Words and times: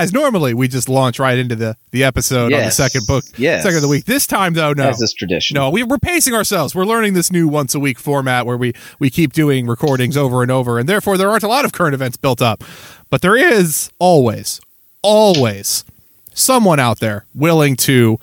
Guys, 0.00 0.14
normally 0.14 0.54
we 0.54 0.66
just 0.66 0.88
launch 0.88 1.18
right 1.18 1.36
into 1.36 1.54
the, 1.54 1.76
the 1.90 2.04
episode 2.04 2.54
on 2.54 2.64
the 2.64 2.70
second 2.70 3.06
book, 3.06 3.22
Yes. 3.36 3.62
second 3.62 3.76
of 3.76 3.82
the 3.82 3.88
week. 3.88 4.06
This 4.06 4.26
time, 4.26 4.54
though, 4.54 4.72
no. 4.72 4.88
As 4.88 5.02
is 5.02 5.12
tradition. 5.12 5.56
No, 5.56 5.68
we, 5.68 5.82
we're 5.82 5.98
pacing 5.98 6.32
ourselves. 6.32 6.74
We're 6.74 6.86
learning 6.86 7.12
this 7.12 7.30
new 7.30 7.46
once 7.46 7.74
a 7.74 7.78
week 7.80 7.98
format 7.98 8.46
where 8.46 8.56
we, 8.56 8.72
we 8.98 9.10
keep 9.10 9.34
doing 9.34 9.66
recordings 9.66 10.16
over 10.16 10.40
and 10.40 10.50
over, 10.50 10.78
and 10.78 10.88
therefore 10.88 11.18
there 11.18 11.28
aren't 11.28 11.42
a 11.42 11.48
lot 11.48 11.66
of 11.66 11.72
current 11.72 11.92
events 11.92 12.16
built 12.16 12.40
up. 12.40 12.64
But 13.10 13.20
there 13.20 13.36
is 13.36 13.90
always, 13.98 14.58
always 15.02 15.84
someone 16.32 16.80
out 16.80 17.00
there 17.00 17.26
willing 17.34 17.76
to 17.76 18.18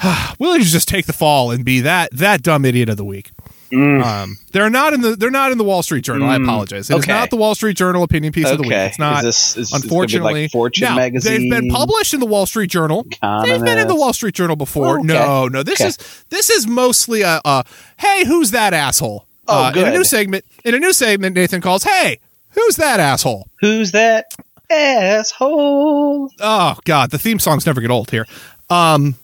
willing 0.38 0.60
to 0.60 0.66
just 0.68 0.86
take 0.86 1.06
the 1.06 1.12
fall 1.12 1.50
and 1.50 1.64
be 1.64 1.80
that 1.80 2.10
that 2.12 2.42
dumb 2.42 2.64
idiot 2.64 2.88
of 2.88 2.96
the 2.96 3.04
week. 3.04 3.32
Um, 3.74 4.38
they're 4.52 4.70
not 4.70 4.92
in 4.92 5.00
the 5.00 5.16
they're 5.16 5.30
not 5.30 5.52
in 5.52 5.58
the 5.58 5.64
Wall 5.64 5.82
Street 5.82 6.02
Journal. 6.04 6.28
I 6.28 6.36
apologize. 6.36 6.88
It 6.90 6.94
is 6.94 7.02
Okay. 7.02 7.12
not 7.12 7.30
the 7.30 7.36
Wall 7.36 7.54
Street 7.54 7.76
Journal 7.76 8.02
opinion 8.02 8.32
piece 8.32 8.48
of 8.50 8.58
the 8.58 8.62
week. 8.62 8.72
It's 8.72 8.98
not. 8.98 9.18
Is 9.18 9.54
this- 9.54 9.56
is- 9.56 9.72
unfortunately, 9.72 10.42
like 10.42 10.50
Fortune 10.52 10.84
Now, 10.84 10.96
magazine? 10.96 11.48
They've 11.48 11.60
been 11.62 11.70
published 11.70 12.14
in 12.14 12.20
the 12.20 12.26
Wall 12.26 12.46
Street 12.46 12.70
Journal. 12.70 13.04
They've 13.42 13.62
been 13.64 13.78
in 13.78 13.88
the 13.88 13.96
Wall 13.96 14.12
Street 14.12 14.34
Journal 14.34 14.56
before. 14.56 14.98
Oh, 14.98 15.00
okay. 15.00 15.06
No, 15.06 15.48
no. 15.48 15.62
This 15.62 15.80
Okay. 15.80 15.88
is 15.88 15.98
this 16.30 16.50
is 16.50 16.66
mostly 16.66 17.22
a, 17.22 17.40
a 17.44 17.64
hey, 17.96 18.24
who's 18.24 18.50
that 18.52 18.72
asshole? 18.74 19.26
Oh, 19.48 19.64
uh, 19.66 19.72
In 19.76 19.86
a 19.86 19.90
new 19.92 20.04
segment, 20.04 20.44
in 20.64 20.74
a 20.74 20.78
new 20.78 20.92
segment, 20.92 21.34
Nathan 21.36 21.60
calls, 21.60 21.84
"Hey, 21.84 22.18
who's 22.50 22.76
that 22.76 22.98
asshole?" 23.00 23.48
Who's 23.60 23.92
that 23.92 24.26
asshole? 24.70 26.30
Oh 26.40 26.76
God, 26.84 27.10
the 27.10 27.18
theme 27.18 27.38
songs 27.38 27.66
never 27.66 27.80
get 27.80 27.90
old 27.90 28.10
here. 28.10 28.26
Um, 28.70 29.14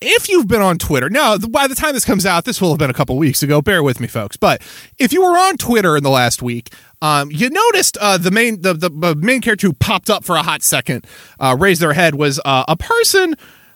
if 0.00 0.28
you've 0.28 0.46
been 0.46 0.62
on 0.62 0.78
Twitter 0.78 1.10
now, 1.10 1.36
by 1.38 1.66
the 1.66 1.74
time 1.74 1.92
this 1.92 2.04
comes 2.04 2.24
out, 2.24 2.44
this 2.44 2.60
will 2.60 2.70
have 2.70 2.78
been 2.78 2.90
a 2.90 2.94
couple 2.94 3.16
weeks 3.16 3.42
ago. 3.42 3.60
Bear 3.60 3.82
with 3.82 4.00
me, 4.00 4.06
folks. 4.06 4.36
But 4.36 4.62
if 4.98 5.12
you 5.12 5.22
were 5.22 5.36
on 5.36 5.56
Twitter 5.56 5.96
in 5.96 6.02
the 6.04 6.10
last 6.10 6.40
week, 6.40 6.72
um, 7.02 7.30
you 7.30 7.50
noticed 7.50 7.96
uh, 8.00 8.18
the 8.18 8.30
main 8.30 8.62
the, 8.62 8.74
the 8.74 8.90
the 8.90 9.14
main 9.16 9.40
character 9.40 9.66
who 9.66 9.72
popped 9.72 10.08
up 10.08 10.24
for 10.24 10.36
a 10.36 10.42
hot 10.42 10.62
second, 10.62 11.06
uh, 11.40 11.56
raised 11.58 11.80
their 11.80 11.94
head 11.94 12.14
was 12.14 12.40
uh, 12.44 12.64
a 12.68 12.76
person 12.76 13.34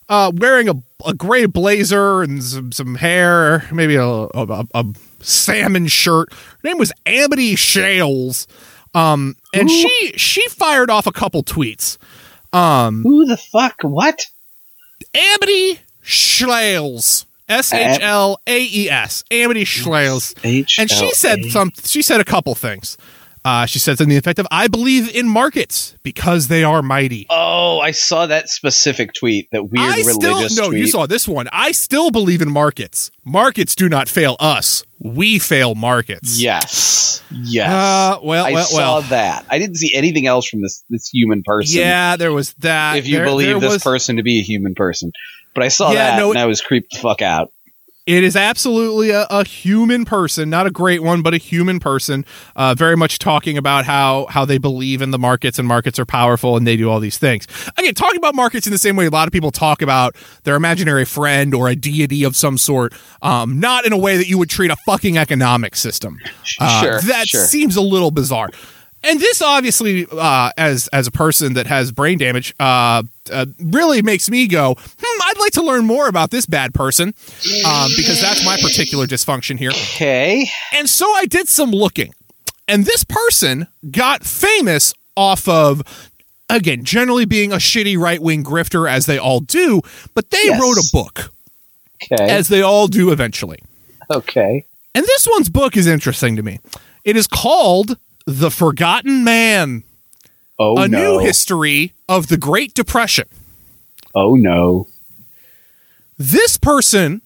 uh, 0.09 0.31
wearing 0.34 0.69
a, 0.69 0.75
a 1.06 1.14
gray 1.14 1.47
blazer 1.47 2.23
and 2.23 2.42
some, 2.42 2.73
some 2.73 2.97
hair, 2.97 3.67
maybe 3.73 3.97
a, 3.97 4.05
a, 4.05 4.67
a, 4.75 4.84
salmon 5.20 5.86
shirt. 5.86 6.33
Her 6.33 6.69
name 6.69 6.79
was 6.79 6.92
Amity 7.07 7.55
Shlaes, 7.55 8.47
um, 8.95 9.36
and 9.55 9.70
she 9.70 10.12
she 10.17 10.47
fired 10.48 10.91
off 10.91 11.07
a 11.07 11.12
couple 11.12 11.42
tweets. 11.42 11.98
Who 13.03 13.25
the 13.27 13.36
fuck? 13.36 13.77
What? 13.83 14.27
Amity 15.14 15.81
Schlales. 16.05 17.27
S 17.48 17.72
H 17.72 17.98
L 18.00 18.41
A 18.47 18.62
E 18.64 18.89
S. 18.89 19.25
Amity 19.31 19.64
Shlaes. 19.64 20.34
And 20.78 20.91
she 20.91 21.11
said 21.12 21.45
some 21.47 21.70
she 21.84 22.00
said 22.03 22.20
a 22.20 22.25
couple 22.25 22.55
things. 22.55 22.97
Uh, 23.45 23.67
she 23.67 23.81
said 23.81 23.98
something 23.98 24.17
effective. 24.17 24.47
I 24.52 24.68
believe 24.68 25.13
in 25.14 25.29
markets 25.29 25.96
because 26.05 26.46
they 26.46 26.63
are 26.63 26.80
mighty. 26.80 27.27
Oh, 27.29 27.80
I 27.80 27.90
saw 27.90 28.27
that 28.27 28.48
specific 28.48 29.13
tweet. 29.14 29.48
That 29.51 29.64
weird 29.64 29.85
I 29.85 29.96
religious 29.96 30.14
still 30.52 30.64
no, 30.64 30.68
tweet. 30.70 30.79
you 30.80 30.86
saw 30.86 31.07
this 31.07 31.27
one. 31.27 31.48
I 31.52 31.73
still 31.73 32.13
believe 32.13 32.40
in 32.40 32.52
markets. 32.52 33.11
Markets 33.24 33.74
do 33.74 33.89
not 33.89 34.08
fail 34.08 34.36
us. 34.39 34.84
We 35.01 35.40
fail 35.40 35.74
markets. 35.74 36.40
Yes. 36.40 37.20
Yes. 37.33 37.69
Uh, 37.69 38.20
well, 38.23 38.45
I 38.46 38.52
well, 38.52 38.64
saw 38.64 38.77
well. 38.77 39.02
that. 39.02 39.45
I 39.51 39.58
didn't 39.58 39.74
see 39.77 39.92
anything 39.92 40.27
else 40.29 40.46
from 40.46 40.63
this 40.63 40.84
this 40.89 41.08
human 41.08 41.42
person. 41.42 41.80
Yeah, 41.80 42.14
there 42.17 42.33
was 42.33 42.52
that. 42.61 42.96
If 42.98 43.08
you 43.08 43.17
There- 43.17 43.24
believe 43.24 43.48
there 43.48 43.58
this 43.61 43.73
was- 43.73 43.83
person 43.83 44.17
to 44.19 44.23
be 44.23 44.39
a 44.39 44.42
human 44.42 44.77
person, 44.77 45.11
but 45.55 45.63
I 45.64 45.68
saw 45.68 45.90
Yeah, 45.90 46.13
that 46.13 46.17
no, 46.18 46.30
and 46.30 46.39
I 46.39 46.46
was 46.46 46.61
creeped 46.61 46.92
the 46.92 46.98
fuck 46.98 47.23
out. 47.23 47.52
It 48.05 48.24
is 48.24 48.35
absolutely 48.35 49.11
a, 49.11 49.29
a 49.30 49.45
human 49.45 50.05
person, 50.05 50.51
not 50.51 50.67
a 50.67 50.73
great 50.73 51.05
one, 51.05 51.23
but 51.23 51.35
a 51.35 51.36
human 51.36 51.79
person. 51.79 52.24
Uh, 52.57 52.74
very 52.74 52.96
much 52.96 53.20
talking 53.20 53.57
about 53.57 53.85
how 53.85 54.27
how 54.29 54.45
they 54.45 54.58
believe 54.58 55.02
in 55.02 55.13
the 55.13 55.20
markets 55.20 55.57
and 55.57 55.68
markets 55.68 56.01
are 56.01 56.05
powerful 56.05 56.57
and 56.57 56.67
they 56.67 56.77
do 56.77 56.90
all 56.90 56.98
these 56.98 57.17
things. 57.17 57.46
Again, 57.79 57.95
talking 57.95 58.18
about 58.18 58.35
markets 58.35 58.67
in 58.67 58.73
the 58.73 58.79
same 58.79 58.96
way 58.96 59.07
a 59.07 59.11
lot 59.11 59.29
of 59.29 59.33
people 59.33 59.52
talk 59.52 59.83
about 59.83 60.17
their 60.42 60.57
imaginary 60.57 61.05
friend 61.05 61.55
or 61.55 61.69
a 61.69 61.77
deity 61.77 62.24
of 62.24 62.34
some 62.34 62.58
sort, 62.58 62.92
um, 63.23 63.61
not 63.61 63.86
in 63.86 63.92
a 63.92 63.98
way 63.98 64.17
that 64.17 64.27
you 64.27 64.36
would 64.36 64.51
treat 64.51 64.73
a 64.73 64.77
fucking 64.84 65.17
economic 65.17 65.77
system. 65.77 66.19
Uh, 66.58 66.83
sure, 66.83 67.01
that 67.02 67.29
sure. 67.29 67.45
seems 67.45 67.77
a 67.77 67.83
little 67.83 68.11
bizarre. 68.11 68.48
And 69.05 69.18
this 69.18 69.42
obviously, 69.42 70.07
uh, 70.11 70.51
as 70.57 70.89
as 70.89 71.07
a 71.07 71.11
person 71.11 71.55
that 71.55 71.67
has 71.67 71.90
brain 71.92 72.18
damage, 72.18 72.55
uh, 72.61 73.02
uh, 73.33 73.46
really 73.61 74.01
makes 74.02 74.30
me 74.30 74.46
go, 74.46 74.74
hmm, 74.79 75.20
I'd 75.24 75.39
like 75.40 75.52
to 75.52 75.63
learn 75.63 75.85
more 75.85 76.07
about 76.08 76.30
this 76.30 76.46
bad 76.46 76.73
person, 76.74 77.08
um, 77.67 77.90
because 77.96 78.20
that's 78.20 78.45
my 78.45 78.57
particular 78.63 79.07
dysfunction 79.07 79.58
here. 79.58 79.70
Okay. 79.70 80.48
And 80.74 80.89
so 80.89 81.07
I 81.14 81.27
did 81.27 81.48
some 81.48 81.70
looking, 81.73 82.14
and 82.68 82.85
this 82.85 83.05
person 83.05 83.67
got 83.90 84.24
famous 84.24 84.95
off 85.17 85.48
of. 85.48 85.83
Again, 86.51 86.84
generally 86.84 87.24
being 87.24 87.51
a 87.51 87.57
shitty 87.57 87.96
right 87.96 88.20
wing 88.20 88.45
grifter, 88.45 88.86
as 88.90 89.07
they 89.07 89.17
all 89.17 89.40
do, 89.40 89.80
but 90.14 90.30
they 90.30 90.42
Yes. 90.45 90.61
wrote 90.61 90.77
a 90.77 90.84
book, 90.92 91.33
Okay. 92.13 92.30
as 92.30 92.48
they 92.48 92.61
all 92.61 92.89
do 92.89 93.11
eventually. 93.11 93.58
okay. 94.11 94.67
And 94.95 95.07
this 95.07 95.27
one's 95.27 95.48
book 95.48 95.79
is 95.79 95.86
interesting 95.86 96.36
to 96.36 96.42
me. 96.42 96.61
It 97.05 97.17
is 97.17 97.27
called 97.27 97.96
The 98.27 98.50
Forgotten 98.50 99.24
Man 99.24 99.84
Oh 100.58 100.77
a 100.78 100.86
no. 100.86 100.98
new 101.16 101.18
history 101.18 101.92
of 102.08 102.28
the 102.28 102.36
Great 102.36 102.74
Depression. 102.74 103.24
oh 104.14 104.34
no. 104.34 104.86
This 106.18 106.56
person 106.56 107.22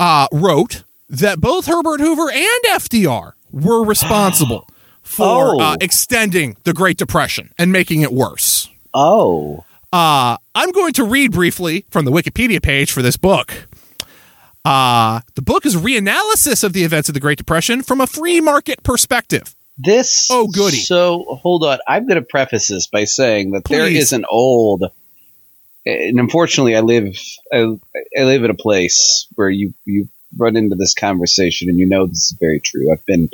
uh, 0.00 0.26
wrote 0.32 0.82
that 1.08 1.40
both 1.40 1.66
Herbert 1.66 2.00
Hoover 2.00 2.30
and 2.30 2.64
FDR 2.68 3.32
were 3.52 3.84
responsible 3.84 4.66
for 5.02 5.54
Oh. 5.56 5.60
uh, 5.60 5.76
extending 5.80 6.56
the 6.64 6.72
Great 6.72 6.96
Depression 6.96 7.52
and 7.58 7.70
making 7.70 8.00
it 8.00 8.12
worse. 8.12 8.68
Oh. 8.94 9.64
Uh, 9.92 10.36
I'm 10.54 10.70
going 10.72 10.92
to 10.94 11.04
read 11.04 11.32
briefly 11.32 11.84
from 11.90 12.04
the 12.04 12.10
Wikipedia 12.12 12.62
page 12.62 12.90
for 12.92 13.02
this 13.02 13.16
book. 13.16 13.66
Uh, 14.64 15.20
the 15.34 15.42
book 15.42 15.64
is 15.66 15.74
a 15.74 15.78
reanalysis 15.78 16.62
of 16.64 16.72
the 16.72 16.84
events 16.84 17.08
of 17.08 17.14
the 17.14 17.20
Great 17.20 17.38
Depression 17.38 17.82
from 17.82 18.00
a 18.00 18.06
free 18.06 18.40
market 18.40 18.82
perspective. 18.82 19.54
This. 19.82 20.28
Oh, 20.30 20.48
goody. 20.48 20.76
So 20.78 21.24
hold 21.42 21.64
on. 21.64 21.78
I'm 21.86 22.06
going 22.06 22.20
to 22.20 22.26
preface 22.26 22.68
this 22.68 22.86
by 22.86 23.04
saying 23.04 23.52
that 23.52 23.64
there 23.64 23.86
Please. 23.86 24.02
is 24.04 24.12
an 24.12 24.24
old, 24.28 24.84
and 25.86 26.18
unfortunately, 26.18 26.76
I 26.76 26.80
live 26.80 27.16
I, 27.52 27.66
I 28.18 28.22
live 28.22 28.44
in 28.44 28.50
a 28.50 28.54
place 28.54 29.26
where 29.34 29.50
you 29.50 29.74
you 29.84 30.08
run 30.36 30.56
into 30.56 30.76
this 30.76 30.94
conversation, 30.94 31.68
and 31.68 31.78
you 31.78 31.86
know 31.86 32.06
this 32.06 32.30
is 32.30 32.36
very 32.38 32.60
true. 32.60 32.92
I've 32.92 33.04
been, 33.06 33.28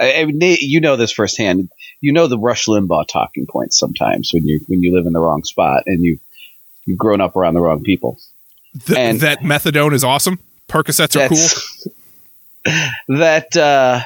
I, 0.00 0.22
I 0.22 0.26
you 0.30 0.80
know 0.80 0.96
this 0.96 1.12
firsthand. 1.12 1.68
You 2.00 2.12
know 2.12 2.26
the 2.26 2.38
Rush 2.38 2.66
Limbaugh 2.66 3.06
talking 3.06 3.46
points 3.48 3.78
sometimes 3.78 4.30
when 4.32 4.44
you 4.46 4.60
when 4.66 4.82
you 4.82 4.94
live 4.94 5.06
in 5.06 5.12
the 5.12 5.20
wrong 5.20 5.44
spot 5.44 5.84
and 5.86 6.02
you 6.02 6.18
you've 6.84 6.98
grown 6.98 7.20
up 7.20 7.36
around 7.36 7.54
the 7.54 7.60
wrong 7.60 7.82
people. 7.82 8.18
Th- 8.86 8.98
And- 8.98 9.20
that 9.20 9.40
methadone 9.40 9.92
is 9.92 10.02
awesome. 10.04 10.38
Percocets 10.68 11.20
are 11.20 11.28
cool. 11.28 11.92
That 13.08 13.56
uh, 13.56 14.02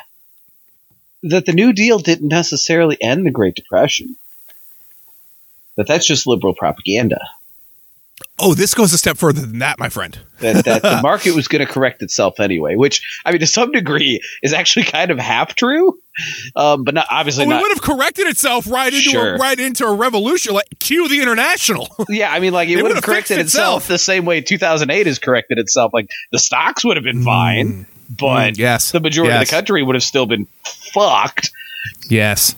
that 1.31 1.47
the 1.47 1.53
New 1.53 1.73
Deal 1.73 1.99
didn't 1.99 2.29
necessarily 2.29 2.97
end 3.01 3.27
the 3.27 3.31
Great 3.31 3.55
Depression. 3.55 4.17
That 5.77 5.87
that's 5.87 6.07
just 6.07 6.27
liberal 6.27 6.55
propaganda. 6.55 7.21
Oh, 8.39 8.55
this 8.55 8.75
goes 8.75 8.93
a 8.95 8.99
step 8.99 9.19
further 9.19 9.43
than 9.43 9.59
that, 9.59 9.79
my 9.79 9.91
friend. 9.91 10.19
That 10.41 10.65
that 10.65 10.83
the 10.83 11.01
market 11.03 11.35
was 11.35 11.49
going 11.49 11.67
to 11.67 11.71
correct 11.71 12.03
itself 12.03 12.41
anyway, 12.41 12.75
which 12.77 13.03
I 13.27 13.31
mean 13.31 13.41
to 13.41 13.47
some 13.47 13.73
degree 13.73 14.21
is 14.43 14.55
actually 14.55 14.85
kind 14.87 15.11
of 15.11 15.19
half 15.19 15.55
true, 15.55 15.99
um, 16.55 16.85
but 16.85 16.95
not 16.95 17.07
obviously 17.11 17.47
Well, 17.47 17.59
it 17.59 17.63
would 17.63 17.73
have 17.73 17.83
corrected 17.83 18.27
itself 18.27 18.67
right 18.71 18.93
into 18.93 19.11
Sure. 19.11 19.35
a, 19.35 19.39
right 19.39 19.59
into 19.59 19.85
a 19.87 19.95
revolution, 19.95 20.55
like 20.55 20.67
cue 20.79 21.09
the 21.09 21.21
international. 21.21 21.95
Yeah, 22.09 22.31
I 22.33 22.41
mean, 22.41 22.53
like 22.55 22.69
it, 22.71 22.73
It 22.79 22.83
would 22.83 22.89
would've 22.91 23.05
corrected 23.05 23.39
itself. 23.39 23.83
itself. 23.83 23.89
the 23.89 23.99
same 23.99 24.25
way 24.25 24.41
2008 24.41 25.07
has 25.07 25.19
corrected 25.19 25.59
itself. 25.59 25.93
Like 25.93 26.09
the 26.33 26.39
stocks 26.39 26.85
would 26.87 26.97
have 26.97 27.05
been 27.05 27.23
fine, 27.23 27.87
but 28.09 28.55
Mm, 28.55 28.59
yes. 28.59 28.93
the 28.93 29.01
majority 29.01 29.35
of 29.35 29.41
the 29.41 29.47
country 29.51 29.83
would 29.83 29.95
have 29.95 30.03
still 30.03 30.27
been 30.27 30.47
fucked. 30.93 31.51
yes. 32.09 32.55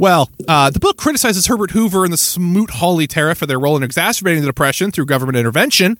Well, 0.00 0.30
uh, 0.46 0.70
the 0.70 0.78
book 0.78 0.96
criticizes 0.96 1.48
Herbert 1.48 1.72
Hoover 1.72 2.04
and 2.04 2.12
the 2.12 2.16
Smoot-Hawley 2.16 3.08
tariff 3.08 3.38
for 3.38 3.46
their 3.46 3.58
role 3.58 3.76
in 3.76 3.82
exacerbating 3.82 4.42
the 4.42 4.46
depression 4.46 4.92
through 4.92 5.06
government 5.06 5.36
intervention. 5.36 5.98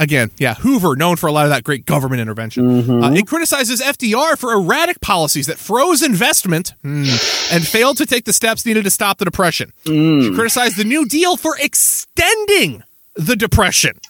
Again, 0.00 0.32
yeah, 0.36 0.54
Hoover 0.54 0.96
known 0.96 1.14
for 1.14 1.28
a 1.28 1.32
lot 1.32 1.44
of 1.44 1.50
that 1.50 1.62
great 1.62 1.86
government 1.86 2.20
intervention. 2.20 3.04
Uh, 3.04 3.12
it 3.12 3.28
criticizes 3.28 3.80
FDR 3.80 4.36
for 4.36 4.52
erratic 4.52 5.00
policies 5.00 5.46
that 5.46 5.58
froze 5.58 6.02
investment 6.02 6.74
hmm, 6.82 7.04
and 7.52 7.64
failed 7.64 7.98
to 7.98 8.06
take 8.06 8.24
the 8.24 8.32
steps 8.32 8.66
needed 8.66 8.82
to 8.82 8.90
stop 8.90 9.18
the 9.18 9.24
depression. 9.24 9.72
She 9.84 10.32
criticized 10.34 10.76
the 10.76 10.82
New 10.84 11.06
Deal 11.06 11.36
for 11.36 11.54
extending 11.60 12.82
the 13.14 13.36
depression. 13.36 14.00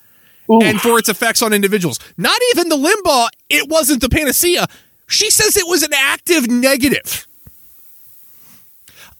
And 0.48 0.80
for 0.80 0.98
its 0.98 1.08
effects 1.08 1.42
on 1.42 1.52
individuals. 1.52 1.98
Not 2.16 2.40
even 2.52 2.68
the 2.68 2.76
Limbaugh, 2.76 3.28
it 3.48 3.68
wasn't 3.68 4.00
the 4.00 4.08
panacea. 4.08 4.66
She 5.06 5.30
says 5.30 5.56
it 5.56 5.66
was 5.66 5.82
an 5.82 5.92
active 5.94 6.48
negative. 6.48 7.26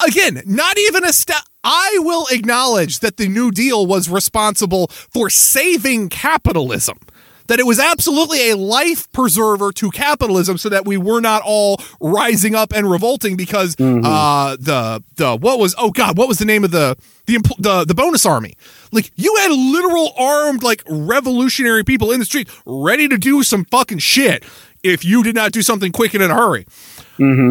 Again, 0.06 0.42
not 0.44 0.76
even 0.78 1.04
a 1.04 1.12
step. 1.12 1.42
I 1.62 1.98
will 2.00 2.26
acknowledge 2.30 3.00
that 3.00 3.16
the 3.16 3.28
New 3.28 3.50
Deal 3.50 3.86
was 3.86 4.08
responsible 4.08 4.88
for 4.88 5.30
saving 5.30 6.08
capitalism. 6.08 6.98
That 7.46 7.60
it 7.60 7.66
was 7.66 7.78
absolutely 7.78 8.50
a 8.50 8.56
life 8.56 9.10
preserver 9.12 9.70
to 9.72 9.90
capitalism 9.90 10.56
so 10.58 10.68
that 10.70 10.86
we 10.86 10.96
were 10.96 11.20
not 11.20 11.42
all 11.44 11.78
rising 12.00 12.54
up 12.54 12.72
and 12.72 12.90
revolting 12.90 13.36
because 13.36 13.76
uh 13.78 14.56
the 14.58 15.02
the 15.16 15.36
what 15.36 15.58
was 15.58 15.74
oh 15.78 15.90
god 15.90 16.16
what 16.16 16.28
was 16.28 16.38
the 16.38 16.44
name 16.44 16.64
of 16.64 16.70
the 16.70 16.96
the 17.26 17.38
the 17.58 17.84
the 17.84 17.94
bonus 17.94 18.24
army? 18.26 18.54
Like 18.92 19.10
you 19.16 19.34
had 19.40 19.50
literal 19.50 20.12
armed 20.18 20.62
like 20.62 20.82
revolutionary 20.88 21.84
people 21.84 22.12
in 22.12 22.18
the 22.20 22.26
street 22.26 22.48
ready 22.66 23.08
to 23.08 23.16
do 23.18 23.42
some 23.42 23.64
fucking 23.66 23.98
shit 23.98 24.44
if 24.82 25.04
you 25.04 25.22
did 25.22 25.34
not 25.34 25.52
do 25.52 25.62
something 25.62 25.92
quick 25.92 26.14
and 26.14 26.22
in 26.22 26.30
a 26.30 26.34
hurry. 26.34 26.66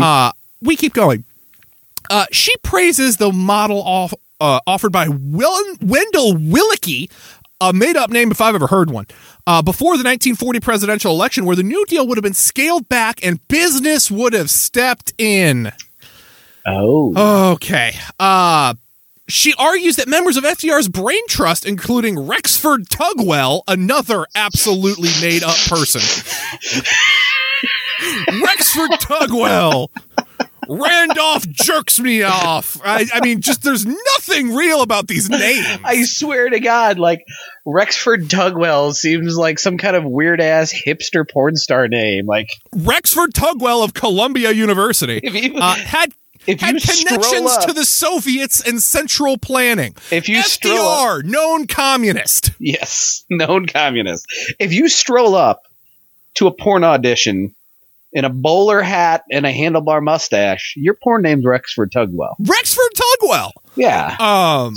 Uh 0.02 0.32
we 0.62 0.76
keep 0.76 0.94
going. 0.94 1.26
Uh, 2.10 2.26
she 2.32 2.56
praises 2.64 3.18
the 3.18 3.32
model 3.32 3.82
off, 3.82 4.14
uh, 4.42 4.60
offered 4.68 4.92
by 4.92 5.08
Will- 5.10 5.76
Wendell 5.82 6.36
Willkie, 6.36 7.10
a 7.70 7.74
made 7.74 7.96
up 7.96 8.10
name 8.10 8.32
if 8.32 8.42
I've 8.42 8.56
ever 8.56 8.68
heard 8.68 8.90
one, 8.90 9.08
uh, 9.48 9.62
before 9.62 9.94
the 9.94 10.04
1940 10.04 10.60
presidential 10.60 11.12
election, 11.12 11.46
where 11.46 11.56
the 11.56 11.64
New 11.64 11.86
Deal 11.86 12.08
would 12.08 12.18
have 12.18 12.24
been 12.24 12.34
scaled 12.34 12.90
back 12.90 13.26
and 13.26 13.46
business 13.48 14.12
would 14.12 14.34
have 14.34 14.50
stepped 14.50 15.14
in. 15.18 15.72
Oh. 16.66 17.54
Okay. 17.54 17.94
Uh, 18.20 18.74
she 19.28 19.54
argues 19.58 19.96
that 19.96 20.08
members 20.08 20.38
of 20.38 20.44
FDR's 20.44 20.90
brain 20.90 21.26
trust, 21.28 21.66
including 21.66 22.28
Rexford 22.28 22.90
Tugwell, 22.90 23.62
another 23.68 24.26
absolutely 24.36 25.10
made 25.22 25.44
up 25.44 25.56
person. 25.68 26.02
Rexford 28.44 28.92
Tugwell. 29.00 29.88
Randolph 30.70 31.48
jerks 31.50 32.00
me 32.00 32.24
off. 32.24 32.80
I, 32.84 33.06
I 33.14 33.20
mean, 33.22 33.42
just 33.42 33.64
there's 33.64 33.86
nothing 33.86 34.56
real 34.56 34.82
about 34.82 35.08
these 35.08 35.30
names. 35.30 35.66
I 35.84 36.04
swear 36.04 36.50
to 36.50 36.60
God, 36.60 37.00
like 37.00 37.26
Rexford 37.66 38.30
Tugwell 38.30 38.94
seems 38.94 39.38
like 39.38 39.60
some 39.60 39.78
kind 39.78 39.96
of 39.96 40.04
weird 40.04 40.42
ass 40.42 40.74
hipster 40.74 41.30
porn 41.30 41.56
star 41.56 41.88
name. 41.88 42.26
Like 42.26 42.50
Rexford 42.76 43.34
Tugwell 43.34 43.84
of 43.84 43.94
Columbia 43.94 44.52
University 44.52 45.20
if 45.24 45.34
you 45.34 45.56
uh, 45.58 45.76
had 45.76 46.14
if 46.48 46.60
had 46.60 46.76
connections 46.82 47.52
up- 47.52 47.66
to 47.68 47.74
the 47.74 47.86
Soviets 47.86 48.62
and 48.68 48.82
Central 48.82 49.38
Planning. 49.38 49.96
If 50.12 50.28
you 50.28 50.42
stroll 50.44 50.78
up- 51.20 51.26
known 51.26 51.68
communist. 51.68 52.52
yes, 52.60 53.24
known 53.30 53.66
communist. 53.66 54.26
If 54.60 54.74
you 54.74 54.90
stroll 54.90 55.36
up 55.36 55.64
to 56.36 56.48
a 56.48 56.52
porn 56.52 56.84
audition 56.84 57.56
in 58.14 58.26
a 58.26 58.30
bowler 58.30 58.82
hat 58.82 59.24
and 59.32 59.46
a 59.46 59.52
handlebar 59.54 60.02
mustache, 60.04 60.74
your 60.78 60.94
poor 61.04 61.20
name's 61.20 61.46
Rexford 61.46 61.92
Tugwell. 61.92 62.36
Rexford 62.40 62.92
Tugwell. 62.96 63.52
Yeah. 63.76 64.16
Um, 64.20 64.76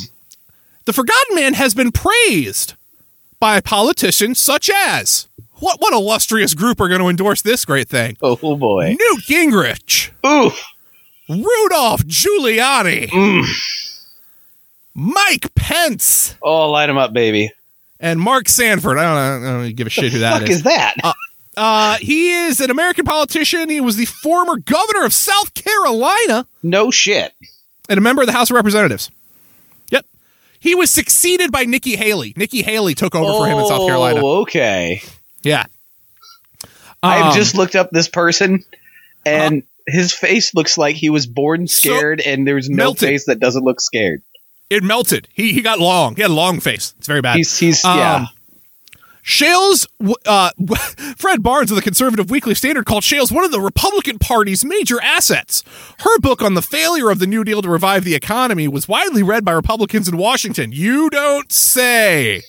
the 0.86 0.92
Forgotten 0.92 1.34
Man 1.36 1.54
has 1.54 1.74
been 1.74 1.92
praised 1.92 2.74
by 3.38 3.60
politicians 3.60 4.40
such 4.40 4.70
as 4.74 5.28
what? 5.58 5.80
What 5.80 5.92
illustrious 5.92 6.54
group 6.54 6.80
are 6.80 6.88
going 6.88 7.00
to 7.00 7.08
endorse 7.08 7.42
this 7.42 7.64
great 7.64 7.88
thing? 7.88 8.16
Oh 8.22 8.36
boy. 8.56 8.96
Newt 8.98 9.22
Gingrich, 9.24 10.10
Oof. 10.26 10.62
Rudolph 11.28 12.02
Giuliani, 12.04 13.08
Mm. 13.08 13.44
Mike 14.94 15.54
Pence, 15.54 16.36
Oh, 16.42 16.70
light 16.70 16.88
him 16.88 16.96
up, 16.96 17.12
baby. 17.12 17.50
and 18.00 18.18
Mark 18.20 18.48
Sanford. 18.48 18.96
I 18.98 19.02
don't, 19.02 19.42
know, 19.42 19.48
I 19.48 19.52
don't 19.64 19.76
give 19.76 19.86
a 19.86 19.90
shit 19.90 20.12
who 20.12 20.20
that 20.20 20.40
Fuck 20.40 20.48
is. 20.50 20.56
is 20.58 20.62
that? 20.64 20.94
Uh, 21.02 21.12
he 22.00 22.30
is 22.30 22.60
an 22.60 22.70
American 22.70 23.04
politician. 23.04 23.68
He 23.70 23.80
was 23.80 23.96
the 23.96 24.04
former 24.04 24.56
governor 24.56 25.04
of 25.04 25.12
South 25.12 25.54
Carolina 25.54 26.46
no 26.62 26.90
shit. 26.90 27.32
and 27.88 27.98
a 27.98 28.00
member 28.00 28.22
of 28.22 28.26
the 28.26 28.32
House 28.32 28.50
of 28.50 28.56
Representatives. 28.56 29.10
Yep. 29.90 30.04
He 30.60 30.74
was 30.74 30.90
succeeded 30.90 31.50
by 31.52 31.64
Nikki 31.64 31.96
Haley. 31.96 32.34
Nikki 32.36 32.62
Haley 32.62 32.94
took 32.94 33.14
over 33.14 33.32
for 33.32 33.46
him 33.46 33.58
in 33.58 33.66
South 33.66 33.86
Carolina. 33.86 34.20
Oh, 34.22 34.42
okay. 34.42 35.02
Yeah. 35.42 35.64
I've 37.02 37.26
Um, 37.26 37.34
just 37.34 37.54
looked 37.54 37.76
up 37.76 37.90
this 37.90 38.08
person, 38.08 38.64
and 39.24 39.62
his 39.86 40.12
face 40.12 40.54
looks 40.54 40.76
like 40.76 40.96
he 40.96 41.08
was 41.10 41.26
born 41.26 41.68
scared, 41.68 42.20
and 42.20 42.46
there's 42.46 42.68
no 42.68 42.76
melted. 42.76 43.08
face 43.08 43.26
that 43.26 43.38
doesn't 43.38 43.62
look 43.64 43.80
scared. 43.80 44.22
it 44.70 44.82
melted. 44.82 45.28
He 45.32 45.52
he 45.52 45.62
got 45.62 45.78
long. 45.78 46.16
He 46.16 46.22
had 46.22 46.30
a 46.30 46.34
long 46.34 46.58
face. 46.58 46.94
It's 46.98 47.06
very 47.06 47.20
bad. 47.20 47.36
He's 47.36 47.56
he's 47.56 47.84
Um, 47.84 47.98
yeah. 47.98 48.26
Shlaes, 49.26 49.88
uh, 50.24 50.50
Fred 51.18 51.42
Barnes 51.42 51.72
of 51.72 51.76
the 51.76 51.82
Conservative 51.82 52.30
Weekly 52.30 52.54
Standard 52.54 52.86
called 52.86 53.02
Shlaes 53.02 53.32
one 53.32 53.44
of 53.44 53.50
the 53.50 53.60
Republican 53.60 54.20
Party's 54.20 54.64
major 54.64 55.02
assets. 55.02 55.64
Her 55.98 56.18
book 56.20 56.42
on 56.42 56.54
the 56.54 56.62
failure 56.62 57.10
of 57.10 57.18
the 57.18 57.26
New 57.26 57.42
Deal 57.42 57.60
to 57.60 57.68
revive 57.68 58.04
the 58.04 58.14
economy 58.14 58.68
was 58.68 58.86
widely 58.86 59.24
read 59.24 59.44
by 59.44 59.50
Republicans 59.50 60.08
in 60.08 60.16
Washington. 60.16 60.70
You 60.70 61.10
don't 61.10 61.50
say. 61.50 62.42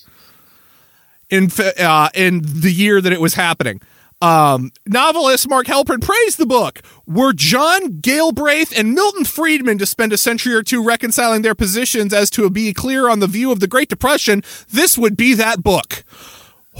In 1.30 1.50
uh, 1.80 2.10
in 2.14 2.42
the 2.44 2.72
year 2.72 3.02
that 3.02 3.12
it 3.12 3.20
was 3.20 3.34
happening, 3.34 3.82
um, 4.22 4.72
novelist 4.86 5.50
Mark 5.50 5.66
Helprin 5.66 6.02
praised 6.02 6.38
the 6.38 6.46
book. 6.46 6.82
Were 7.06 7.34
John 7.34 8.00
Galbraith 8.00 8.72
and 8.78 8.94
Milton 8.94 9.26
Friedman 9.26 9.78
to 9.80 9.86
spend 9.86 10.14
a 10.14 10.18
century 10.18 10.54
or 10.54 10.64
two 10.64 10.84
reconciling 10.84 11.42
their 11.42 11.56
positions 11.56 12.14
as 12.14 12.30
to 12.30 12.50
be 12.50 12.72
clear 12.72 13.10
on 13.10 13.20
the 13.20 13.28
view 13.28 13.52
of 13.52 13.60
the 13.60 13.68
Great 13.68 13.90
Depression, 13.90 14.44
this 14.70 14.98
would 14.98 15.18
be 15.18 15.34
that 15.34 15.64
book. 15.64 16.04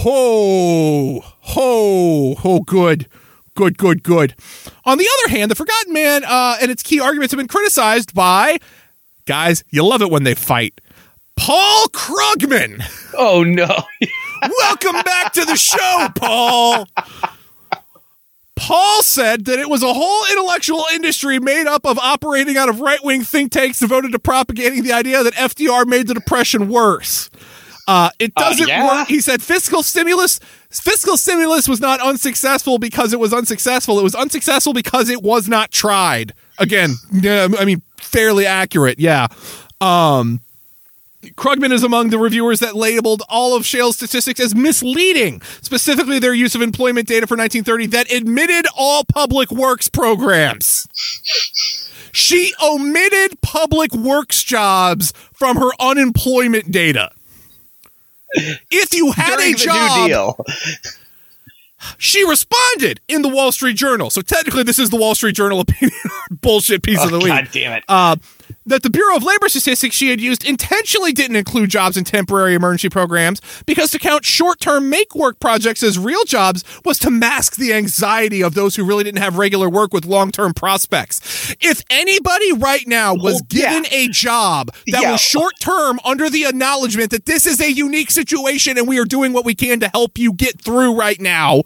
Ho, 0.02 1.22
ho, 1.22 2.36
ho, 2.36 2.60
good, 2.60 3.08
good, 3.56 3.80
good, 3.80 4.04
good. 4.04 4.36
On 4.86 5.00
the 5.00 5.10
other 5.18 5.36
hand, 5.36 5.50
The 5.50 5.56
Forgotten 5.56 5.92
Man 5.92 6.24
uh, 6.24 6.58
and 6.62 6.70
its 6.70 6.84
key 6.84 7.00
arguments 7.00 7.32
have 7.32 7.40
been 7.40 7.48
criticized 7.48 8.14
by 8.14 8.60
guys, 9.26 9.64
you 9.72 9.84
love 9.84 10.04
it 10.04 10.12
when 10.12 10.24
they 10.24 10.36
fight. 10.36 10.80
Paul 11.36 11.88
Krugman. 11.88 12.84
Oh 13.18 13.44
no. 13.44 13.68
Welcome 14.60 15.02
back 15.02 15.34
to 15.34 15.46
the 15.46 15.56
show, 15.56 16.08
Paul. 16.16 16.88
Paul 18.56 19.02
said 19.02 19.46
that 19.46 19.58
it 19.58 19.68
was 19.68 19.82
a 19.82 19.94
whole 19.94 20.32
intellectual 20.32 20.86
industry 20.94 21.40
made 21.40 21.66
up 21.66 21.88
of 21.88 21.98
operating 21.98 22.56
out 22.56 22.70
of 22.70 22.82
right 22.82 23.04
wing 23.04 23.24
think 23.24 23.52
tanks 23.52 23.80
devoted 23.80 24.12
to 24.12 24.20
propagating 24.20 24.84
the 24.84 24.94
idea 24.94 25.24
that 25.24 25.34
FDR 25.34 25.88
made 25.88 26.08
the 26.08 26.14
Depression 26.14 26.70
worse. 26.70 27.32
Uh, 27.88 28.10
it 28.20 28.34
Uh, 28.36 28.42
doesn't 28.42 28.68
yeah? 28.68 28.86
work. 28.86 29.08
He 29.08 29.22
said 29.22 29.42
fiscal 29.42 29.82
stimulus 29.84 30.40
fiscal 30.70 31.16
stimulus 31.18 31.68
was 31.70 31.80
not 31.80 32.02
unsuccessful 32.02 32.78
because 32.78 33.14
it 33.14 33.20
was 33.20 33.34
unsuccessful. 33.34 33.98
It 34.00 34.04
was 34.04 34.14
unsuccessful 34.16 34.74
because 34.74 35.10
it 35.10 35.24
was 35.24 35.48
not 35.48 35.72
tried. 35.72 36.34
Again, 36.60 36.96
yeah, 37.14 37.48
I 37.58 37.64
mean 37.66 37.82
fairly 37.98 38.46
accurate. 38.46 39.00
Yeah. 39.00 39.28
Um, 39.80 40.42
Krugman 41.36 41.72
is 41.74 41.84
among 41.84 42.10
the 42.10 42.18
reviewers 42.20 42.60
that 42.60 42.76
labeled 42.76 43.22
all 43.28 43.56
of 43.56 43.64
Shlaes's 43.64 43.96
statistics 43.96 44.40
as 44.40 44.56
misleading, 44.56 45.42
specifically 45.62 46.20
their 46.20 46.34
use 46.34 46.56
of 46.56 46.62
employment 46.62 47.08
data 47.08 47.28
for 47.28 47.36
1930 47.36 47.88
that 47.88 48.12
admitted 48.12 48.66
all 48.76 49.04
public 49.04 49.52
works 49.52 49.90
programs. 49.90 50.88
She 52.12 52.54
omitted 52.64 53.42
public 53.42 53.94
works 53.94 54.44
jobs 54.44 55.14
from 55.34 55.58
her 55.58 55.72
unemployment 55.80 56.72
data. 56.72 57.12
If 58.34 58.94
you 58.94 59.12
had 59.12 59.38
During 59.38 59.54
a 59.54 59.58
job, 59.58 60.46
she 61.98 62.28
responded 62.28 63.00
in 63.08 63.22
the 63.22 63.30
Wall 63.30 63.52
Street 63.52 63.76
Journal. 63.78 64.10
So 64.10 64.22
technically, 64.22 64.64
this 64.64 64.80
is 64.80 64.90
the 64.90 64.98
Wall 64.98 65.16
Street 65.16 65.36
Journal 65.36 65.60
opinion 65.60 65.98
bullshit 66.32 66.84
piece 66.84 67.04
of 67.04 67.12
the 67.12 67.18
Oh, 67.18 67.20
week. 67.20 67.28
God 67.28 67.50
damn 67.52 67.74
it. 67.74 67.84
Uh, 67.88 68.16
that 68.68 68.84
the 68.84 68.90
Bureau 68.90 69.16
of 69.16 69.24
Labor 69.24 69.50
Statistics 69.50 69.96
she 69.96 70.10
had 70.10 70.22
used 70.22 70.46
intentionally 70.48 71.12
didn't 71.12 71.36
include 71.38 71.70
jobs 71.70 71.98
in 71.98 72.04
temporary 72.04 72.54
emergency 72.54 72.90
programs 72.90 73.42
because 73.66 73.92
to 73.92 74.00
count 74.00 74.26
short 74.26 74.60
term 74.60 74.90
make 74.90 75.16
work 75.16 75.40
projects 75.40 75.82
as 75.84 75.98
real 75.98 76.24
jobs 76.26 76.64
was 76.86 77.00
to 77.00 77.10
mask 77.10 77.56
the 77.56 77.74
anxiety 77.74 78.44
of 78.44 78.54
those 78.54 78.76
who 78.76 78.84
really 78.84 79.04
didn't 79.04 79.22
have 79.22 79.38
regular 79.38 79.70
work 79.70 79.94
with 79.94 80.06
long 80.06 80.32
term 80.32 80.54
prospects. 80.54 81.56
If 81.62 81.82
anybody 81.90 82.54
right 82.54 82.88
now 82.88 83.16
was 83.16 83.42
Oh, 83.42 83.46
yeah. 83.52 83.70
given 83.74 83.86
a 83.94 84.08
job 84.10 84.72
that 84.88 85.02
Yeah. 85.02 85.12
was 85.12 85.22
short 85.22 85.60
term 85.60 86.00
under 86.04 86.30
the 86.30 86.46
acknowledgement 86.46 87.12
that 87.12 87.26
this 87.26 87.46
is 87.46 87.60
a 87.62 87.72
unique 87.72 88.12
situation 88.12 88.78
and 88.78 88.88
we 88.88 89.00
are 89.00 89.06
doing 89.06 89.34
what 89.34 89.46
we 89.46 89.56
can 89.56 89.80
to 89.80 89.88
help 89.90 90.18
you 90.18 90.34
get 90.34 90.62
through 90.62 90.94
right 90.96 91.20
now, 91.22 91.64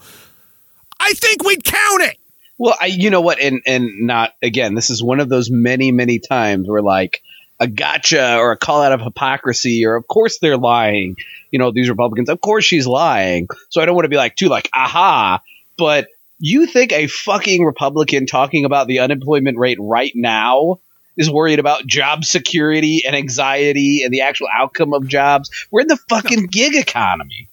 I 1.00 1.14
think 1.14 1.44
we'd 1.44 1.64
count 1.64 2.04
it. 2.04 2.18
Well, 2.62 2.78
I, 2.80 2.86
you 2.86 3.10
know 3.10 3.22
what, 3.22 3.40
and 3.40 3.64
and 3.66 3.90
not 4.02 4.36
again. 4.44 4.76
This 4.76 4.92
is 4.92 5.02
one 5.02 5.20
of 5.20 5.30
those 5.30 5.50
many, 5.50 5.92
many 5.92 6.20
times 6.20 6.70
where 6.70 6.84
like 6.84 7.24
a 7.60 7.66
gotcha 7.66 8.38
or 8.38 8.52
a 8.52 8.58
call 8.58 8.84
out 8.84 8.92
of 8.92 9.02
hypocrisy, 9.02 9.84
or 9.88 9.96
of 9.96 10.08
course 10.08 10.38
they're 10.38 10.60
lying. 10.60 11.16
You 11.50 11.58
know, 11.58 11.72
these 11.72 11.90
Republicans, 11.90 12.30
of 12.30 12.40
course 12.40 12.64
she's 12.64 12.86
lying. 12.86 13.48
So 13.70 13.82
I 13.82 13.86
don't 13.86 13.96
want 13.96 14.06
to 14.06 14.10
be 14.10 14.16
like 14.16 14.36
too 14.36 14.48
like 14.48 14.70
aha, 14.76 15.42
but 15.76 16.10
you 16.38 16.68
think 16.68 16.92
a 16.92 17.08
fucking 17.08 17.66
Republican 17.66 18.28
talking 18.28 18.64
about 18.64 18.86
the 18.86 19.00
unemployment 19.00 19.58
rate 19.58 19.80
right 19.82 20.12
now 20.14 20.82
is 21.18 21.32
worried 21.32 21.58
about 21.58 21.88
job 21.88 22.24
security 22.26 23.02
and 23.08 23.16
anxiety 23.16 24.04
and 24.04 24.14
the 24.14 24.22
actual 24.22 24.50
outcome 24.56 24.94
of 24.94 25.08
jobs? 25.08 25.50
We're 25.72 25.82
in 25.82 25.88
the 25.88 25.98
fucking 26.10 26.46
gig 26.52 26.76
economy. 26.76 27.50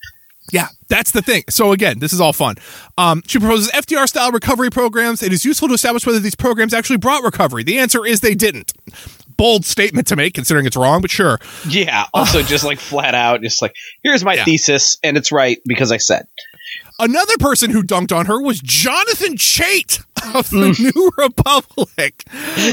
That's 0.89 1.11
the 1.11 1.23
thing. 1.23 1.45
So 1.51 1.73
again, 1.73 1.99
this 1.99 2.13
is 2.13 2.21
all 2.21 2.33
fun. 2.33 2.57
Um, 2.97 3.23
she 3.27 3.39
proposes 3.39 3.71
FDR 3.73 4.09
style 4.09 4.31
recovery 4.33 4.71
programs. 4.71 5.23
It 5.23 5.33
is 5.33 5.45
useful 5.45 5.69
to 5.69 5.75
establish 5.75 6.07
whether 6.07 6.19
these 6.21 6.35
programs 6.35 6.73
actually 6.73 6.97
brought 6.97 7.23
recovery. 7.23 7.63
The 7.63 7.79
answer 7.79 8.07
is 8.07 8.21
they 8.21 8.35
didn't. 8.35 8.73
bold 9.37 9.65
statement 9.65 10.05
to 10.09 10.17
make, 10.17 10.35
considering 10.35 10.67
it's 10.67 10.77
wrong, 10.77 11.01
but 11.01 11.13
sure. 11.13 11.39
Yeah. 11.69 12.07
Also, 12.13 12.43
just 12.43 12.65
like 12.65 12.81
flat 12.81 13.15
out, 13.15 13.41
just 13.41 13.63
like 13.63 13.77
here's 14.03 14.25
my 14.25 14.35
Yeah. 14.35 14.45
thesis, 14.45 14.99
and 15.05 15.17
it's 15.17 15.31
right 15.31 15.59
because 15.65 15.93
I 15.93 15.99
said. 15.99 16.27
Another 16.99 17.35
person 17.39 17.71
who 17.71 17.85
dunked 17.85 18.11
on 18.15 18.27
her 18.27 18.43
was 18.43 18.59
Jonathan 18.61 19.37
Chait 19.37 20.05
of 20.35 20.51
the 20.51 20.59
Mm. 20.69 20.95
New 20.95 21.11
Republic, 21.19 22.25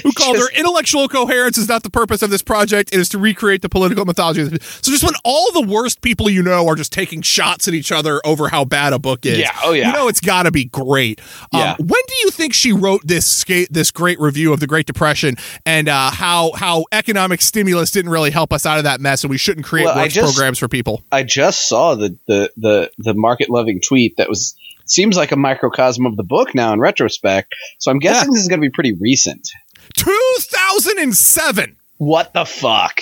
who 0.03 0.11
called 0.13 0.37
her 0.37 0.49
intellectual 0.53 1.07
coherence 1.07 1.57
is 1.57 1.67
not 1.69 1.83
the 1.83 1.89
purpose 1.89 2.21
of 2.21 2.29
this 2.29 2.41
project. 2.41 2.93
It 2.93 2.99
is 2.99 3.09
to 3.09 3.17
recreate 3.19 3.61
the 3.61 3.69
political 3.69 4.05
mythology. 4.05 4.43
So 4.59 4.91
just 4.91 5.03
when 5.03 5.13
all 5.23 5.51
the 5.53 5.61
worst 5.61 6.01
people 6.01 6.29
you 6.29 6.41
know 6.43 6.67
are 6.67 6.75
just 6.75 6.91
taking 6.91 7.21
shots 7.21 7.67
at 7.67 7.73
each 7.73 7.91
other 7.91 8.21
over 8.25 8.49
how 8.49 8.65
bad 8.65 8.93
a 8.93 8.99
book 8.99 9.25
is, 9.25 9.37
Yeah, 9.39 9.51
oh, 9.63 9.71
yeah. 9.73 9.87
you 9.87 9.93
know 9.93 10.07
it's 10.07 10.19
got 10.21 10.43
to 10.43 10.51
be 10.51 10.65
great. 10.65 11.21
Yeah. 11.53 11.71
Um, 11.79 11.87
when 11.87 12.01
do 12.07 12.15
you 12.23 12.31
think 12.31 12.53
she 12.53 12.71
wrote 12.73 13.01
this 13.05 13.43
this 13.69 13.91
great 13.91 14.19
review 14.19 14.51
of 14.53 14.59
the 14.59 14.67
Great 14.67 14.85
Depression 14.87 15.35
and 15.65 15.87
uh, 15.87 16.11
how 16.11 16.51
how 16.53 16.85
economic 16.91 17.41
stimulus 17.41 17.91
didn't 17.91 18.11
really 18.11 18.31
help 18.31 18.51
us 18.51 18.65
out 18.65 18.77
of 18.77 18.83
that 18.83 18.99
mess 18.99 19.23
and 19.23 19.29
we 19.31 19.37
shouldn't 19.37 19.65
create 19.65 19.85
Well, 19.85 19.95
worse 19.97 20.13
just- 20.13 20.33
programs 20.35 20.59
for 20.59 20.67
people? 20.67 21.03
I 21.11 21.23
just 21.23 21.67
saw 21.69 21.95
the 21.95 22.17
the 22.27 22.51
the, 22.57 22.91
the 22.97 23.13
market 23.13 23.49
loving 23.49 23.79
tweet 23.81 24.17
that 24.17 24.27
was 24.29 24.55
seems 24.85 25.17
like 25.17 25.31
a 25.31 25.35
microcosm 25.35 26.05
of 26.05 26.15
the 26.17 26.23
book 26.23 26.53
now 26.55 26.73
in 26.73 26.79
retrospect. 26.79 27.53
So 27.79 27.91
I'm 27.91 27.99
guessing 27.99 28.31
this 28.31 28.41
is 28.41 28.47
going 28.47 28.61
to 28.61 28.67
be 28.67 28.71
pretty 28.71 28.93
recent. 28.93 29.49
2007. 29.95 31.75
What 31.97 32.33
the 32.33 32.45
fuck? 32.45 33.01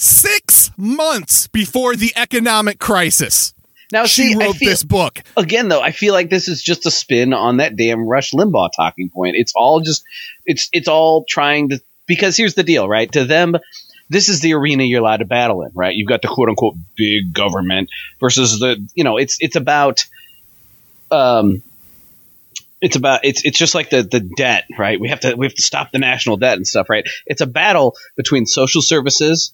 six 0.00 0.70
months 0.78 1.46
before 1.48 1.94
the 1.94 2.10
economic 2.16 2.78
crisis. 2.78 3.52
Now, 3.92 4.06
She 4.06 4.32
see, 4.32 4.34
wrote 4.34 4.56
feel, 4.56 4.70
this 4.70 4.82
book. 4.82 5.20
again 5.36 5.68
though. 5.68 5.82
I 5.82 5.90
feel 5.90 6.14
like 6.14 6.30
this 6.30 6.48
is 6.48 6.62
just 6.62 6.86
a 6.86 6.90
spin 6.90 7.34
on 7.34 7.58
that 7.58 7.76
damn 7.76 8.06
Rush 8.06 8.30
Limbaugh 8.32 8.70
talking 8.74 9.10
point. 9.10 9.36
It's 9.36 9.52
all 9.54 9.80
just 9.80 10.02
it's 10.46 10.70
it's 10.72 10.88
all 10.88 11.24
trying 11.28 11.68
to 11.70 11.82
because 12.06 12.36
here's 12.36 12.54
the 12.54 12.62
deal, 12.62 12.88
right? 12.88 13.12
To 13.12 13.24
them, 13.26 13.56
this 14.08 14.28
is 14.30 14.40
the 14.40 14.54
arena 14.54 14.84
you're 14.84 15.00
allowed 15.00 15.18
to 15.18 15.26
battle 15.26 15.62
in, 15.62 15.70
right? 15.74 15.94
You've 15.94 16.08
got 16.08 16.22
the 16.22 16.28
quote 16.28 16.48
unquote 16.48 16.76
big 16.96 17.34
government 17.34 17.90
versus 18.20 18.58
the 18.58 18.76
you 18.94 19.04
know 19.04 19.18
it's 19.18 19.36
it's 19.40 19.56
about 19.56 20.04
um 21.10 21.62
it's 22.80 22.96
about 22.96 23.24
it's 23.24 23.44
it's 23.44 23.58
just 23.58 23.74
like 23.74 23.90
the 23.90 24.02
the 24.02 24.20
debt, 24.20 24.64
right? 24.78 24.98
We 24.98 25.08
have 25.08 25.20
to 25.20 25.34
we 25.34 25.46
have 25.46 25.54
to 25.54 25.62
stop 25.62 25.92
the 25.92 25.98
national 25.98 26.38
debt 26.38 26.56
and 26.56 26.66
stuff, 26.66 26.88
right? 26.88 27.04
It's 27.26 27.40
a 27.42 27.46
battle 27.46 27.94
between 28.16 28.46
social 28.46 28.80
services 28.82 29.52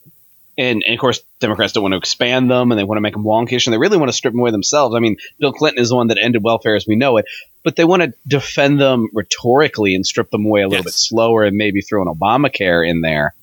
and, 0.58 0.82
and 0.86 0.94
of 0.94 1.00
course 1.00 1.20
Democrats 1.40 1.72
don't 1.72 1.82
want 1.82 1.92
to 1.92 1.98
expand 1.98 2.50
them 2.50 2.70
and 2.70 2.78
they 2.78 2.84
want 2.84 2.96
to 2.96 3.02
make 3.02 3.14
them 3.14 3.24
wonkish 3.24 3.66
and 3.66 3.74
they 3.74 3.78
really 3.78 3.98
want 3.98 4.08
to 4.10 4.16
strip 4.16 4.32
them 4.32 4.40
away 4.40 4.52
themselves. 4.52 4.94
I 4.94 5.00
mean, 5.00 5.16
Bill 5.38 5.52
Clinton 5.52 5.82
is 5.82 5.88
the 5.90 5.96
one 5.96 6.08
that 6.08 6.18
ended 6.18 6.42
welfare 6.42 6.76
as 6.76 6.86
we 6.86 6.96
know 6.96 7.16
it, 7.16 7.26
but 7.64 7.76
they 7.76 7.84
want 7.84 8.02
to 8.02 8.14
defend 8.26 8.80
them 8.80 9.08
rhetorically 9.12 9.94
and 9.94 10.06
strip 10.06 10.30
them 10.30 10.46
away 10.46 10.62
a 10.62 10.68
little 10.68 10.78
Yes. 10.78 10.84
bit 10.84 10.94
slower 10.94 11.44
and 11.44 11.56
maybe 11.56 11.82
throw 11.82 12.02
an 12.02 12.08
Obamacare 12.08 12.88
in 12.88 13.00
there. 13.00 13.34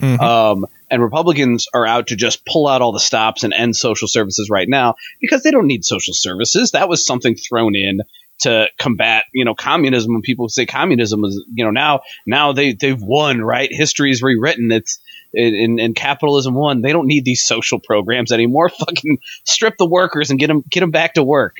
Mhm. 0.00 0.20
Um, 0.20 0.66
and 0.90 1.02
Republicans 1.02 1.66
are 1.72 1.86
out 1.86 2.08
to 2.08 2.16
just 2.16 2.44
pull 2.44 2.66
out 2.66 2.82
all 2.82 2.92
the 2.92 3.00
stops 3.00 3.44
and 3.44 3.52
end 3.52 3.76
social 3.76 4.08
services 4.08 4.48
right 4.50 4.68
now 4.68 4.94
because 5.20 5.42
they 5.42 5.50
don't 5.50 5.66
need 5.66 5.84
social 5.84 6.14
services. 6.14 6.72
That 6.72 6.88
was 6.88 7.06
something 7.06 7.36
thrown 7.36 7.76
in 7.76 8.00
to 8.40 8.68
combat, 8.78 9.24
you 9.32 9.44
know, 9.44 9.54
communism. 9.54 10.12
When 10.12 10.22
people 10.22 10.48
say 10.48 10.66
communism 10.66 11.24
is, 11.24 11.42
you 11.54 11.64
know, 11.64 11.70
now 11.70 12.00
now 12.26 12.52
they 12.52 12.72
they've 12.72 13.00
won, 13.00 13.40
right? 13.40 13.68
History 13.70 14.10
is 14.10 14.22
rewritten. 14.22 14.72
It's 14.72 14.98
and, 15.32 15.78
and 15.78 15.94
capitalism 15.94 16.54
won. 16.54 16.82
They 16.82 16.92
don't 16.92 17.06
need 17.06 17.24
these 17.24 17.42
social 17.42 17.78
programs 17.78 18.32
anymore. 18.32 18.68
Fucking 18.78 19.18
strip 19.44 19.76
the 19.78 19.86
workers 19.86 20.30
and 20.30 20.40
get 20.40 20.48
them 20.48 20.64
get 20.68 20.80
them 20.80 20.90
back 20.90 21.14
to 21.14 21.22
work. 21.22 21.56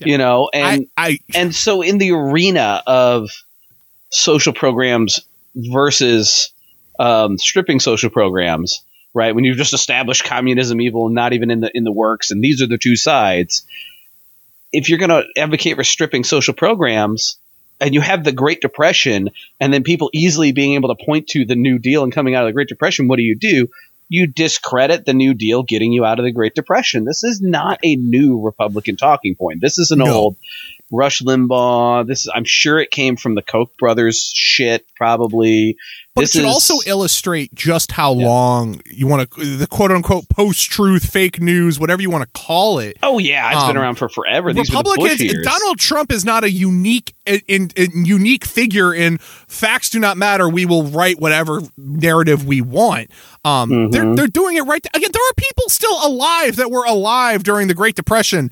You 0.00 0.16
know, 0.16 0.48
and 0.54 0.86
I, 0.96 1.08
I 1.08 1.18
and 1.34 1.52
so 1.52 1.82
in 1.82 1.98
the 1.98 2.12
arena 2.12 2.84
of 2.86 3.30
social 4.10 4.52
programs 4.52 5.18
versus 5.56 6.52
um, 6.98 7.38
stripping 7.38 7.80
social 7.80 8.10
programs, 8.10 8.82
right? 9.14 9.34
When 9.34 9.44
you've 9.44 9.56
just 9.56 9.74
established 9.74 10.24
communism 10.24 10.80
evil 10.80 11.06
and 11.06 11.14
not 11.14 11.32
even 11.32 11.50
in 11.50 11.60
the 11.60 11.70
in 11.74 11.84
the 11.84 11.92
works, 11.92 12.30
and 12.30 12.42
these 12.42 12.62
are 12.62 12.66
the 12.66 12.78
two 12.78 12.96
sides. 12.96 13.66
If 14.72 14.88
you're 14.88 14.98
going 14.98 15.08
to 15.10 15.24
advocate 15.36 15.76
for 15.76 15.84
stripping 15.84 16.24
social 16.24 16.52
programs, 16.54 17.38
and 17.80 17.94
you 17.94 18.00
have 18.00 18.24
the 18.24 18.32
Great 18.32 18.60
Depression, 18.60 19.30
and 19.60 19.72
then 19.72 19.82
people 19.82 20.10
easily 20.12 20.52
being 20.52 20.74
able 20.74 20.94
to 20.94 21.04
point 21.04 21.28
to 21.28 21.44
the 21.44 21.56
New 21.56 21.78
Deal 21.78 22.04
and 22.04 22.12
coming 22.12 22.34
out 22.34 22.42
of 22.42 22.48
the 22.48 22.52
Great 22.52 22.68
Depression, 22.68 23.08
what 23.08 23.16
do 23.16 23.22
you 23.22 23.36
do? 23.36 23.68
You 24.10 24.26
discredit 24.26 25.04
the 25.04 25.14
New 25.14 25.34
Deal 25.34 25.62
getting 25.62 25.92
you 25.92 26.04
out 26.04 26.18
of 26.18 26.24
the 26.24 26.32
Great 26.32 26.54
Depression. 26.54 27.04
This 27.04 27.22
is 27.24 27.40
not 27.42 27.78
a 27.84 27.96
new 27.96 28.40
Republican 28.40 28.96
talking 28.96 29.36
point. 29.36 29.60
This 29.60 29.78
is 29.78 29.90
an 29.90 30.00
No. 30.00 30.06
old 30.12 30.36
Rush 30.90 31.20
Limbaugh. 31.20 32.06
This 32.06 32.22
is, 32.22 32.32
I'm 32.34 32.44
sure 32.46 32.78
it 32.78 32.90
came 32.90 33.16
from 33.16 33.34
the 33.34 33.42
Koch 33.42 33.70
brothers 33.78 34.32
shit, 34.34 34.86
probably. 34.96 35.76
But 36.18 36.22
this 36.22 36.34
it 36.34 36.38
should 36.40 36.46
is 36.46 36.52
also 36.52 36.74
illustrate 36.86 37.54
just 37.54 37.92
how 37.92 38.14
Yeah. 38.14 38.26
long 38.28 38.80
you 38.90 39.06
want 39.06 39.30
to 39.30 39.56
the 39.56 39.66
quote 39.66 39.90
unquote 39.90 40.28
post 40.28 40.70
truth 40.70 41.10
fake 41.10 41.40
news, 41.40 41.78
whatever 41.80 42.02
you 42.02 42.10
want 42.10 42.24
to 42.24 42.40
call 42.40 42.78
it. 42.78 42.96
Oh 43.02 43.18
yeah, 43.18 43.52
it's 43.52 43.66
been 43.66 43.76
Um, 43.76 43.82
around 43.82 43.94
for 43.96 44.08
forever. 44.08 44.52
These 44.52 44.70
were 44.70 44.82
the 44.82 44.90
Republicans. 44.90 45.44
Donald 45.44 45.78
Trump 45.78 46.12
is 46.12 46.24
not 46.24 46.44
a 46.44 46.50
unique 46.50 47.14
in, 47.26 47.40
in, 47.46 47.70
in 47.76 48.04
unique 48.04 48.44
figure 48.44 48.94
in 48.94 49.18
facts 49.18 49.90
do 49.90 49.98
not 49.98 50.16
matter. 50.16 50.48
We 50.48 50.64
will 50.66 50.84
write 50.84 51.18
whatever 51.20 51.60
narrative 51.76 52.46
we 52.46 52.60
want. 52.60 53.10
Um, 53.44 53.70
Mm-hmm. 53.70 53.90
they're 53.90 54.14
they're 54.14 54.26
doing 54.26 54.56
it 54.56 54.62
right. 54.62 54.84
Again, 54.94 55.10
there 55.12 55.22
are 55.22 55.34
people 55.36 55.68
still 55.68 56.06
alive 56.06 56.56
that 56.56 56.70
were 56.70 56.84
alive 56.84 57.42
during 57.42 57.68
the 57.68 57.74
Great 57.74 57.94
Depression 57.96 58.50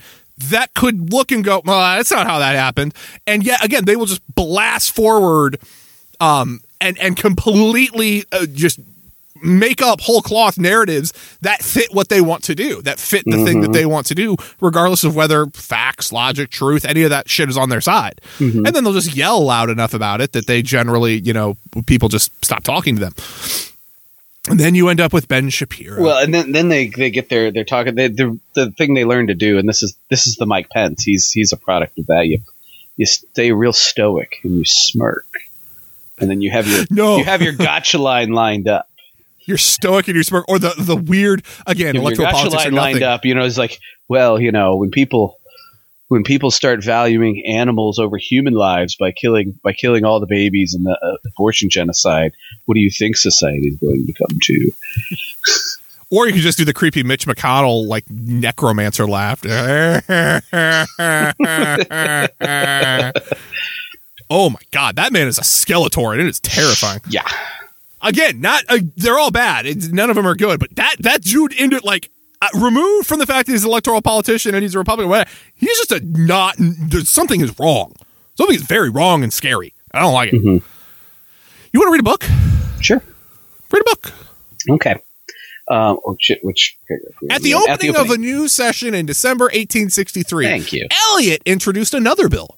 that 0.50 0.75
could 0.75 1.12
look 1.12 1.32
and 1.32 1.42
go, 1.42 1.62
well, 1.64 1.96
that's 1.96 2.11
not 2.11 2.26
how 2.26 2.38
that 2.38 2.54
happened. 2.54 2.92
And 3.26 3.42
yet 3.42 3.64
again, 3.64 3.87
they 3.87 3.96
will 3.96 4.04
just 4.04 4.20
blast 4.35 4.92
forward, 4.94 5.58
um, 6.20 6.61
and 6.80 6.99
and 6.99 7.16
completely 7.16 8.25
uh, 8.33 8.47
just 8.47 8.80
make 9.42 9.83
up 9.83 10.00
whole 10.00 10.23
cloth 10.23 10.59
narratives 10.59 11.12
that 11.42 11.62
fit 11.62 11.92
what 11.92 12.09
they 12.09 12.21
want 12.21 12.42
to 12.45 12.54
do, 12.54 12.80
that 12.83 12.99
fit 12.99 13.23
the 13.26 13.45
thing 13.45 13.61
that 13.61 13.73
they 13.73 13.87
want 13.87 14.06
to 14.06 14.14
do, 14.14 14.37
regardless 14.61 15.04
of 15.04 15.14
whether 15.14 15.47
facts, 15.47 16.12
logic, 16.12 16.50
truth, 16.50 16.85
any 16.85 17.02
of 17.02 17.11
that 17.11 17.28
shit 17.28 17.49
is 17.49 17.56
on 17.56 17.68
their 17.68 17.80
side. 17.80 18.21
And 18.66 18.75
then 18.75 18.85
they'll 18.85 18.92
just 18.92 19.14
yell 19.14 19.45
loud 19.45 19.71
enough 19.71 19.95
about 19.95 20.21
it 20.21 20.33
that 20.33 20.47
they 20.47 20.62
generally, 20.62 21.21
you 21.21 21.33
know, 21.33 21.56
people 21.87 22.09
just 22.09 22.33
stop 22.45 22.62
talking 22.62 22.97
to 22.97 23.00
them. 23.00 23.14
And 24.49 24.61
then 24.61 24.75
you 24.75 24.88
end 24.88 25.00
up 25.00 25.12
with 25.12 25.26
Ben 25.26 25.50
Shapiro. 25.50 26.00
Well, 26.02 26.23
and 26.23 26.33
then 26.33 26.52
then 26.52 26.68
they 26.68 26.88
they 26.88 27.11
get 27.11 27.28
their 27.28 27.50
they're 27.50 27.64
talking 27.64 27.97
they, 27.97 28.09
the 28.09 28.38
the 28.54 28.71
thing 28.71 28.95
they 28.95 29.04
learn 29.04 29.26
to 29.26 29.35
do, 29.35 29.59
and 29.59 29.68
this 29.68 29.83
is 29.83 29.97
this 30.09 30.26
is 30.26 30.37
the 30.37 30.47
Mike 30.47 30.71
Pence. 30.71 31.02
He's 31.02 31.33
he's 31.33 31.52
a 31.52 31.56
product 31.56 31.99
of 31.99 32.06
that. 32.06 32.26
You 32.26 32.38
you 32.97 33.06
stay 33.06 33.50
real 33.52 33.73
stoic 33.73 34.37
and 34.45 34.59
you 34.59 34.64
smirk, 34.64 35.26
and 36.18 36.30
then 36.30 36.40
you 36.40 36.50
have 36.50 36.66
your 36.66 36.85
No. 36.90 37.18
you 37.18 37.25
have 37.25 37.42
your 37.42 37.52
gotcha 37.52 37.99
line 37.99 38.30
lined 38.30 38.68
up. 38.68 38.88
you're 39.40 39.58
stoic 39.58 40.08
and 40.08 40.14
you're 40.14 40.25
smart, 40.25 40.44
or 40.49 40.58
the 40.58 40.75
the 40.78 40.96
weird 40.96 41.42
again 41.66 41.94
You 41.94 42.02
have 42.02 42.12
your 42.12 42.20
electoral 42.26 42.50
gotcha 42.50 42.56
line 42.56 42.73
lined 42.75 43.02
up. 43.02 43.25
You 43.25 43.35
know, 43.35 43.44
it's 43.44 43.58
like 43.58 43.78
well, 44.08 44.40
you 44.40 44.52
know, 44.52 44.76
when 44.76 44.90
people 44.90 45.38
when 46.08 46.23
people 46.23 46.50
start 46.52 46.85
valuing 46.85 47.44
animals 47.46 47.99
over 47.99 48.16
human 48.16 48.54
lives 48.54 48.94
by 48.96 49.11
killing 49.12 49.58
by 49.64 49.73
killing 49.73 50.04
all 50.04 50.20
the 50.20 50.26
babies 50.26 50.75
in 50.75 50.85
the 50.85 50.96
uh, 51.02 51.16
abortion 51.35 51.68
genocide, 51.70 52.32
what 52.66 52.75
do 52.75 52.80
you 52.80 52.90
think 52.90 53.16
society 53.16 53.68
is 53.68 53.78
going 53.78 54.04
to 54.06 54.12
come 54.12 54.38
to? 54.42 54.70
Or 56.08 56.28
you 56.28 56.32
could 56.35 56.42
just 56.42 56.56
do 56.56 56.64
the 56.64 56.73
creepy 56.73 57.02
Mitch 57.02 57.26
McConnell 57.26 57.88
like 57.88 58.04
necromancer 58.08 59.08
laugh. 59.08 59.42
oh 64.30 64.50
my 64.50 64.61
god, 64.71 64.97
that 64.97 65.12
man 65.12 65.26
is 65.26 65.38
a 65.38 65.42
Skeletor 65.42 66.12
and 66.12 66.21
it 66.21 66.26
is 66.26 66.40
terrifying. 66.40 67.00
Yeah, 67.09 67.26
Again, 68.02 68.40
not 68.40 68.64
uh, 68.68 68.78
they're 68.97 69.18
all 69.18 69.30
bad. 69.30 69.66
It's, 69.66 69.88
none 69.88 70.11
of 70.11 70.16
them 70.16 70.26
are 70.26 70.35
good, 70.37 70.61
but 70.61 70.75
that 70.76 70.97
that 71.00 71.23
dude 71.23 71.52
into 71.54 71.80
like 71.85 72.11
uh, 72.42 72.49
removed 72.54 73.06
from 73.06 73.18
the 73.18 73.26
fact 73.26 73.47
that 73.47 73.52
he's 73.52 73.64
an 73.64 73.71
electoral 73.71 74.02
politician 74.02 74.54
and 74.54 74.62
he's 74.62 74.75
a 74.75 74.78
Republican, 74.78 75.09
whatever, 75.09 75.30
he's 75.54 75.76
just 75.78 75.92
a 75.92 76.00
not. 76.04 76.54
There's 76.59 77.09
something 77.11 77.40
is 77.40 77.59
wrong. 77.59 77.95
Something 78.37 78.54
is 78.56 78.62
very 78.62 78.90
wrong 78.90 79.23
and 79.23 79.33
scary. 79.33 79.73
I 79.92 80.00
don't 80.00 80.12
like 80.12 80.33
it. 80.33 80.42
Mhm. 80.42 80.62
You 81.73 81.80
want 81.80 81.88
to 81.88 81.92
read 81.92 82.00
a 82.00 82.04
book? 82.04 82.25
sure. 82.80 83.02
Read 83.73 83.80
a 83.80 83.85
book. 83.85 84.12
Okay. 84.71 84.92
Um, 85.68 85.99
oh 86.06 86.16
shit, 86.21 86.38
which 86.42 86.76
paragraph? 86.87 87.12
At 87.30 87.42
the, 87.42 87.54
opening 87.54 87.97
of 87.97 88.11
a 88.11 88.16
new 88.18 88.47
session 88.47 88.95
in 88.95 89.04
December 89.06 89.47
1863, 89.47 90.45
Thank 90.45 90.73
you. 90.73 90.87
Elliot 91.11 91.42
introduced 91.45 91.92
another 91.92 92.28
bill. 92.28 92.56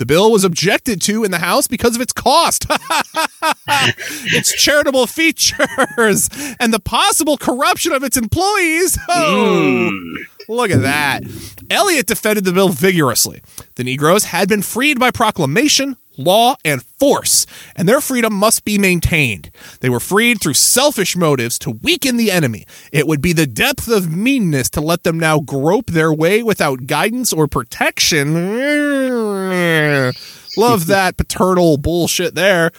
The 0.00 0.06
bill 0.06 0.32
was 0.32 0.44
objected 0.44 1.02
to 1.02 1.24
in 1.24 1.30
the 1.30 1.40
House 1.40 1.66
because 1.66 1.94
of 1.94 2.00
its 2.00 2.14
cost, 2.14 2.64
its 3.68 4.50
charitable 4.50 5.06
features, 5.06 6.30
and 6.58 6.72
the 6.72 6.80
possible 6.82 7.36
corruption 7.36 7.92
of 7.92 8.02
its 8.02 8.16
employees. 8.16 8.98
Oh, 9.10 9.90
hmm. 9.90 10.22
look 10.48 10.70
at 10.70 10.80
that. 10.80 11.22
Elliot 11.68 12.06
defended 12.06 12.44
the 12.44 12.52
bill 12.52 12.70
vigorously. 12.70 13.42
The 13.74 13.84
Negroes 13.84 14.24
had 14.24 14.48
been 14.48 14.62
freed 14.62 14.98
by 14.98 15.10
proclamation, 15.10 15.98
law, 16.16 16.56
and 16.64 16.82
force, 16.82 17.46
and 17.76 17.88
their 17.88 18.00
freedom 18.00 18.34
must 18.34 18.64
be 18.64 18.78
maintained. 18.78 19.50
They 19.80 19.88
were 19.88 20.00
freed 20.00 20.40
through 20.40 20.54
selfish 20.54 21.16
motives 21.16 21.58
to 21.60 21.70
weaken 21.70 22.16
the 22.16 22.30
enemy. 22.30 22.66
It 22.92 23.06
would 23.06 23.22
be 23.22 23.32
the 23.32 23.46
depth 23.46 23.88
of 23.88 24.14
meanness 24.14 24.68
to 24.70 24.80
let 24.80 25.04
them 25.04 25.18
now 25.18 25.40
grope 25.40 25.86
their 25.86 26.12
way 26.12 26.42
without 26.42 26.86
guidance 26.86 27.32
or 27.32 27.46
protection. 27.48 28.34
Love 30.56 30.86
that 30.86 31.16
paternal 31.16 31.76
bullshit 31.76 32.34
there. 32.34 32.70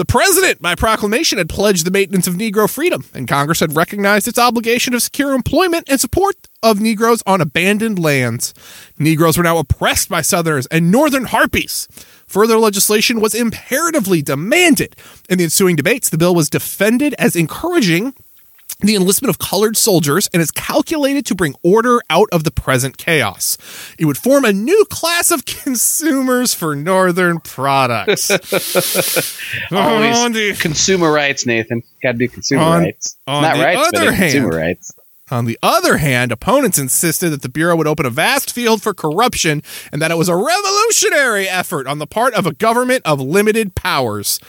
The 0.00 0.06
president, 0.06 0.62
by 0.62 0.76
proclamation, 0.76 1.36
had 1.36 1.50
pledged 1.50 1.84
the 1.84 1.90
maintenance 1.90 2.26
of 2.26 2.32
Negro 2.32 2.70
freedom, 2.70 3.04
and 3.12 3.28
Congress 3.28 3.60
had 3.60 3.76
recognized 3.76 4.26
its 4.26 4.38
obligation 4.38 4.94
to 4.94 5.00
secure 5.00 5.34
employment 5.34 5.90
and 5.90 6.00
support 6.00 6.36
of 6.62 6.80
Negroes 6.80 7.22
on 7.26 7.42
abandoned 7.42 7.98
lands. 7.98 8.54
Negroes 8.98 9.36
were 9.36 9.44
now 9.44 9.58
oppressed 9.58 10.08
by 10.08 10.22
Southerners 10.22 10.66
and 10.68 10.90
Northern 10.90 11.26
harpies. 11.26 11.86
Further 12.30 12.58
legislation 12.58 13.20
was 13.20 13.34
imperatively 13.34 14.22
demanded. 14.22 14.94
In 15.28 15.38
the 15.38 15.44
ensuing 15.44 15.74
debates, 15.74 16.08
the 16.10 16.16
bill 16.16 16.32
was 16.32 16.48
defended 16.48 17.12
as 17.18 17.34
encouraging 17.34 18.14
the 18.78 18.94
enlistment 18.94 19.30
of 19.30 19.38
colored 19.40 19.76
soldiers 19.76 20.28
and 20.32 20.40
is 20.40 20.52
calculated 20.52 21.26
to 21.26 21.34
bring 21.34 21.54
order 21.64 22.00
out 22.08 22.28
of 22.30 22.44
the 22.44 22.52
present 22.52 22.96
chaos. 22.98 23.58
It 23.98 24.04
would 24.04 24.16
form 24.16 24.44
a 24.44 24.52
new 24.52 24.84
class 24.90 25.32
of 25.32 25.44
consumers 25.64 26.54
for 26.54 26.76
Northern 26.76 27.40
products. 27.40 28.30
Always 29.72 30.32
the- 30.32 30.56
consumer 30.58 31.10
rights, 31.10 31.46
Nathan. 31.46 31.82
Got 32.00 32.12
to 32.12 32.18
do 32.18 32.28
consumer 32.28 32.62
On- 32.62 32.82
rights. 32.82 33.16
on 33.26 33.42
Not 33.42 33.56
the 33.56 33.62
rights, 33.64 33.88
but 33.92 34.00
other 34.02 34.10
uh, 34.12 34.16
consumer 34.16 34.48
rights. 34.56 34.92
On 35.30 35.44
the 35.44 35.58
other 35.62 35.98
hand, 35.98 36.32
opponents 36.32 36.78
insisted 36.78 37.30
that 37.30 37.42
the 37.42 37.48
Bureau 37.48 37.76
would 37.76 37.86
open 37.86 38.06
a 38.06 38.10
vast 38.10 38.52
field 38.52 38.82
for 38.82 38.92
corruption 38.92 39.62
and 39.92 40.02
that 40.02 40.10
it 40.10 40.18
was 40.18 40.28
a 40.28 40.36
revolutionary 40.36 41.48
effort 41.48 41.86
on 41.86 41.98
the 41.98 42.06
part 42.06 42.34
of 42.34 42.46
a 42.46 42.52
government 42.52 43.02
of 43.04 43.20
limited 43.20 43.74
powers. 43.74 44.40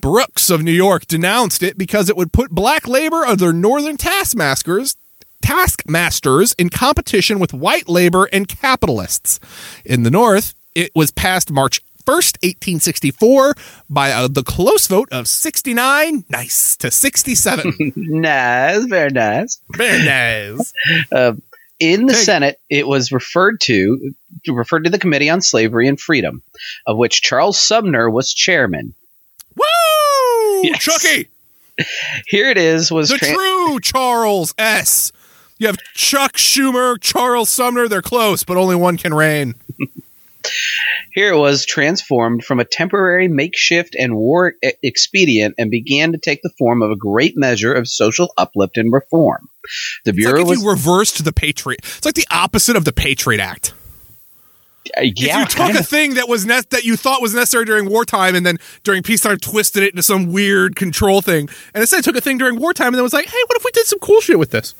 Brooks 0.00 0.50
of 0.50 0.62
New 0.62 0.72
York 0.72 1.06
denounced 1.06 1.62
it 1.62 1.78
because 1.78 2.08
it 2.08 2.16
would 2.16 2.32
put 2.32 2.50
black 2.50 2.86
labor 2.86 3.24
under 3.24 3.52
northern 3.52 3.96
taskmasters 3.96 4.96
taskmasters 5.40 6.54
in 6.54 6.70
competition 6.70 7.38
with 7.38 7.52
white 7.52 7.86
labor 7.86 8.24
and 8.32 8.48
capitalists. 8.48 9.38
In 9.84 10.02
the 10.02 10.10
North, 10.10 10.54
it 10.74 10.90
was 10.94 11.10
passed 11.10 11.50
March 11.50 11.82
1st, 12.06 12.36
1864 12.42 13.54
by 13.88 14.10
uh, 14.12 14.28
the 14.28 14.42
close 14.42 14.86
vote 14.86 15.08
of 15.10 15.26
69 15.26 16.24
nice 16.28 16.76
to 16.76 16.90
67. 16.90 17.74
Nice, 17.96 18.84
very 18.84 19.10
nice. 19.10 19.60
Very 19.76 20.04
nice. 20.04 20.72
Uh, 21.10 21.32
in 21.80 22.06
the 22.06 22.14
Senate, 22.14 22.60
it 22.70 22.86
was 22.86 23.10
referred 23.12 23.60
to 23.62 24.12
referred 24.48 24.84
to 24.84 24.90
the 24.90 24.98
Committee 24.98 25.30
on 25.30 25.40
Slavery 25.40 25.88
and 25.88 25.98
Freedom, 25.98 26.42
of 26.86 26.96
which 26.96 27.22
Charles 27.22 27.60
Sumner 27.60 28.10
was 28.10 28.32
chairman. 28.32 28.94
Woo! 29.56 30.60
Yes. 30.62 30.82
Chucky, 30.82 31.28
Here 32.26 32.50
it 32.50 32.58
is 32.58 32.90
was 32.90 33.08
the 33.10 33.16
tran- 33.16 33.34
true 33.34 33.80
Charles 33.80 34.54
S. 34.58 35.12
You 35.58 35.68
have 35.68 35.78
Chuck 35.94 36.32
Schumer, 36.36 37.00
Charles 37.00 37.48
Sumner. 37.48 37.88
They're 37.88 38.02
close, 38.02 38.42
but 38.44 38.56
only 38.56 38.74
one 38.76 38.96
can 38.96 39.14
reign. 39.14 39.54
here 41.12 41.32
it 41.32 41.38
was 41.38 41.64
transformed 41.64 42.44
from 42.44 42.60
a 42.60 42.64
temporary 42.64 43.28
makeshift 43.28 43.94
and 43.98 44.16
war 44.16 44.54
expedient 44.82 45.54
and 45.58 45.70
began 45.70 46.12
to 46.12 46.18
take 46.18 46.42
the 46.42 46.50
form 46.58 46.82
of 46.82 46.90
a 46.90 46.96
great 46.96 47.36
measure 47.36 47.72
of 47.72 47.88
social 47.88 48.32
uplift 48.36 48.76
and 48.76 48.92
reform. 48.92 49.48
The 50.04 50.10
It's 50.10 50.16
Bureau 50.16 50.38
like 50.38 50.42
if 50.42 50.48
was 50.48 50.62
you 50.62 50.70
reversed 50.70 51.24
the 51.24 51.32
Patriot. 51.32 51.80
It's 51.82 52.04
like 52.04 52.14
the 52.14 52.26
opposite 52.30 52.76
of 52.76 52.84
the 52.84 52.92
Patriot 52.92 53.40
Act. 53.40 53.72
uh, 54.96 55.00
If 55.02 55.18
you 55.18 55.44
took 55.46 55.74
a 55.74 55.82
thing 55.82 56.14
that 56.14 56.28
was 56.28 56.44
ne- 56.44 56.60
that 56.70 56.84
you 56.84 56.96
thought 56.96 57.22
was 57.22 57.34
necessary 57.34 57.64
during 57.64 57.88
wartime, 57.88 58.34
and 58.34 58.44
then 58.44 58.58
during 58.82 59.02
peacetime 59.02 59.38
twisted 59.38 59.82
it 59.82 59.90
into 59.90 60.02
some 60.02 60.32
weird 60.32 60.76
control 60.76 61.22
thing, 61.22 61.48
and 61.72 61.80
instead 61.80 62.04
took 62.04 62.16
a 62.16 62.20
thing 62.20 62.36
during 62.38 62.58
wartime 62.60 62.88
and 62.88 62.96
then 62.96 63.02
was 63.02 63.14
like, 63.14 63.26
"Hey, 63.26 63.38
what 63.46 63.56
if 63.56 63.64
we 63.64 63.70
did 63.72 63.86
some 63.86 63.98
cool 64.00 64.20
shit 64.20 64.38
with 64.38 64.50
this?" 64.50 64.74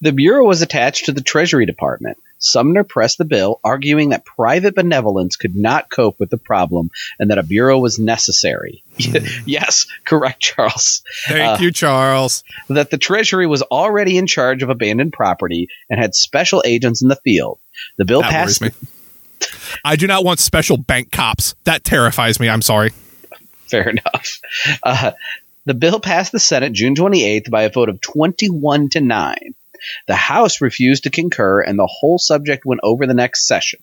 The 0.00 0.12
Bureau 0.12 0.46
was 0.46 0.62
attached 0.62 1.04
to 1.06 1.12
the 1.12 1.20
Treasury 1.20 1.66
Department. 1.66 2.18
Sumner 2.44 2.84
pressed 2.84 3.18
the 3.18 3.24
bill, 3.24 3.60
arguing 3.64 4.10
that 4.10 4.24
private 4.24 4.74
benevolence 4.74 5.36
could 5.36 5.56
not 5.56 5.90
cope 5.90 6.20
with 6.20 6.30
the 6.30 6.36
problem 6.38 6.90
and 7.18 7.30
that 7.30 7.38
a 7.38 7.42
bureau 7.42 7.78
was 7.78 7.98
necessary. 7.98 8.82
yes, 9.46 9.86
correct, 10.04 10.40
Charles. 10.40 11.02
Thank 11.26 11.60
Uh, 11.60 11.62
you, 11.62 11.70
Charles. 11.72 12.44
That 12.68 12.90
the 12.90 12.98
Treasury 12.98 13.46
was 13.46 13.62
already 13.62 14.16
in 14.18 14.26
charge 14.26 14.62
of 14.62 14.70
abandoned 14.70 15.12
property 15.12 15.68
and 15.90 15.98
had 16.00 16.14
special 16.14 16.62
agents 16.66 17.02
in 17.02 17.08
the 17.08 17.16
field. 17.16 17.58
The 17.96 18.04
bill 18.04 18.20
That 18.22 18.30
passed. 18.30 18.60
worries 18.60 18.72
me. 18.82 18.88
I 19.84 19.96
do 19.96 20.06
not 20.06 20.24
want 20.24 20.38
special 20.40 20.76
bank 20.76 21.10
cops. 21.12 21.54
That 21.64 21.84
terrifies 21.84 22.38
me. 22.40 22.48
I'm 22.48 22.62
sorry. 22.62 22.90
Fair 23.66 23.88
enough. 23.90 24.40
Uh, 24.82 25.12
the 25.66 25.74
bill 25.74 25.98
passed 26.00 26.32
the 26.32 26.38
Senate 26.38 26.72
June 26.72 26.94
28th 26.94 27.50
by 27.50 27.62
a 27.62 27.70
vote 27.70 27.88
of 27.88 28.00
21 28.00 28.90
to 28.90 29.00
9. 29.00 29.54
The 30.06 30.14
House 30.14 30.60
refused 30.60 31.04
to 31.04 31.10
concur, 31.10 31.60
and 31.60 31.78
the 31.78 31.90
whole 31.90 32.18
subject 32.18 32.64
went 32.64 32.80
over 32.82 33.06
the 33.06 33.14
next 33.14 33.46
session. 33.46 33.80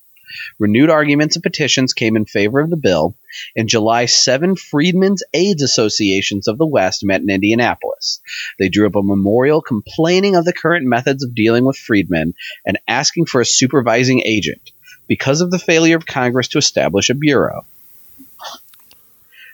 Renewed 0.60 0.90
arguments 0.90 1.36
and 1.36 1.44
petitions 1.44 1.94
came 1.94 2.16
in 2.16 2.26
favor 2.26 2.62
of 2.62 2.70
the 2.70 2.78
bill. 2.78 3.18
In 3.56 3.68
July, 3.68 4.06
seven 4.06 4.56
Freedmen's 4.56 5.24
Aids 5.34 5.62
Associations 5.62 6.48
of 6.48 6.58
the 6.58 6.66
West 6.66 7.04
met 7.04 7.22
in 7.22 7.30
Indianapolis. 7.30 8.22
They 8.58 8.70
drew 8.70 8.88
up 8.88 8.96
a 8.96 9.04
memorial 9.04 9.62
complaining 9.62 10.36
of 10.36 10.46
the 10.46 10.54
current 10.54 10.86
methods 10.86 11.24
of 11.24 11.36
dealing 11.36 11.66
with 11.66 11.78
freedmen 11.78 12.34
and 12.66 12.80
asking 12.88 13.26
for 13.26 13.42
a 13.42 13.46
supervising 13.46 14.22
agent 14.26 14.72
because 15.08 15.42
of 15.42 15.52
the 15.52 15.60
failure 15.60 15.98
of 15.98 16.06
Congress 16.06 16.48
to 16.50 16.58
establish 16.58 17.10
a 17.10 17.16
bureau. 17.16 17.66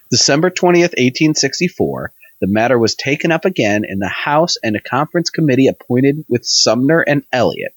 December 0.10 0.50
20th, 0.50 0.94
1864, 0.94 2.14
the 2.40 2.48
matter 2.48 2.78
was 2.78 2.96
taken 2.96 3.32
up 3.32 3.46
again 3.46 3.84
in 3.88 4.00
the 4.00 4.08
House 4.08 4.58
and 4.64 4.76
a 4.76 4.82
conference 4.82 5.30
committee 5.30 5.68
appointed 5.68 6.26
with 6.28 6.46
Sumner 6.46 7.02
and 7.02 7.24
Elliott. 7.32 7.74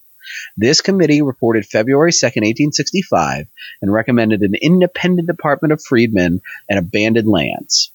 This 0.56 0.80
committee 0.80 1.22
reported 1.22 1.66
February 1.66 2.12
2nd, 2.12 2.42
1865, 2.42 3.46
and 3.82 3.92
recommended 3.92 4.42
an 4.42 4.54
independent 4.60 5.26
department 5.26 5.72
of 5.72 5.82
freedmen 5.82 6.40
and 6.68 6.78
abandoned 6.78 7.28
lands. 7.28 7.90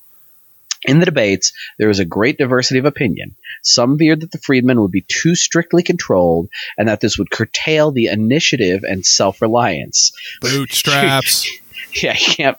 In 0.88 1.00
the 1.00 1.06
debates, 1.06 1.52
there 1.78 1.88
was 1.88 2.00
a 2.00 2.06
great 2.06 2.38
diversity 2.38 2.80
of 2.80 2.86
opinion. 2.86 3.36
Some 3.64 3.98
feared 3.98 4.22
that 4.22 4.32
the 4.32 4.38
freedmen 4.38 4.82
would 4.82 4.92
be 4.92 5.06
too 5.08 5.34
strictly 5.36 5.82
controlled 5.82 6.50
and 6.78 6.88
that 6.88 7.00
this 7.00 7.18
would 7.18 7.32
curtail 7.32 7.92
the 7.92 8.08
initiative 8.08 8.84
and 8.84 9.06
self 9.06 9.42
reliance. 9.42 10.12
Bootstraps. 10.42 11.50
Yeah, 12.04 12.12
you 12.12 12.34
can't. 12.34 12.58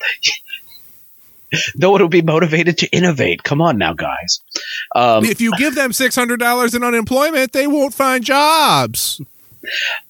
No 1.77 1.91
one 1.93 2.01
will 2.01 2.09
be 2.09 2.23
motivated 2.23 2.79
to 2.79 2.89
innovate. 2.89 3.43
Come 3.43 3.61
on 3.63 3.79
now, 3.79 3.93
guys. 3.95 4.41
Um, 4.95 5.25
if 5.25 5.41
you 5.41 5.53
give 5.57 5.75
them 5.75 5.93
six 5.93 6.15
hundred 6.15 6.41
dollars 6.41 6.75
in 6.75 6.83
unemployment, 6.83 7.53
they 7.53 7.67
won't 7.67 7.95
find 7.95 8.25
jobs. 8.25 9.21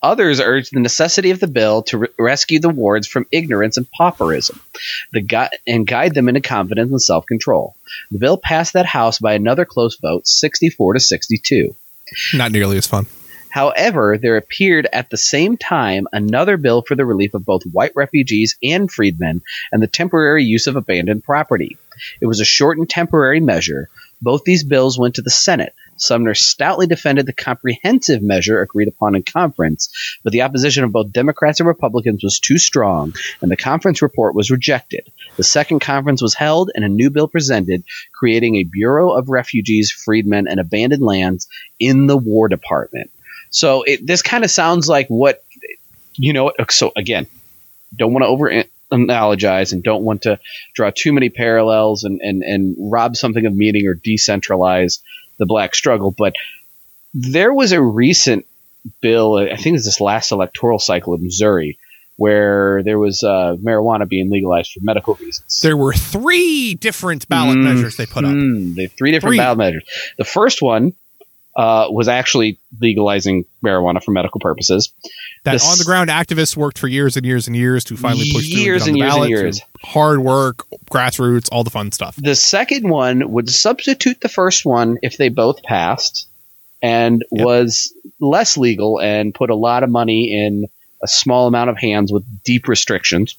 others 0.03 0.41
urged 0.41 0.73
the 0.73 0.81
necessity 0.81 1.31
of 1.31 1.41
the 1.41 1.47
bill 1.47 1.83
to 1.83 1.99
re- 1.99 2.09
rescue 2.19 2.61
the 2.61 2.69
wards 2.69 3.07
from 3.07 3.27
ignorance 3.33 3.77
and 3.77 3.87
pauperism, 3.99 4.61
the 5.13 5.21
gui- 5.23 5.49
and 5.67 5.87
guide 5.87 6.15
them 6.15 6.29
into 6.29 6.41
confidence 6.41 6.91
and 6.91 7.01
self-control. 7.03 7.75
The 8.11 8.19
bill 8.19 8.37
passed 8.37 8.75
that 8.75 8.87
House 8.87 9.19
by 9.19 9.35
another 9.35 9.65
close 9.65 9.97
vote, 9.97 10.27
64 10.27 10.95
to 10.95 11.01
62. 11.01 11.75
Not 12.35 12.53
nearly 12.53 12.77
as 12.79 12.87
fun. 12.87 13.07
However, 13.57 14.19
there 14.19 14.37
appeared 14.37 14.87
at 14.93 15.09
the 15.09 15.17
same 15.17 15.57
time 15.57 16.07
another 16.13 16.59
bill 16.59 16.83
for 16.83 16.95
the 16.95 17.07
relief 17.07 17.33
of 17.33 17.47
both 17.47 17.63
white 17.65 17.93
refugees 17.95 18.55
and 18.63 18.93
freedmen 18.93 19.41
and 19.73 19.83
the 19.83 19.87
temporary 19.87 20.45
use 20.45 20.67
of 20.67 20.77
abandoned 20.77 21.25
property. 21.25 21.79
It 22.21 22.27
was 22.27 22.39
a 22.39 22.45
short 22.45 22.77
and 22.77 22.87
temporary 22.87 23.41
measure. 23.41 23.89
Both 24.21 24.45
these 24.45 24.63
bills 24.63 24.99
went 24.99 25.15
to 25.15 25.23
the 25.23 25.31
Senate. 25.31 25.73
Sumner 25.97 26.35
stoutly 26.35 26.87
defended 26.87 27.25
the 27.25 27.33
comprehensive 27.33 28.21
measure 28.21 28.61
agreed 28.61 28.89
upon 28.89 29.17
in 29.17 29.23
conference, 29.23 29.89
but 30.23 30.35
the 30.35 30.43
opposition 30.43 30.85
of 30.85 30.93
both 30.93 31.15
Democrats 31.15 31.59
and 31.59 31.67
Republicans 31.67 32.23
was 32.23 32.39
too 32.39 32.59
strong, 32.59 33.15
and 33.41 33.51
the 33.51 33.57
conference 33.57 34.03
report 34.03 34.35
was 34.35 34.51
rejected. 34.51 35.11
The 35.39 35.45
second 35.45 35.79
conference 35.79 36.21
was 36.21 36.35
held, 36.35 36.71
and 36.75 36.85
a 36.85 36.91
new 36.91 37.09
bill 37.09 37.27
presented, 37.27 37.85
creating 38.13 38.57
a 38.57 38.65
Bureau 38.65 39.13
of 39.13 39.31
Refugees, 39.31 39.91
Freedmen, 39.91 40.47
and 40.47 40.61
Abandoned 40.61 41.03
Lands 41.03 41.49
in 41.81 42.07
the 42.07 42.19
War 42.19 42.49
Department. 42.49 43.11
So 43.57 43.85
it, 43.85 44.07
this 44.07 44.21
kind 44.21 44.45
of 44.45 44.51
sounds 44.51 44.87
like 44.87 45.09
what 45.09 45.43
you 46.15 46.35
know. 46.35 46.53
So 46.69 46.93
again, 46.95 47.27
don't 47.97 48.13
want 48.13 48.23
to 48.23 48.29
over 48.29 48.65
analogize 48.93 49.73
and 49.73 49.83
don't 49.83 50.05
want 50.05 50.23
to 50.23 50.39
draw 50.75 50.91
too 50.95 51.13
many 51.13 51.31
parallels 51.31 52.05
and, 52.05 52.21
and, 52.21 52.43
and 52.43 52.77
rob 52.79 53.17
something 53.17 53.47
of 53.47 53.55
meaning 53.55 53.87
or 53.87 53.95
decentralize 53.95 55.01
the 55.39 55.47
black 55.47 55.75
struggle. 55.75 56.11
But 56.11 56.35
there 57.15 57.53
was 57.53 57.73
a 57.73 57.81
recent 57.81 58.45
bill, 59.01 59.37
I 59.39 59.57
think 59.57 59.69
it 59.69 59.73
was 59.73 59.85
this 59.87 60.01
last 60.03 60.33
electoral 60.33 60.79
cycle 60.79 61.15
in 61.15 61.25
Missouri, 61.25 61.79
where 62.17 62.83
there 62.85 62.99
was 62.99 63.23
uh, 63.23 63.57
marijuana 63.61 64.07
being 64.07 64.31
legalized 64.31 64.73
for 64.73 64.81
medical 64.83 65.15
reasons. 65.15 65.61
There 65.63 65.77
were 65.79 65.95
three 65.95 66.75
different 66.75 67.27
ballot 67.29 67.57
Mm, 67.57 67.65
measures 67.65 67.97
they 67.97 68.07
put 68.07 68.25
up. 68.27 68.33
Mm, 68.33 68.75
they 68.75 68.83
have 68.83 68.93
three 68.93 69.13
different 69.13 69.31
Three. 69.33 69.39
ballot 69.39 69.59
measures. 69.59 69.85
The 70.19 70.25
first 70.25 70.61
one 70.61 70.93
uh, 71.57 71.87
was 71.91 72.07
actually 72.07 72.59
legalizing 72.81 73.45
marijuana 73.65 74.03
for 74.03 74.11
medical 74.13 74.39
purposes. 74.41 74.93
That 75.45 75.53
This- 75.53 75.71
on 75.71 75.79
the 75.79 75.85
ground 75.85 76.11
activists 76.11 76.57
worked 76.57 76.79
for 76.79 76.87
years 76.89 77.17
and 77.17 77.25
years 77.25 77.47
and 77.47 77.57
years 77.57 77.83
to 77.85 77.97
finally 77.97 78.31
push 78.33 78.51
through 78.53 78.61
Years 78.63 78.83
and 78.83 78.91
and 78.91 78.99
get 78.99 79.11
on 79.11 79.21
the 79.23 79.29
years 79.29 79.41
and 79.41 79.63
ballot 79.63 79.65
years. 79.81 79.93
Hard 79.95 80.19
work, 80.21 80.65
grassroots, 80.91 81.49
all 81.51 81.65
the 81.65 81.71
fun 81.71 81.93
stuff. 81.93 82.17
The 82.17 82.35
second 82.35 82.89
one 82.91 83.31
would 83.33 83.49
substitute 83.49 84.21
the 84.21 84.29
first 84.29 84.67
one 84.67 84.99
if 85.03 85.17
they 85.17 85.29
both 85.31 85.63
passed 85.63 86.29
and 86.83 87.25
Yep. 87.33 87.45
was 87.47 87.95
less 88.21 88.57
legal 88.59 89.01
and 89.01 89.33
put 89.35 89.49
a 89.51 89.55
lot 89.57 89.83
of 89.83 89.89
money 89.91 90.33
in 90.47 90.67
a 91.03 91.09
small 91.09 91.47
amount 91.47 91.71
of 91.71 91.79
hands 91.79 92.13
with 92.13 92.25
deep 92.45 92.69
restrictions. 92.69 93.37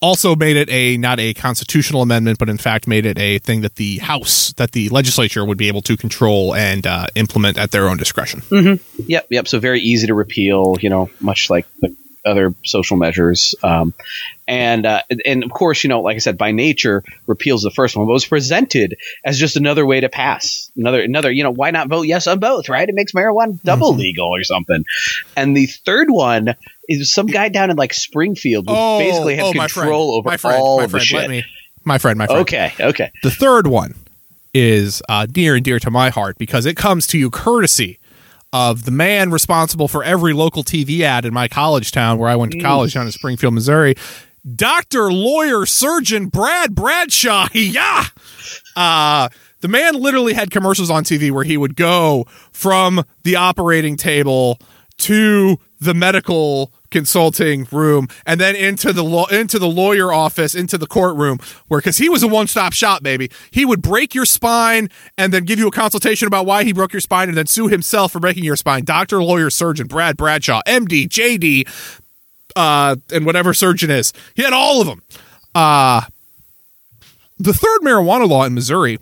Also 0.00 0.36
made 0.36 0.56
it 0.56 0.68
a 0.70 0.96
not 0.96 1.18
a 1.18 1.34
constitutional 1.34 2.02
amendment, 2.02 2.38
but 2.38 2.48
in 2.48 2.58
fact 2.58 2.86
made 2.86 3.06
it 3.06 3.18
a 3.18 3.38
thing 3.38 3.62
that 3.62 3.76
the 3.76 3.98
House, 3.98 4.52
that 4.54 4.72
the 4.72 4.88
legislature 4.90 5.44
would 5.44 5.58
be 5.58 5.68
able 5.68 5.82
to 5.82 5.96
control 5.96 6.54
and 6.54 6.86
uh, 6.86 7.06
implement 7.14 7.58
at 7.58 7.70
their 7.70 7.88
own 7.88 7.96
discretion. 7.96 8.40
Mm-hmm. 8.42 9.02
Yep, 9.06 9.26
yep. 9.30 9.48
So 9.48 9.58
very 9.58 9.80
easy 9.80 10.06
to 10.08 10.14
repeal. 10.14 10.76
You 10.80 10.90
know, 10.90 11.10
much 11.20 11.50
like 11.50 11.66
the 11.80 11.94
other 12.26 12.54
social 12.64 12.96
measures. 12.96 13.54
Um, 13.62 13.94
and 14.48 14.84
uh, 14.84 15.02
and 15.24 15.44
of 15.44 15.50
course, 15.50 15.82
you 15.84 15.88
know, 15.88 16.00
like 16.00 16.16
I 16.16 16.18
said, 16.18 16.36
by 16.36 16.52
nature, 16.52 17.02
repeals 17.26 17.62
the 17.62 17.70
first 17.70 17.96
one, 17.96 18.06
but 18.06 18.12
was 18.12 18.26
presented 18.26 18.96
as 19.24 19.38
just 19.38 19.56
another 19.56 19.86
way 19.86 20.00
to 20.00 20.08
pass 20.08 20.70
another 20.76 21.00
another. 21.00 21.30
You 21.30 21.44
know, 21.44 21.52
why 21.52 21.70
not 21.70 21.88
vote 21.88 22.02
yes 22.02 22.26
on 22.26 22.38
both? 22.38 22.68
Right? 22.68 22.88
It 22.88 22.94
makes 22.94 23.12
marijuana 23.12 23.60
double 23.62 23.92
mm-hmm. 23.92 24.00
legal 24.00 24.28
or 24.28 24.44
something. 24.44 24.84
And 25.36 25.56
the 25.56 25.66
third 25.66 26.10
one 26.10 26.54
is 26.88 27.12
some 27.12 27.26
guy 27.26 27.48
down 27.48 27.70
in 27.70 27.76
like 27.76 27.94
Springfield 27.94 28.66
who 28.68 28.74
oh, 28.76 28.98
basically 28.98 29.36
has 29.36 29.46
oh, 29.46 29.52
control 29.52 30.14
over 30.14 30.30
my 30.30 30.36
friend, 30.36 30.60
all 30.60 30.78
my 30.78 30.84
of 30.84 30.90
friend, 30.90 31.02
the 31.02 31.06
shit. 31.06 31.30
Me, 31.30 31.44
my 31.84 31.98
friend, 31.98 32.18
my 32.18 32.26
friend. 32.26 32.40
Okay, 32.42 32.72
okay. 32.80 33.10
The 33.22 33.30
third 33.30 33.66
one 33.66 33.94
is 34.54 35.02
uh, 35.08 35.26
near 35.34 35.54
and 35.54 35.64
dear 35.64 35.78
to 35.78 35.90
my 35.90 36.10
heart 36.10 36.38
because 36.38 36.66
it 36.66 36.76
comes 36.76 37.06
to 37.08 37.18
you 37.18 37.30
courtesy 37.30 37.98
of 38.52 38.84
the 38.84 38.90
man 38.90 39.30
responsible 39.30 39.88
for 39.88 40.02
every 40.02 40.32
local 40.32 40.64
TV 40.64 41.00
ad 41.00 41.24
in 41.24 41.34
my 41.34 41.48
college 41.48 41.92
town 41.92 42.18
where 42.18 42.30
I 42.30 42.36
went 42.36 42.52
to 42.52 42.60
college 42.60 42.94
down 42.94 43.06
in 43.06 43.12
Springfield, 43.12 43.52
Missouri. 43.52 43.94
Doctor, 44.54 45.12
lawyer, 45.12 45.66
surgeon 45.66 46.28
Brad 46.28 46.74
Bradshaw. 46.74 47.48
yeah. 47.52 48.04
Uh, 48.74 49.28
the 49.60 49.68
man 49.68 49.94
literally 49.94 50.32
had 50.32 50.50
commercials 50.50 50.90
on 50.90 51.04
TV 51.04 51.30
where 51.30 51.44
he 51.44 51.56
would 51.56 51.76
go 51.76 52.26
from 52.52 53.04
the 53.24 53.36
operating 53.36 53.96
table 53.96 54.58
to 54.98 55.58
the 55.80 55.94
medical 55.94 56.72
consulting 56.90 57.66
room 57.70 58.08
and 58.24 58.40
then 58.40 58.56
into 58.56 58.92
the 58.92 59.04
law 59.04 59.26
into 59.26 59.58
the 59.58 59.68
lawyer 59.68 60.12
office 60.12 60.54
into 60.54 60.78
the 60.78 60.86
courtroom 60.86 61.38
where 61.68 61.80
because 61.80 61.98
he 61.98 62.08
was 62.08 62.22
a 62.22 62.28
one-stop 62.28 62.72
shop 62.72 63.02
baby. 63.02 63.30
He 63.50 63.64
would 63.64 63.82
break 63.82 64.14
your 64.14 64.24
spine 64.24 64.88
and 65.18 65.32
then 65.32 65.44
give 65.44 65.58
you 65.58 65.68
a 65.68 65.72
consultation 65.72 66.26
about 66.26 66.46
why 66.46 66.64
he 66.64 66.72
broke 66.72 66.92
your 66.92 67.00
spine 67.00 67.28
and 67.28 67.36
then 67.36 67.46
sue 67.46 67.68
himself 67.68 68.12
for 68.12 68.20
breaking 68.20 68.44
your 68.44 68.56
spine. 68.56 68.84
Doctor 68.84 69.22
lawyer 69.22 69.50
surgeon 69.50 69.86
brad 69.86 70.16
bradshaw 70.16 70.62
md 70.66 71.08
jd 71.08 71.68
uh, 72.54 72.96
and 73.12 73.26
whatever 73.26 73.52
surgeon 73.52 73.90
is. 73.90 74.12
He 74.34 74.42
had 74.42 74.52
all 74.52 74.80
of 74.80 74.86
them 74.86 75.02
uh, 75.54 76.02
the 77.38 77.52
third 77.52 77.80
marijuana 77.82 78.28
law 78.28 78.44
in 78.44 78.54
missouri 78.54 78.98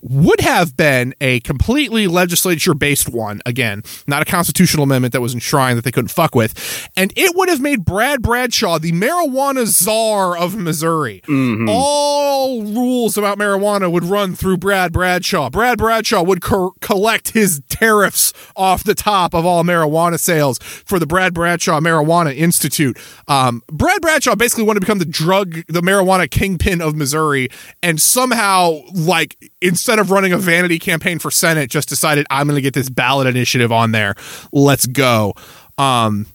would 0.00 0.40
have 0.40 0.76
been 0.76 1.14
a 1.20 1.40
completely 1.40 2.06
legislature 2.06 2.74
based 2.74 3.08
one. 3.08 3.40
Again, 3.44 3.82
not 4.06 4.22
a 4.22 4.24
constitutional 4.24 4.84
amendment 4.84 5.12
that 5.12 5.20
was 5.20 5.34
enshrined 5.34 5.76
that 5.76 5.84
they 5.84 5.90
couldn't 5.90 6.08
fuck 6.08 6.34
with. 6.34 6.88
And 6.96 7.12
it 7.16 7.34
would 7.34 7.48
have 7.48 7.60
made 7.60 7.84
Brad 7.84 8.22
Bradshaw 8.22 8.78
the 8.78 8.92
marijuana 8.92 9.66
czar 9.66 10.36
of 10.36 10.56
Missouri. 10.56 11.22
Mm-hmm. 11.26 11.68
All 11.68 12.62
rules 12.62 13.16
about 13.16 13.38
marijuana 13.38 13.90
would 13.90 14.04
run 14.04 14.34
through 14.34 14.58
Brad 14.58 14.92
Bradshaw. 14.92 15.50
Brad 15.50 15.78
Bradshaw 15.78 16.22
would 16.22 16.42
co- 16.42 16.74
collect 16.80 17.30
his 17.30 17.60
tariffs 17.68 18.32
off 18.54 18.84
the 18.84 18.94
top 18.94 19.34
of 19.34 19.44
all 19.44 19.64
marijuana 19.64 20.18
sales 20.18 20.58
for 20.58 20.98
the 20.98 21.06
Brad 21.06 21.34
Bradshaw 21.34 21.80
Marijuana 21.80 22.36
Institute. 22.36 22.96
Um, 23.26 23.62
Brad 23.66 24.00
Bradshaw 24.00 24.36
basically 24.36 24.64
wanted 24.64 24.80
to 24.80 24.86
become 24.86 24.98
the 25.00 25.04
drug, 25.04 25.64
the 25.66 25.80
marijuana 25.80 26.30
kingpin 26.30 26.80
of 26.80 26.94
Missouri, 26.94 27.48
and 27.82 28.00
somehow, 28.00 28.80
like, 28.94 29.36
instead 29.60 29.87
of 29.96 30.10
running 30.10 30.32
a 30.32 30.38
vanity 30.38 30.78
campaign 30.78 31.18
for 31.18 31.30
Senate, 31.30 31.70
just 31.70 31.88
decided 31.88 32.26
I'm 32.30 32.46
going 32.46 32.56
to 32.56 32.62
get 32.62 32.74
this 32.74 32.90
ballot 32.90 33.26
initiative 33.26 33.72
on 33.72 33.92
there. 33.92 34.14
Let's 34.52 34.86
go. 34.86 35.34
Um, 35.78 36.26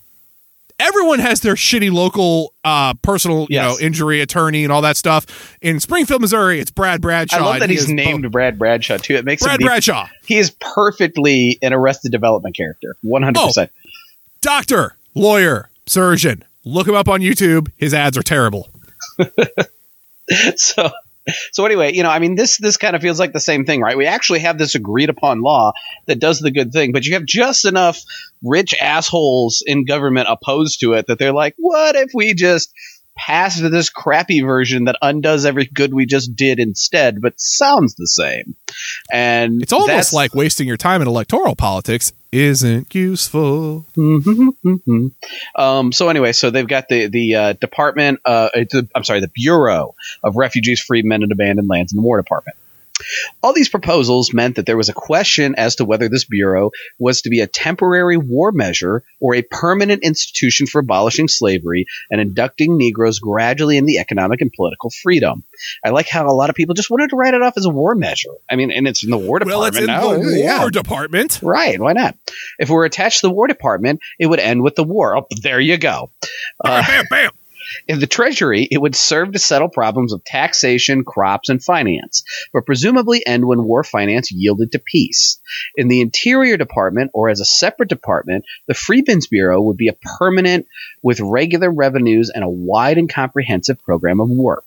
everyone 0.80 1.20
has 1.20 1.42
their 1.42 1.56
shitty 1.56 1.92
local 1.92 2.54
uh, 2.64 2.94
personal, 2.96 3.48
you 3.50 3.60
know, 3.60 3.78
injury 3.80 4.22
attorney 4.22 4.64
and 4.64 4.72
all 4.72 4.82
that 4.82 4.98
stuff. 4.98 5.58
In 5.62 5.80
Springfield, 5.80 6.22
Missouri, 6.22 6.60
it's 6.60 6.72
Brad 6.72 7.02
Bradshaw. 7.02 7.38
I 7.38 7.42
love 7.42 7.60
that 7.60 7.70
he's 7.70 7.90
named 7.90 8.32
Brad 8.32 8.60
Bradshaw 8.60 8.98
too. 8.98 9.16
It 9.16 9.26
makes 9.26 9.44
Brad 9.44 9.60
be, 9.60 9.66
Bradshaw. 9.66 10.08
He 10.26 10.38
is 10.38 10.52
perfectly 10.60 11.58
an 11.62 11.74
Arrested 11.74 12.12
Development 12.12 12.56
character, 12.56 12.96
one 13.02 13.24
hundred 13.24 13.46
percent. 13.46 13.72
Oh, 13.74 13.90
doctor, 14.42 14.96
lawyer, 15.16 15.70
surgeon. 15.86 16.44
Look 16.66 16.88
him 16.88 16.96
up 16.96 17.10
on 17.10 17.22
YouTube. 17.22 17.70
His 17.76 17.94
ads 17.94 18.18
are 18.18 18.24
terrible. 18.24 18.70
so 20.56 20.90
so 21.52 21.66
anyway, 21.66 21.94
you 21.94 22.04
know, 22.04 22.10
I 22.10 22.20
mean, 22.20 22.36
this 22.36 22.58
this 22.58 22.78
kind 22.78 22.96
of 22.96 23.02
feels 23.02 23.20
like 23.20 23.34
the 23.34 23.40
same 23.40 23.66
thing, 23.66 23.82
right? 23.82 23.98
We 23.98 24.06
actually 24.06 24.40
have 24.40 24.58
this 24.58 24.76
agreed 24.76 25.10
upon 25.10 25.42
law 25.42 25.74
that 26.06 26.20
does 26.20 26.40
the 26.40 26.52
good 26.52 26.72
thing, 26.72 26.92
but 26.92 27.06
you 27.06 27.14
have 27.14 27.26
just 27.26 27.66
enough 27.66 28.02
rich 28.44 28.76
assholes 28.80 29.64
in 29.66 29.86
government 29.86 30.28
opposed 30.30 30.82
to 30.82 30.94
it 30.94 31.08
that 31.08 31.20
they're 31.20 31.34
like, 31.34 31.56
what 31.58 31.96
if 31.96 32.12
we 32.14 32.34
just 32.34 32.74
pass 33.16 33.60
this 33.60 33.90
crappy 33.90 34.42
version 34.42 34.86
that 34.86 34.98
undoes 35.02 35.46
every 35.46 35.66
good 35.66 35.94
we 35.94 36.06
just 36.06 36.36
did 36.36 36.60
instead, 36.60 37.22
but 37.22 37.34
sounds 37.38 37.96
the 37.96 38.08
same? 38.08 38.56
And 39.12 39.62
it's 39.62 39.74
almost 39.74 40.14
like 40.14 40.34
wasting 40.34 40.68
your 40.68 40.78
time 40.78 41.02
in 41.02 41.08
electoral 41.08 41.56
politics 41.56 42.12
isn't 42.32 42.94
useful. 42.96 43.86
Mm-hmm, 43.96 44.50
mm-hmm. 44.66 45.62
Um, 45.62 45.92
so 45.92 46.10
anyway, 46.10 46.32
so 46.32 46.50
they've 46.50 46.68
got 46.68 46.90
the 46.90 47.08
the 47.08 47.36
uh, 47.36 47.54
department. 47.54 48.20
Uh, 48.26 48.50
the, 48.54 48.88
I'm 48.96 49.04
sorry, 49.04 49.20
the 49.20 49.28
Bureau 49.28 49.96
of 50.24 50.36
Refugees, 50.36 50.82
Freedmen, 50.82 51.24
and 51.24 51.32
Abandoned 51.32 51.70
Lands 51.70 51.94
in 51.94 51.98
the 51.98 52.04
War 52.04 52.18
Department. 52.18 52.58
All 53.42 53.54
these 53.54 53.70
proposals 53.70 54.34
meant 54.34 54.56
that 54.56 54.66
there 54.66 54.78
was 54.78 54.90
a 54.90 54.94
question 54.94 55.56
as 55.56 55.76
to 55.78 55.86
whether 55.86 56.10
this 56.10 56.26
bureau 56.26 56.72
was 57.00 57.22
to 57.22 57.30
be 57.30 57.42
a 57.42 57.48
temporary 57.48 58.18
war 58.18 58.52
measure 58.52 59.04
or 59.20 59.36
a 59.36 59.42
permanent 59.42 60.04
institution 60.04 60.68
for 60.68 60.80
abolishing 60.80 61.28
slavery 61.28 61.86
and 62.10 62.20
inducting 62.22 62.78
Negroes 62.78 63.20
gradually 63.20 63.78
in 63.78 63.86
the 63.86 64.00
economic 64.00 64.42
and 64.42 64.52
political 64.52 64.90
freedom. 64.90 65.44
I 65.84 65.90
like 65.90 66.08
how 66.08 66.28
a 66.28 66.34
lot 66.34 66.50
of 66.50 66.56
people 66.56 66.76
just 66.76 66.90
wanted 66.90 67.10
to 67.12 67.16
write 67.16 67.34
it 67.34 67.42
off 67.42 67.58
as 67.58 67.66
a 67.66 67.70
war 67.70 67.96
measure. 67.96 68.34
I 68.50 68.56
mean, 68.56 68.72
and 68.72 68.88
it's 68.88 69.04
in 69.04 69.10
the 69.10 69.18
War 69.18 69.40
Department 69.40 69.60
well, 69.60 69.68
it's 69.68 69.78
in 69.78 69.86
now. 69.86 70.58
the 70.58 70.60
War. 70.60 70.72
Department. 70.72 71.40
Right, 71.42 71.80
why 71.80 71.94
not? 71.94 72.16
If 72.60 72.70
we're 72.70 72.86
attached 72.86 73.22
to 73.22 73.28
the 73.28 73.34
War 73.34 73.48
Department, 73.48 74.02
it 74.20 74.28
would 74.28 74.40
end 74.40 74.64
with 74.64 74.76
the 74.76 74.84
war. 74.84 75.18
Oh, 75.18 75.28
there 75.42 75.60
you 75.60 75.78
go. 75.78 76.10
Uh, 76.64 76.82
bam, 76.86 77.06
bam. 77.10 77.32
In 77.88 78.00
the 78.00 78.08
Treasury, 78.08 78.68
it 78.70 78.80
would 78.80 78.96
serve 78.96 79.34
to 79.34 79.40
settle 79.40 79.70
problems 79.70 80.14
of 80.14 80.24
taxation, 80.24 81.04
crops, 81.04 81.50
and 81.50 81.64
finance, 81.64 82.24
but 82.54 82.66
presumably 82.66 83.26
end 83.26 83.46
when 83.46 83.64
war 83.64 83.84
finance 83.84 84.32
yielded 84.32 84.72
to 84.72 84.80
peace. 84.80 85.40
In 85.76 85.88
the 85.88 86.02
Interior 86.02 86.58
Department, 86.58 87.12
or 87.14 87.30
as 87.30 87.40
a 87.40 87.46
separate 87.46 87.90
department, 87.90 88.46
the 88.68 88.74
Freedmen's 88.74 89.28
Bureau 89.28 89.62
would 89.62 89.78
be 89.78 89.88
a 89.88 89.98
permanent 90.18 90.68
with 91.02 91.20
regular 91.20 91.72
revenues 91.72 92.32
and 92.34 92.44
a 92.44 92.50
wide 92.50 92.98
and 92.98 93.12
comprehensive 93.12 93.82
program 93.84 94.20
of 94.20 94.30
work. 94.30 94.66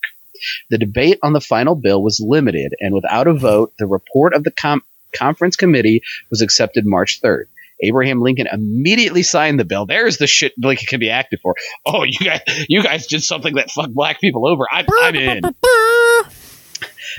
The 0.71 0.79
debate 0.79 1.19
on 1.23 1.33
the 1.33 1.41
final 1.41 1.75
bill 1.75 2.03
was 2.03 2.21
limited, 2.21 2.75
and 2.81 2.95
without 2.95 3.27
a 3.27 3.35
vote, 3.35 3.73
the 3.79 3.87
report 3.87 4.35
of 4.35 4.45
the 4.45 4.51
com- 4.51 4.83
conference 5.15 5.57
committee 5.57 6.03
was 6.31 6.43
accepted 6.43 6.85
March 6.87 7.21
3rd. 7.23 7.47
Abraham 7.81 8.21
Lincoln 8.21 8.47
immediately 8.51 9.23
signed 9.23 9.61
the 9.61 9.65
bill. 9.65 9.87
There's 9.87 10.19
the 10.19 10.27
shit 10.27 10.55
Lincoln 10.59 10.87
can 10.87 11.01
be 11.01 11.11
acted 11.11 11.41
for. 11.41 11.55
Oh, 11.85 12.05
you 12.05 12.19
guys, 12.19 12.41
you 12.69 12.83
guys 12.83 13.07
did 13.07 13.23
something 13.23 13.55
that 13.55 13.71
fucked 13.71 13.95
black 13.95 14.21
people 14.21 14.47
over. 14.47 14.65
I'm, 14.71 14.87
I'm 15.03 15.15
in. 15.15 15.43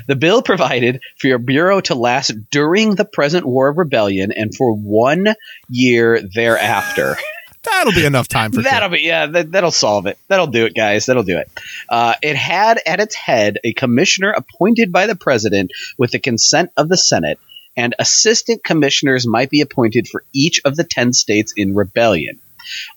The 0.07 0.15
bill 0.15 0.41
provided 0.41 1.01
for 1.17 1.27
your 1.27 1.39
bureau 1.39 1.81
to 1.81 1.95
last 1.95 2.33
during 2.51 2.95
the 2.95 3.05
present 3.05 3.45
war 3.45 3.69
of 3.69 3.77
rebellion 3.77 4.31
and 4.31 4.53
for 4.53 4.73
one 4.73 5.27
year 5.69 6.21
thereafter. 6.35 7.15
That'll 7.63 7.93
be 7.93 8.05
enough 8.05 8.29
time 8.29 8.53
for 8.53 8.61
that'll 8.61 8.87
sure. 8.87 8.97
be 8.97 9.03
yeah 9.03 9.25
that, 9.25 9.63
will 9.63 9.71
solve 9.71 10.05
it. 10.05 10.17
That'll 10.29 10.47
do 10.47 10.65
it, 10.65 10.73
guys. 10.73 11.07
That'll 11.07 11.23
do 11.23 11.37
it. 11.37 11.51
Uh, 11.89 12.13
it 12.21 12.37
had 12.37 12.79
at 12.85 13.01
its 13.01 13.13
head 13.13 13.57
a 13.61 13.73
commissioner 13.73 14.31
appointed 14.31 14.93
by 14.93 15.05
the 15.05 15.17
president 15.17 15.71
with 15.97 16.11
the 16.11 16.19
consent 16.19 16.71
of 16.77 16.87
the 16.87 16.95
Senate 16.95 17.39
and 17.77 17.95
assistant 17.99 18.63
commissioners 18.63 19.27
might 19.27 19.51
be 19.51 19.61
appointed 19.61 20.07
for 20.07 20.25
each 20.33 20.59
of 20.65 20.75
the 20.75 20.83
10 20.83 21.13
states 21.13 21.53
in 21.55 21.75
rebellion. 21.75 22.39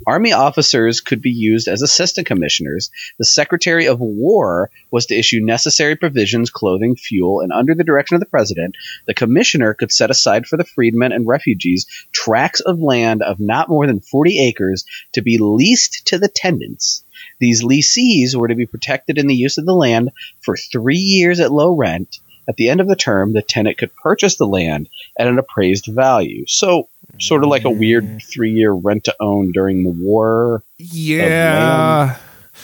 Army 0.06 0.32
officers 0.32 1.00
could 1.00 1.22
be 1.22 1.30
used 1.30 1.68
as 1.68 1.82
assistant 1.82 2.26
commissioners. 2.26 2.90
The 3.18 3.24
Secretary 3.24 3.86
of 3.86 4.00
War 4.00 4.70
was 4.90 5.06
to 5.06 5.14
issue 5.14 5.40
necessary 5.44 5.94
provisions, 5.94 6.50
clothing, 6.50 6.96
fuel, 6.96 7.40
and 7.40 7.52
under 7.52 7.74
the 7.74 7.84
direction 7.84 8.14
of 8.16 8.20
the 8.20 8.26
President, 8.26 8.74
the 9.06 9.14
commissioner 9.14 9.74
could 9.74 9.92
set 9.92 10.10
aside 10.10 10.46
for 10.46 10.56
the 10.56 10.64
freedmen 10.64 11.12
and 11.12 11.26
refugees 11.26 11.86
tracts 12.10 12.60
of 12.60 12.80
land 12.80 13.22
of 13.22 13.38
not 13.38 13.68
more 13.68 13.86
than 13.86 14.00
40 14.00 14.40
acres 14.40 14.84
to 15.12 15.22
be 15.22 15.38
leased 15.38 16.06
to 16.06 16.18
the 16.18 16.28
tenants. 16.28 17.04
These 17.38 17.62
leasees 17.62 18.34
were 18.34 18.48
to 18.48 18.56
be 18.56 18.66
protected 18.66 19.18
in 19.18 19.28
the 19.28 19.36
use 19.36 19.58
of 19.58 19.66
the 19.66 19.74
land 19.74 20.10
for 20.40 20.56
three 20.56 20.96
years 20.96 21.38
at 21.38 21.52
low 21.52 21.76
rent 21.76 22.18
at 22.48 22.56
the 22.56 22.68
end 22.68 22.80
of 22.80 22.88
the 22.88 22.96
term, 22.96 23.32
the 23.32 23.42
tenant 23.42 23.78
could 23.78 23.94
purchase 23.96 24.36
the 24.36 24.46
land 24.46 24.88
at 25.18 25.26
an 25.26 25.38
appraised 25.38 25.86
value. 25.86 26.44
So, 26.46 26.88
sort 27.18 27.42
of 27.42 27.50
like 27.50 27.64
a 27.64 27.70
weird 27.70 28.04
mm. 28.04 28.22
three 28.22 28.52
year 28.52 28.72
rent 28.72 29.04
to 29.04 29.16
own 29.20 29.52
during 29.52 29.84
the 29.84 29.90
war. 29.90 30.62
Yeah. 30.78 32.16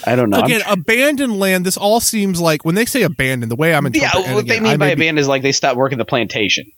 I 0.05 0.15
don't 0.15 0.29
know. 0.29 0.41
Again, 0.41 0.61
abandoned 0.67 1.39
land. 1.39 1.65
This 1.65 1.77
all 1.77 1.99
seems 1.99 2.39
like 2.39 2.63
when 2.63 2.75
they 2.75 2.85
say 2.85 3.01
abandoned, 3.01 3.51
the 3.51 3.55
way 3.55 3.73
I'm 3.73 3.85
interpreting. 3.85 4.21
It. 4.21 4.27
Yeah, 4.27 4.35
what 4.35 4.47
they 4.47 4.59
mean 4.59 4.73
I 4.73 4.77
by 4.77 4.87
abandoned 4.89 5.19
is 5.19 5.27
like 5.27 5.41
they 5.41 5.51
stopped 5.51 5.77
working 5.77 5.97
the 5.97 6.05
plantation. 6.05 6.71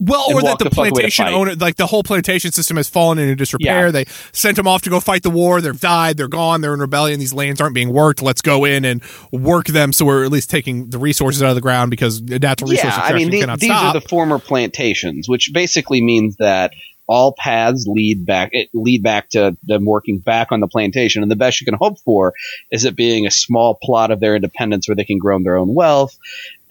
Well, 0.00 0.32
or 0.32 0.40
that 0.42 0.58
the 0.58 0.64
the 0.64 0.70
fuck 0.70 0.78
away 0.78 0.88
to 0.88 0.94
plantation 0.94 1.26
owner, 1.28 1.54
like 1.54 1.76
the 1.76 1.86
whole 1.86 2.02
plantation 2.02 2.52
system 2.52 2.78
has 2.78 2.88
fallen 2.88 3.18
into 3.18 3.36
disrepair. 3.36 3.86
Yeah. 3.86 3.90
They 3.90 4.04
sent 4.32 4.56
them 4.56 4.66
off 4.66 4.82
to 4.82 4.90
go 4.90 4.98
fight 4.98 5.22
the 5.22 5.30
war. 5.30 5.60
They've 5.60 5.78
died. 5.78 6.16
They're 6.16 6.28
gone. 6.28 6.62
They're 6.62 6.72
in 6.72 6.80
rebellion. 6.80 7.20
These 7.20 7.34
lands 7.34 7.60
aren't 7.60 7.74
being 7.74 7.92
worked. 7.92 8.22
Let's 8.22 8.40
go 8.40 8.64
in 8.64 8.84
and 8.84 9.02
work 9.30 9.66
them 9.66 9.92
so 9.92 10.06
we're 10.06 10.24
at 10.24 10.32
least 10.32 10.48
taking 10.50 10.88
the 10.88 10.98
resources 10.98 11.42
out 11.42 11.50
of 11.50 11.54
the 11.54 11.60
ground 11.60 11.90
because 11.90 12.22
natural 12.22 12.70
resource 12.70 12.94
yeah, 12.96 13.02
I 13.02 13.12
mean, 13.12 13.28
extraction 13.28 13.30
the- 13.30 13.40
cannot 13.40 13.60
these 13.60 13.70
stop. 13.70 13.94
are 13.94 14.00
the 14.00 14.08
former 14.08 14.38
plantations, 14.38 15.28
which 15.28 15.50
basically 15.52 16.02
means 16.02 16.36
that 16.36 16.72
all 17.06 17.32
paths 17.32 17.86
lead 17.88 18.24
back 18.24 18.50
it 18.52 18.70
lead 18.72 19.02
back 19.02 19.28
to 19.30 19.56
them 19.64 19.84
working 19.84 20.20
back 20.20 20.52
on 20.52 20.60
the 20.60 20.68
plantation, 20.68 21.22
and 21.22 21.30
the 21.30 21.36
best 21.36 21.60
you 21.60 21.64
can 21.64 21.74
hope 21.74 21.98
for 21.98 22.32
is 22.70 22.84
it 22.84 22.94
being 22.96 23.26
a 23.26 23.30
small 23.30 23.74
plot 23.82 24.10
of 24.10 24.20
their 24.20 24.36
independence 24.36 24.88
where 24.88 24.94
they 24.94 25.04
can 25.04 25.18
grow 25.18 25.38
their 25.42 25.56
own 25.56 25.74
wealth, 25.74 26.16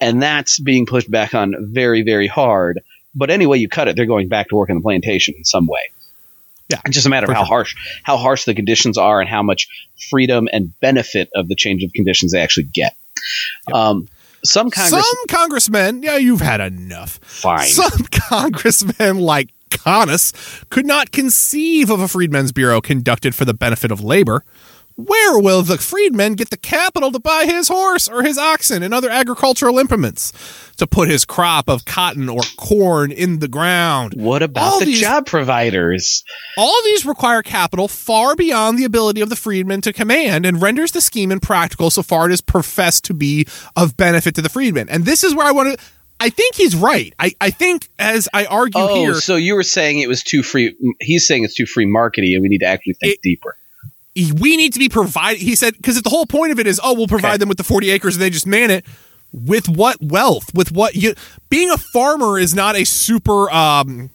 and 0.00 0.22
that's 0.22 0.58
being 0.58 0.86
pushed 0.86 1.10
back 1.10 1.34
on 1.34 1.54
very, 1.72 2.02
very 2.02 2.26
hard. 2.26 2.80
But 3.14 3.30
any 3.30 3.46
way 3.46 3.58
you 3.58 3.68
cut 3.68 3.88
it, 3.88 3.96
they're 3.96 4.06
going 4.06 4.28
back 4.28 4.48
to 4.48 4.56
work 4.56 4.70
on 4.70 4.76
the 4.76 4.82
plantation 4.82 5.34
in 5.36 5.44
some 5.44 5.66
way. 5.66 5.80
Yeah, 6.68 6.80
it's 6.84 6.94
just 6.94 7.06
a 7.06 7.10
matter 7.10 7.26
of 7.26 7.34
how 7.34 7.42
sure. 7.42 7.46
harsh 7.46 7.74
how 8.04 8.16
harsh 8.16 8.44
the 8.44 8.54
conditions 8.54 8.96
are 8.96 9.20
and 9.20 9.28
how 9.28 9.42
much 9.42 9.66
freedom 10.08 10.48
and 10.52 10.72
benefit 10.80 11.28
of 11.34 11.48
the 11.48 11.56
change 11.56 11.82
of 11.82 11.92
conditions 11.92 12.32
they 12.32 12.40
actually 12.40 12.68
get. 12.72 12.94
Um, 13.72 14.06
some 14.44 14.70
Congress, 14.70 15.04
Some 15.04 15.26
congressmen, 15.28 16.02
yeah, 16.02 16.16
you've 16.16 16.40
had 16.40 16.60
enough. 16.60 17.18
fine. 17.22 17.66
Some 17.66 18.06
congressmen, 18.10 19.18
like 19.18 19.50
Conness, 19.70 20.32
could 20.70 20.86
not 20.86 21.12
conceive 21.12 21.90
of 21.90 22.00
a 22.00 22.08
Freedmen's 22.08 22.52
Bureau 22.52 22.80
conducted 22.80 23.34
for 23.34 23.44
the 23.44 23.54
benefit 23.54 23.90
of 23.90 24.02
labor. 24.02 24.44
Where 25.06 25.38
will 25.38 25.62
the 25.62 25.78
freedman 25.78 26.34
get 26.34 26.50
the 26.50 26.56
capital 26.56 27.10
to 27.12 27.18
buy 27.18 27.44
his 27.46 27.68
horse 27.68 28.08
or 28.08 28.22
his 28.22 28.38
oxen 28.38 28.82
and 28.82 28.92
other 28.92 29.10
agricultural 29.10 29.78
implements 29.78 30.32
to 30.76 30.86
put 30.86 31.08
his 31.08 31.24
crop 31.24 31.68
of 31.68 31.84
cotton 31.84 32.28
or 32.28 32.40
corn 32.56 33.10
in 33.12 33.38
the 33.38 33.48
ground? 33.48 34.14
What 34.16 34.42
about 34.42 34.72
All 34.72 34.78
the 34.80 34.86
these- 34.86 35.00
job 35.00 35.26
providers? 35.26 36.24
All 36.56 36.82
these 36.84 37.04
require 37.06 37.42
capital 37.42 37.88
far 37.88 38.34
beyond 38.34 38.78
the 38.78 38.84
ability 38.84 39.20
of 39.20 39.28
the 39.28 39.36
freedman 39.36 39.80
to 39.82 39.92
command 39.92 40.44
and 40.46 40.60
renders 40.60 40.92
the 40.92 41.00
scheme 41.00 41.30
impractical 41.32 41.90
so 41.90 42.02
far 42.02 42.26
it 42.26 42.32
is 42.32 42.40
professed 42.40 43.04
to 43.04 43.14
be 43.14 43.46
of 43.76 43.96
benefit 43.96 44.34
to 44.36 44.42
the 44.42 44.48
freedman. 44.48 44.88
And 44.88 45.04
this 45.04 45.24
is 45.24 45.34
where 45.34 45.46
I 45.46 45.52
want 45.52 45.78
to. 45.78 45.84
I 46.22 46.28
think 46.28 46.54
he's 46.54 46.76
right. 46.76 47.14
I, 47.18 47.32
I 47.40 47.48
think, 47.48 47.88
as 47.98 48.28
I 48.34 48.44
argue 48.44 48.78
Oh, 48.78 48.94
here, 48.94 49.14
so 49.14 49.36
you 49.36 49.54
were 49.54 49.62
saying 49.62 50.00
it 50.00 50.08
was 50.08 50.22
too 50.22 50.42
free. 50.42 50.76
He's 51.00 51.26
saying 51.26 51.44
it's 51.44 51.54
too 51.54 51.64
free 51.64 51.86
markety, 51.86 52.34
and 52.34 52.42
we 52.42 52.48
need 52.50 52.58
to 52.58 52.66
actually 52.66 52.92
think 53.00 53.14
It- 53.14 53.20
deeper. 53.22 53.56
We 54.40 54.56
need 54.56 54.72
to 54.74 54.78
be 54.78 54.88
provided. 54.88 55.40
He 55.40 55.54
said, 55.54 55.74
because 55.76 56.00
the 56.02 56.10
whole 56.10 56.26
point 56.26 56.52
of 56.52 56.58
it 56.58 56.66
is, 56.66 56.80
oh, 56.82 56.94
we'll 56.94 57.06
provide 57.08 57.30
Okay. 57.30 57.38
them 57.38 57.48
with 57.48 57.58
the 57.58 57.64
40 57.64 57.90
acres 57.90 58.14
and 58.16 58.22
they 58.22 58.30
just 58.30 58.46
man 58.46 58.70
it. 58.70 58.84
With 59.32 59.68
what 59.68 59.96
wealth? 60.02 60.52
With 60.54 60.72
what 60.72 60.96
you 60.96 61.14
being 61.50 61.70
a 61.70 61.78
farmer 61.78 62.38
is 62.38 62.52
not 62.54 62.74
a 62.76 62.84
super 62.84 63.48
um 63.50 64.10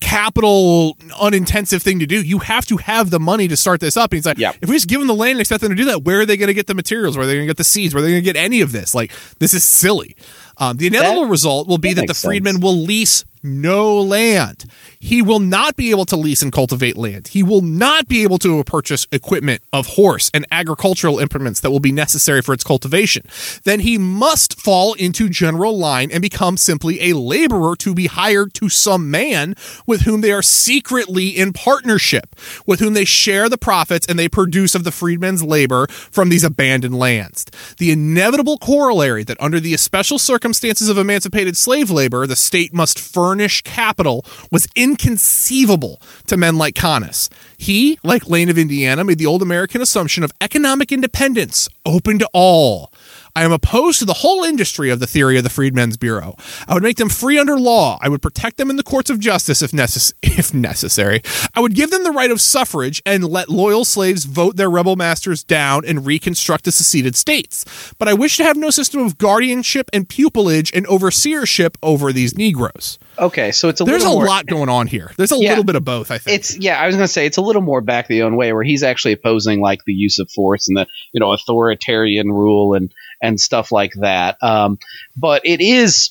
capital 0.00 0.96
unintensive 1.20 1.82
thing 1.82 1.98
to 1.98 2.06
do. 2.06 2.22
You 2.22 2.38
have 2.38 2.64
to 2.66 2.76
have 2.76 3.10
the 3.10 3.18
money 3.18 3.48
to 3.48 3.56
start 3.56 3.80
this 3.80 3.96
up. 3.96 4.12
And 4.12 4.18
he's 4.18 4.26
like, 4.26 4.38
Yeah. 4.38 4.52
if 4.60 4.68
we 4.68 4.76
just 4.76 4.86
give 4.88 5.00
them 5.00 5.08
the 5.08 5.14
land 5.14 5.32
and 5.32 5.40
expect 5.40 5.60
them 5.60 5.70
to 5.70 5.76
do 5.76 5.86
that, 5.86 6.04
where 6.04 6.20
are 6.20 6.26
they 6.26 6.36
going 6.36 6.46
to 6.46 6.54
get 6.54 6.68
the 6.68 6.74
materials? 6.74 7.16
Where 7.16 7.24
are 7.24 7.26
they 7.26 7.34
going 7.34 7.46
to 7.46 7.50
get 7.50 7.56
the 7.56 7.64
seeds? 7.64 7.94
Where 7.94 8.02
are 8.02 8.06
they 8.06 8.12
going 8.12 8.22
to 8.22 8.32
get 8.32 8.36
any 8.36 8.60
of 8.60 8.70
this? 8.72 8.94
Like, 8.94 9.12
this 9.40 9.52
is 9.54 9.64
silly. 9.64 10.16
Um, 10.58 10.76
the 10.76 10.86
inevitable 10.86 11.22
That- 11.24 11.30
result 11.30 11.66
will 11.68 11.78
be 11.78 11.92
that 11.94 12.02
that 12.02 12.06
the 12.06 12.14
freedmen 12.14 12.54
sense. 12.54 12.62
will 12.62 12.76
lease 12.80 13.24
no 13.42 14.00
land. 14.00 14.64
He 15.00 15.22
will 15.22 15.40
not 15.40 15.76
be 15.76 15.90
able 15.90 16.04
to 16.06 16.16
lease 16.16 16.42
and 16.42 16.52
cultivate 16.52 16.96
land. 16.96 17.28
He 17.28 17.42
will 17.42 17.60
not 17.60 18.08
be 18.08 18.22
able 18.22 18.38
to 18.38 18.62
purchase 18.64 19.06
equipment 19.12 19.62
of 19.72 19.86
horse 19.86 20.30
and 20.34 20.46
agricultural 20.50 21.18
implements 21.18 21.60
that 21.60 21.70
will 21.70 21.80
be 21.80 21.92
necessary 21.92 22.42
for 22.42 22.52
its 22.52 22.64
cultivation. 22.64 23.24
Then 23.64 23.80
he 23.80 23.98
must 23.98 24.60
fall 24.60 24.94
into 24.94 25.28
general 25.28 25.78
line 25.78 26.10
and 26.10 26.20
become 26.20 26.56
simply 26.56 27.10
a 27.10 27.16
laborer 27.16 27.76
to 27.76 27.94
be 27.94 28.06
hired 28.06 28.54
to 28.54 28.68
some 28.68 29.10
man 29.10 29.54
with 29.86 30.02
whom 30.02 30.20
they 30.20 30.32
are 30.32 30.42
secretly 30.42 31.28
in 31.28 31.52
partnership, 31.52 32.34
with 32.66 32.80
whom 32.80 32.94
they 32.94 33.04
share 33.04 33.48
the 33.48 33.58
profits 33.58 34.06
and 34.06 34.18
they 34.18 34.28
produce 34.28 34.74
of 34.74 34.84
the 34.84 34.90
freedman's 34.90 35.42
labor 35.42 35.86
from 35.88 36.28
these 36.28 36.44
abandoned 36.44 36.98
lands. 36.98 37.46
The 37.78 37.92
inevitable 37.92 38.58
corollary 38.58 39.24
that 39.24 39.40
under 39.40 39.60
the 39.60 39.76
special 39.76 40.18
circumstances 40.18 40.88
of 40.88 40.98
emancipated 40.98 41.56
slave 41.56 41.90
labor, 41.90 42.26
the 42.26 42.36
state 42.36 42.74
must 42.74 42.98
furnish 42.98 43.62
capital 43.62 44.24
was 44.50 44.66
inconceivable 44.88 46.00
to 46.26 46.36
men 46.36 46.56
like 46.56 46.74
Conness. 46.74 47.28
He, 47.56 47.98
like 48.02 48.28
Lane 48.28 48.48
of 48.48 48.56
Indiana, 48.56 49.04
made 49.04 49.18
the 49.18 49.26
old 49.26 49.42
American 49.42 49.82
assumption 49.82 50.24
of 50.24 50.32
economic 50.40 50.90
independence 50.92 51.68
open 51.84 52.18
to 52.18 52.28
all. 52.32 52.90
I 53.36 53.44
am 53.44 53.52
opposed 53.52 53.98
to 54.00 54.04
the 54.04 54.14
whole 54.14 54.44
industry 54.44 54.90
of 54.90 55.00
the 55.00 55.06
theory 55.06 55.36
of 55.38 55.44
the 55.44 55.50
Freedmen's 55.50 55.96
Bureau. 55.96 56.36
I 56.66 56.74
would 56.74 56.82
make 56.82 56.96
them 56.96 57.08
free 57.08 57.38
under 57.38 57.58
law. 57.58 57.98
I 58.00 58.08
would 58.08 58.22
protect 58.22 58.56
them 58.56 58.70
in 58.70 58.76
the 58.76 58.82
courts 58.82 59.10
of 59.10 59.20
justice 59.20 59.62
if, 59.62 59.70
necess- 59.72 60.12
if 60.22 60.52
necessary. 60.54 61.22
I 61.54 61.60
would 61.60 61.74
give 61.74 61.90
them 61.90 62.04
the 62.04 62.10
right 62.10 62.30
of 62.30 62.40
suffrage 62.40 63.02
and 63.06 63.24
let 63.24 63.48
loyal 63.48 63.84
slaves 63.84 64.24
vote 64.24 64.56
their 64.56 64.70
rebel 64.70 64.96
masters 64.96 65.42
down 65.44 65.84
and 65.84 66.04
reconstruct 66.06 66.64
the 66.64 66.72
seceded 66.72 67.16
states. 67.16 67.64
But 67.98 68.08
I 68.08 68.14
wish 68.14 68.36
to 68.38 68.44
have 68.44 68.56
no 68.56 68.70
system 68.70 69.00
of 69.02 69.18
guardianship 69.18 69.88
and 69.92 70.08
pupilage 70.08 70.72
and 70.74 70.86
overseership 70.86 71.76
over 71.82 72.12
these 72.12 72.36
Negroes. 72.36 72.98
Okay, 73.18 73.50
so 73.50 73.68
it's 73.68 73.80
a 73.80 73.84
There's 73.84 74.04
a 74.04 74.08
more, 74.08 74.26
lot 74.26 74.46
going 74.46 74.68
on 74.68 74.86
here. 74.86 75.12
There's 75.16 75.32
a 75.32 75.36
Yeah. 75.38 75.50
little 75.50 75.64
bit 75.64 75.74
of 75.76 75.84
both, 75.84 76.10
I 76.10 76.18
think. 76.18 76.38
It's 76.38 76.56
yeah, 76.56 76.80
I 76.80 76.86
was 76.86 76.94
gonna 76.94 77.08
say 77.08 77.26
it's 77.26 77.36
a 77.36 77.42
little 77.42 77.62
more 77.62 77.80
back 77.80 78.06
the 78.06 78.22
own 78.22 78.36
way, 78.36 78.52
where 78.52 78.62
he's 78.62 78.82
actually 78.82 79.12
opposing 79.12 79.60
like 79.60 79.80
the 79.86 79.92
use 79.92 80.18
of 80.18 80.30
force 80.30 80.68
and 80.68 80.76
the 80.76 80.86
you 81.12 81.20
know 81.20 81.32
authoritarian 81.32 82.28
rule 82.30 82.74
and 82.74 82.92
and 83.22 83.40
stuff 83.40 83.72
like 83.72 83.92
that. 83.94 84.42
Um, 84.42 84.78
but 85.16 85.42
it 85.44 85.60
is, 85.60 86.10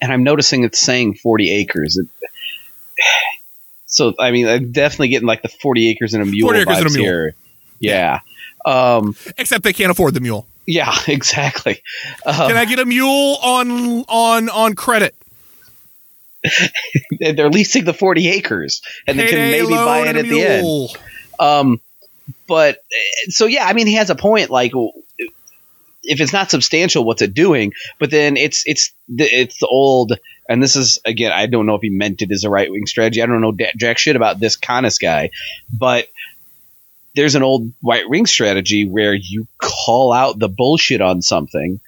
and 0.00 0.12
I'm 0.12 0.24
noticing 0.24 0.64
it's 0.64 0.80
saying 0.80 1.14
40 1.14 1.52
acres. 1.52 1.96
It, 1.96 2.08
so 3.86 4.14
I 4.18 4.30
mean, 4.30 4.48
I'm 4.48 4.72
definitely 4.72 5.08
getting 5.08 5.28
like 5.28 5.42
the 5.42 5.48
40 5.48 5.90
acres 5.90 6.14
and 6.14 6.22
a 6.22 6.26
mule 6.26 6.48
40 6.48 6.60
acres 6.60 6.78
and 6.78 6.86
a 6.86 6.90
mule. 6.90 7.04
here. 7.04 7.34
Yeah. 7.78 8.20
Um, 8.64 9.14
Except 9.38 9.62
they 9.62 9.72
can't 9.72 9.90
afford 9.90 10.14
the 10.14 10.20
mule. 10.20 10.46
yeah, 10.66 10.92
exactly. 11.08 11.82
Um, 12.24 12.34
Can 12.34 12.56
I 12.56 12.64
get 12.64 12.78
a 12.78 12.84
mule 12.84 13.38
on 13.42 14.04
on 14.08 14.48
on 14.48 14.74
credit? 14.74 15.14
they're 17.20 17.50
leasing 17.50 17.84
the 17.84 17.94
40 17.94 18.28
acres 18.28 18.82
and 19.06 19.18
they 19.18 19.26
can 19.28 19.50
maybe 19.50 19.72
buy 19.72 20.06
it 20.06 20.16
at 20.16 20.26
the 20.26 20.42
end. 20.42 20.88
Um, 21.40 21.80
but 22.46 22.78
so 23.28 23.46
yeah, 23.46 23.66
I 23.66 23.72
mean, 23.72 23.86
he 23.86 23.94
has 23.94 24.10
a 24.10 24.14
point. 24.14 24.50
Like, 24.50 24.72
if 26.06 26.20
it's 26.20 26.32
not 26.32 26.50
substantial, 26.50 27.04
what's 27.04 27.22
it 27.22 27.34
doing? 27.34 27.72
But 27.98 28.10
then 28.10 28.36
it's 28.36 28.62
it's 28.66 28.92
the, 29.08 29.24
it's 29.24 29.58
the 29.58 29.66
old, 29.66 30.18
and 30.48 30.62
this 30.62 30.76
is 30.76 31.00
again, 31.04 31.32
I 31.32 31.46
don't 31.46 31.66
know 31.66 31.74
if 31.74 31.82
he 31.82 31.90
meant 31.90 32.22
it 32.22 32.30
as 32.32 32.44
a 32.44 32.50
right 32.50 32.70
wing 32.70 32.86
strategy. 32.86 33.22
I 33.22 33.26
don't 33.26 33.40
know 33.40 33.56
jack 33.76 33.98
shit 33.98 34.16
about 34.16 34.40
this 34.40 34.56
Conness 34.56 34.98
guy, 35.00 35.30
but 35.72 36.08
there's 37.14 37.34
an 37.34 37.42
old 37.42 37.72
white 37.80 38.08
wing 38.08 38.26
strategy 38.26 38.86
where 38.86 39.14
you 39.14 39.48
call 39.58 40.12
out 40.12 40.38
the 40.38 40.48
bullshit 40.48 41.00
on 41.00 41.22
something. 41.22 41.80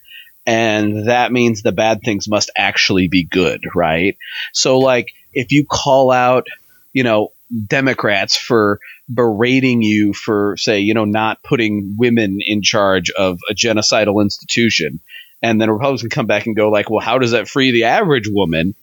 And 0.46 1.08
that 1.08 1.30
means 1.30 1.60
the 1.60 1.72
bad 1.72 2.00
things 2.02 2.26
must 2.26 2.50
actually 2.56 3.08
be 3.08 3.24
good, 3.24 3.62
right? 3.74 4.16
So, 4.54 4.78
like, 4.78 5.12
if 5.34 5.52
you 5.52 5.66
call 5.66 6.10
out, 6.10 6.46
you 6.94 7.02
know, 7.02 7.32
Democrats 7.66 8.36
for 8.36 8.80
berating 9.12 9.82
you 9.82 10.12
for, 10.12 10.56
say, 10.58 10.80
you 10.80 10.94
know, 10.94 11.04
not 11.04 11.42
putting 11.42 11.96
women 11.98 12.38
in 12.44 12.62
charge 12.62 13.10
of 13.10 13.38
a 13.50 13.54
genocidal 13.54 14.22
institution, 14.22 15.00
and 15.42 15.60
then 15.60 15.70
Republicans 15.70 16.02
can 16.02 16.10
come 16.10 16.26
back 16.26 16.46
and 16.46 16.56
go 16.56 16.70
like, 16.70 16.90
well, 16.90 17.04
how 17.04 17.18
does 17.18 17.30
that 17.30 17.48
free 17.48 17.72
the 17.72 17.84
average 17.84 18.28
woman? 18.28 18.74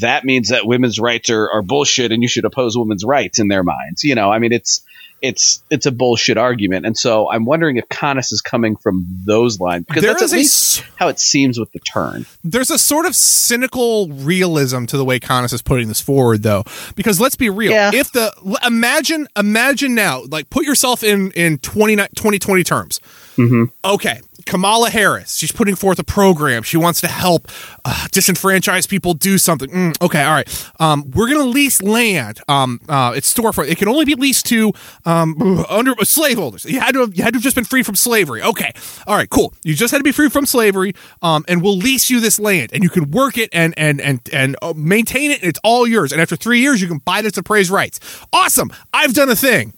That 0.00 0.24
means 0.24 0.48
that 0.48 0.66
women's 0.66 0.98
rights 0.98 1.30
are, 1.30 1.50
are 1.50 1.62
bullshit, 1.62 2.12
and 2.12 2.22
you 2.22 2.28
should 2.28 2.44
oppose 2.44 2.76
women's 2.76 3.04
rights 3.04 3.38
in 3.38 3.48
their 3.48 3.62
minds. 3.62 4.02
You 4.02 4.14
know, 4.14 4.30
I 4.30 4.38
mean, 4.38 4.52
it's 4.52 4.84
it's 5.22 5.62
it's 5.70 5.86
a 5.86 5.90
bullshit 5.92 6.36
argument, 6.36 6.84
and 6.86 6.96
so 6.96 7.30
I'm 7.30 7.44
wondering 7.44 7.76
if 7.78 7.88
Conness 7.88 8.32
is 8.32 8.40
coming 8.40 8.76
from 8.76 9.06
those 9.26 9.58
lines 9.60 9.84
because 9.86 10.02
There 10.02 10.12
that's 10.12 10.32
at 10.32 10.36
least 10.36 10.80
s- 10.80 10.84
how 10.96 11.08
it 11.08 11.18
seems 11.18 11.58
with 11.58 11.72
the 11.72 11.80
turn. 11.80 12.26
there's 12.44 12.70
a 12.70 12.78
sort 12.78 13.06
of 13.06 13.14
cynical 13.16 14.08
realism 14.08 14.84
to 14.86 14.96
the 14.96 15.04
way 15.04 15.18
Conness 15.18 15.52
is 15.52 15.62
putting 15.62 15.88
this 15.88 16.00
forward, 16.00 16.42
though, 16.42 16.64
because 16.96 17.20
let's 17.20 17.36
be 17.36 17.48
real. 17.48 17.72
Yeah. 17.72 17.90
If 17.94 18.12
the 18.12 18.32
imagine 18.66 19.26
imagine 19.36 19.94
now, 19.94 20.22
like 20.28 20.50
put 20.50 20.64
yourself 20.64 21.02
in 21.02 21.30
in 21.32 21.58
20, 21.58 21.96
2020 21.96 22.62
terms. 22.64 23.00
Mm-hmm. 23.36 23.64
Okay, 23.84 24.20
Kamala 24.46 24.90
Harris, 24.90 25.36
she's 25.36 25.52
putting 25.52 25.74
forth 25.74 25.98
a 25.98 26.04
program. 26.04 26.62
She 26.62 26.76
wants 26.76 27.00
to 27.02 27.08
help 27.08 27.48
uh, 27.84 28.06
disenfranchised 28.12 28.88
people 28.88 29.12
do 29.12 29.38
something. 29.38 29.68
Mm, 29.68 30.02
okay, 30.02 30.22
all 30.22 30.32
right. 30.32 30.70
Um, 30.80 31.10
we're 31.10 31.28
gonna 31.28 31.44
lease 31.50 31.82
land. 31.82 32.40
Um, 32.48 32.80
uh, 32.88 33.12
it's 33.14 33.32
storefront. 33.32 33.68
It 33.68 33.76
can 33.76 33.88
only 33.88 34.04
be 34.04 34.14
leased 34.14 34.46
to 34.46 34.72
um, 35.04 35.64
under 35.68 35.94
slaveholders. 36.04 36.64
You 36.64 36.80
had 36.80 36.94
to 36.94 37.00
have, 37.00 37.16
you 37.16 37.22
had 37.22 37.34
to 37.34 37.38
have 37.38 37.44
just 37.44 37.56
been 37.56 37.64
free 37.64 37.82
from 37.82 37.96
slavery. 37.96 38.42
Okay, 38.42 38.72
all 39.06 39.16
right, 39.16 39.28
cool. 39.28 39.52
You 39.64 39.74
just 39.74 39.90
had 39.90 39.98
to 39.98 40.04
be 40.04 40.12
free 40.12 40.28
from 40.28 40.46
slavery. 40.46 40.94
Um, 41.22 41.44
and 41.48 41.62
we'll 41.62 41.76
lease 41.76 42.08
you 42.08 42.20
this 42.20 42.38
land, 42.38 42.70
and 42.72 42.82
you 42.82 42.88
can 42.88 43.10
work 43.10 43.36
it 43.36 43.50
and 43.52 43.74
and 43.76 44.00
and 44.00 44.20
and 44.32 44.56
uh, 44.62 44.72
maintain 44.76 45.32
it. 45.32 45.42
And 45.42 45.48
it's 45.48 45.60
all 45.62 45.86
yours. 45.86 46.12
And 46.12 46.20
after 46.20 46.36
three 46.36 46.60
years, 46.60 46.80
you 46.80 46.88
can 46.88 46.98
buy 46.98 47.20
as 47.20 47.36
appraised 47.36 47.70
rights. 47.70 48.00
Awesome. 48.32 48.70
I've 48.92 49.12
done 49.12 49.28
a 49.28 49.36
thing 49.36 49.74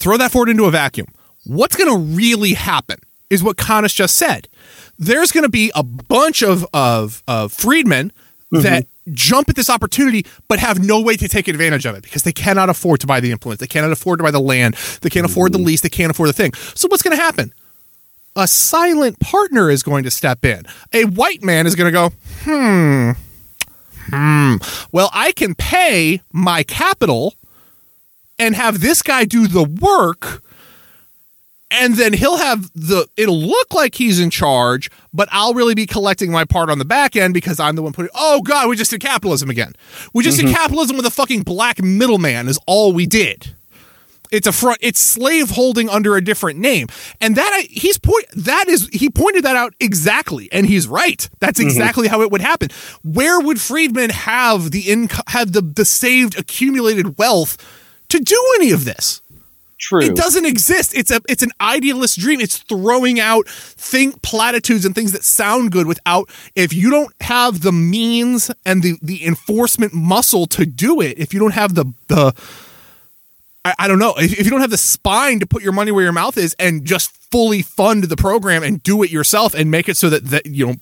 throw 0.00 0.16
that 0.16 0.32
forward 0.32 0.48
into 0.48 0.64
a 0.64 0.70
vacuum. 0.70 1.06
What's 1.44 1.76
going 1.76 1.90
to 1.90 2.16
really 2.16 2.54
happen 2.54 2.98
is 3.30 3.42
what 3.42 3.56
Conness 3.56 3.94
just 3.94 4.16
said. 4.16 4.48
There's 4.98 5.32
going 5.32 5.44
to 5.44 5.50
be 5.50 5.72
a 5.74 5.82
bunch 5.82 6.42
of, 6.42 6.66
of, 6.74 7.22
of 7.26 7.52
freedmen 7.52 8.12
mm-hmm. 8.52 8.62
that 8.62 8.86
jump 9.12 9.48
at 9.48 9.56
this 9.56 9.70
opportunity 9.70 10.26
but 10.48 10.58
have 10.58 10.84
no 10.84 11.00
way 11.00 11.16
to 11.16 11.28
take 11.28 11.48
advantage 11.48 11.86
of 11.86 11.94
it 11.96 12.02
because 12.02 12.22
they 12.22 12.32
cannot 12.32 12.68
afford 12.68 13.00
to 13.00 13.06
buy 13.06 13.20
the 13.20 13.30
implements. 13.30 13.60
They 13.60 13.66
cannot 13.66 13.92
afford 13.92 14.18
to 14.18 14.24
buy 14.24 14.30
the 14.30 14.40
land. 14.40 14.74
They 15.00 15.08
can't 15.08 15.24
afford 15.24 15.52
the 15.52 15.58
mm-hmm. 15.58 15.68
lease. 15.68 15.80
They 15.80 15.88
can't 15.88 16.10
afford 16.10 16.28
the 16.28 16.34
thing. 16.34 16.52
So 16.74 16.88
what's 16.88 17.02
going 17.02 17.16
to 17.16 17.22
happen? 17.22 17.54
A 18.36 18.46
silent 18.46 19.18
partner 19.20 19.70
is 19.70 19.82
going 19.82 20.04
to 20.04 20.10
step 20.10 20.44
in. 20.44 20.64
A 20.92 21.04
white 21.04 21.42
man 21.42 21.66
is 21.66 21.74
going 21.74 21.88
to 21.88 21.92
go, 21.92 22.10
hmm, 22.44 23.10
hmm. 24.10 24.56
Well, 24.92 25.10
I 25.12 25.32
can 25.32 25.54
pay 25.54 26.22
my 26.32 26.62
capital 26.62 27.34
and 28.38 28.54
have 28.54 28.80
this 28.80 29.02
guy 29.02 29.24
do 29.24 29.48
the 29.48 29.64
work 29.64 30.42
and 31.70 31.94
then 31.94 32.12
he'll 32.12 32.36
have 32.36 32.70
the 32.74 33.06
it'll 33.16 33.40
look 33.40 33.72
like 33.72 33.94
he's 33.94 34.20
in 34.20 34.30
charge 34.30 34.90
but 35.12 35.28
i'll 35.32 35.54
really 35.54 35.74
be 35.74 35.86
collecting 35.86 36.30
my 36.30 36.44
part 36.44 36.70
on 36.70 36.78
the 36.78 36.84
back 36.84 37.16
end 37.16 37.34
because 37.34 37.60
i'm 37.60 37.76
the 37.76 37.82
one 37.82 37.92
putting 37.92 38.10
oh 38.14 38.40
god 38.42 38.68
we 38.68 38.76
just 38.76 38.90
did 38.90 39.00
capitalism 39.00 39.50
again 39.50 39.74
we 40.12 40.22
just 40.22 40.38
mm-hmm. 40.38 40.48
did 40.48 40.56
capitalism 40.56 40.96
with 40.96 41.06
a 41.06 41.10
fucking 41.10 41.42
black 41.42 41.82
middleman 41.82 42.48
is 42.48 42.58
all 42.66 42.92
we 42.92 43.06
did 43.06 43.54
it's 44.30 44.46
a 44.46 44.52
front 44.52 44.78
it's 44.80 45.00
slave 45.00 45.50
holding 45.50 45.88
under 45.88 46.16
a 46.16 46.22
different 46.22 46.58
name 46.58 46.86
and 47.20 47.36
that 47.36 47.64
he's 47.68 47.98
point 47.98 48.26
that 48.34 48.68
is 48.68 48.88
he 48.92 49.10
pointed 49.10 49.44
that 49.44 49.56
out 49.56 49.74
exactly 49.80 50.48
and 50.52 50.66
he's 50.66 50.86
right 50.86 51.28
that's 51.40 51.58
mm-hmm. 51.58 51.68
exactly 51.68 52.06
mm-hmm. 52.06 52.14
how 52.14 52.22
it 52.22 52.30
would 52.30 52.40
happen 52.40 52.68
where 53.02 53.40
would 53.40 53.60
freedmen 53.60 54.10
have 54.10 54.70
the 54.70 54.90
income 54.90 55.24
have 55.28 55.52
the 55.52 55.60
the 55.60 55.84
saved 55.84 56.38
accumulated 56.38 57.18
wealth 57.18 57.56
to 58.08 58.18
do 58.18 58.54
any 58.58 58.70
of 58.70 58.84
this 58.84 59.20
True. 59.80 60.02
It 60.02 60.14
doesn't 60.14 60.44
exist. 60.44 60.94
It's 60.94 61.10
a 61.10 61.20
it's 61.26 61.42
an 61.42 61.52
idealist 61.60 62.18
dream. 62.18 62.40
It's 62.40 62.58
throwing 62.58 63.18
out 63.18 63.48
think 63.48 64.20
platitudes 64.20 64.84
and 64.84 64.94
things 64.94 65.12
that 65.12 65.24
sound 65.24 65.72
good 65.72 65.86
without 65.86 66.28
if 66.54 66.74
you 66.74 66.90
don't 66.90 67.14
have 67.22 67.62
the 67.62 67.72
means 67.72 68.50
and 68.66 68.82
the 68.82 68.98
the 69.00 69.24
enforcement 69.24 69.94
muscle 69.94 70.46
to 70.48 70.66
do 70.66 71.00
it, 71.00 71.18
if 71.18 71.32
you 71.32 71.40
don't 71.40 71.54
have 71.54 71.74
the 71.74 71.86
the 72.08 72.34
I, 73.64 73.74
I 73.80 73.88
don't 73.88 73.98
know, 73.98 74.14
if, 74.18 74.38
if 74.38 74.44
you 74.44 74.50
don't 74.50 74.60
have 74.60 74.70
the 74.70 74.76
spine 74.76 75.40
to 75.40 75.46
put 75.46 75.62
your 75.62 75.72
money 75.72 75.90
where 75.92 76.04
your 76.04 76.12
mouth 76.12 76.36
is 76.36 76.54
and 76.58 76.84
just 76.84 77.10
fully 77.30 77.62
fund 77.62 78.04
the 78.04 78.16
program 78.16 78.62
and 78.62 78.82
do 78.82 79.02
it 79.02 79.10
yourself 79.10 79.54
and 79.54 79.70
make 79.70 79.88
it 79.88 79.96
so 79.96 80.10
that 80.10 80.26
that 80.26 80.44
you 80.44 80.66
know 80.66 80.74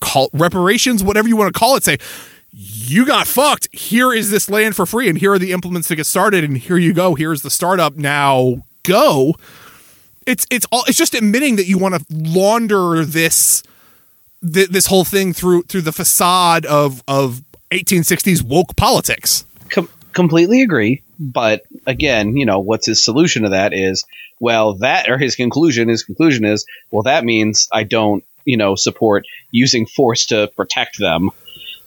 call 0.00 0.30
reparations, 0.32 1.02
whatever 1.02 1.26
you 1.26 1.36
want 1.36 1.52
to 1.52 1.58
call 1.58 1.74
it, 1.74 1.82
say 1.82 1.98
you 2.90 3.06
got 3.06 3.26
fucked. 3.26 3.68
Here 3.72 4.12
is 4.12 4.30
this 4.30 4.48
land 4.50 4.76
for 4.76 4.86
free, 4.86 5.08
and 5.08 5.18
here 5.18 5.32
are 5.32 5.38
the 5.38 5.52
implements 5.52 5.88
to 5.88 5.96
get 5.96 6.06
started, 6.06 6.44
and 6.44 6.56
here 6.56 6.76
you 6.76 6.92
go. 6.92 7.14
Here's 7.14 7.42
the 7.42 7.50
startup. 7.50 7.96
Now 7.96 8.62
go. 8.82 9.34
It's 10.26 10.46
it's 10.50 10.66
all 10.72 10.84
it's 10.86 10.96
just 10.96 11.14
admitting 11.14 11.56
that 11.56 11.66
you 11.66 11.78
want 11.78 11.94
to 11.94 12.04
launder 12.10 13.04
this 13.04 13.62
th- 14.40 14.68
this 14.68 14.86
whole 14.86 15.04
thing 15.04 15.32
through 15.32 15.62
through 15.62 15.82
the 15.82 15.92
facade 15.92 16.64
of 16.66 17.02
of 17.06 17.42
1860s 17.70 18.42
woke 18.42 18.76
politics. 18.76 19.44
Com- 19.70 19.88
completely 20.12 20.62
agree, 20.62 21.02
but 21.18 21.62
again, 21.86 22.36
you 22.36 22.46
know, 22.46 22.60
what's 22.60 22.86
his 22.86 23.04
solution 23.04 23.42
to 23.42 23.50
that 23.50 23.72
is 23.72 24.04
well, 24.40 24.74
that 24.74 25.08
or 25.08 25.18
his 25.18 25.36
conclusion. 25.36 25.88
His 25.88 26.02
conclusion 26.02 26.44
is 26.44 26.66
well, 26.90 27.02
that 27.02 27.24
means 27.24 27.68
I 27.72 27.84
don't 27.84 28.24
you 28.44 28.56
know 28.56 28.74
support 28.74 29.26
using 29.50 29.86
force 29.86 30.26
to 30.26 30.50
protect 30.56 30.98
them 30.98 31.30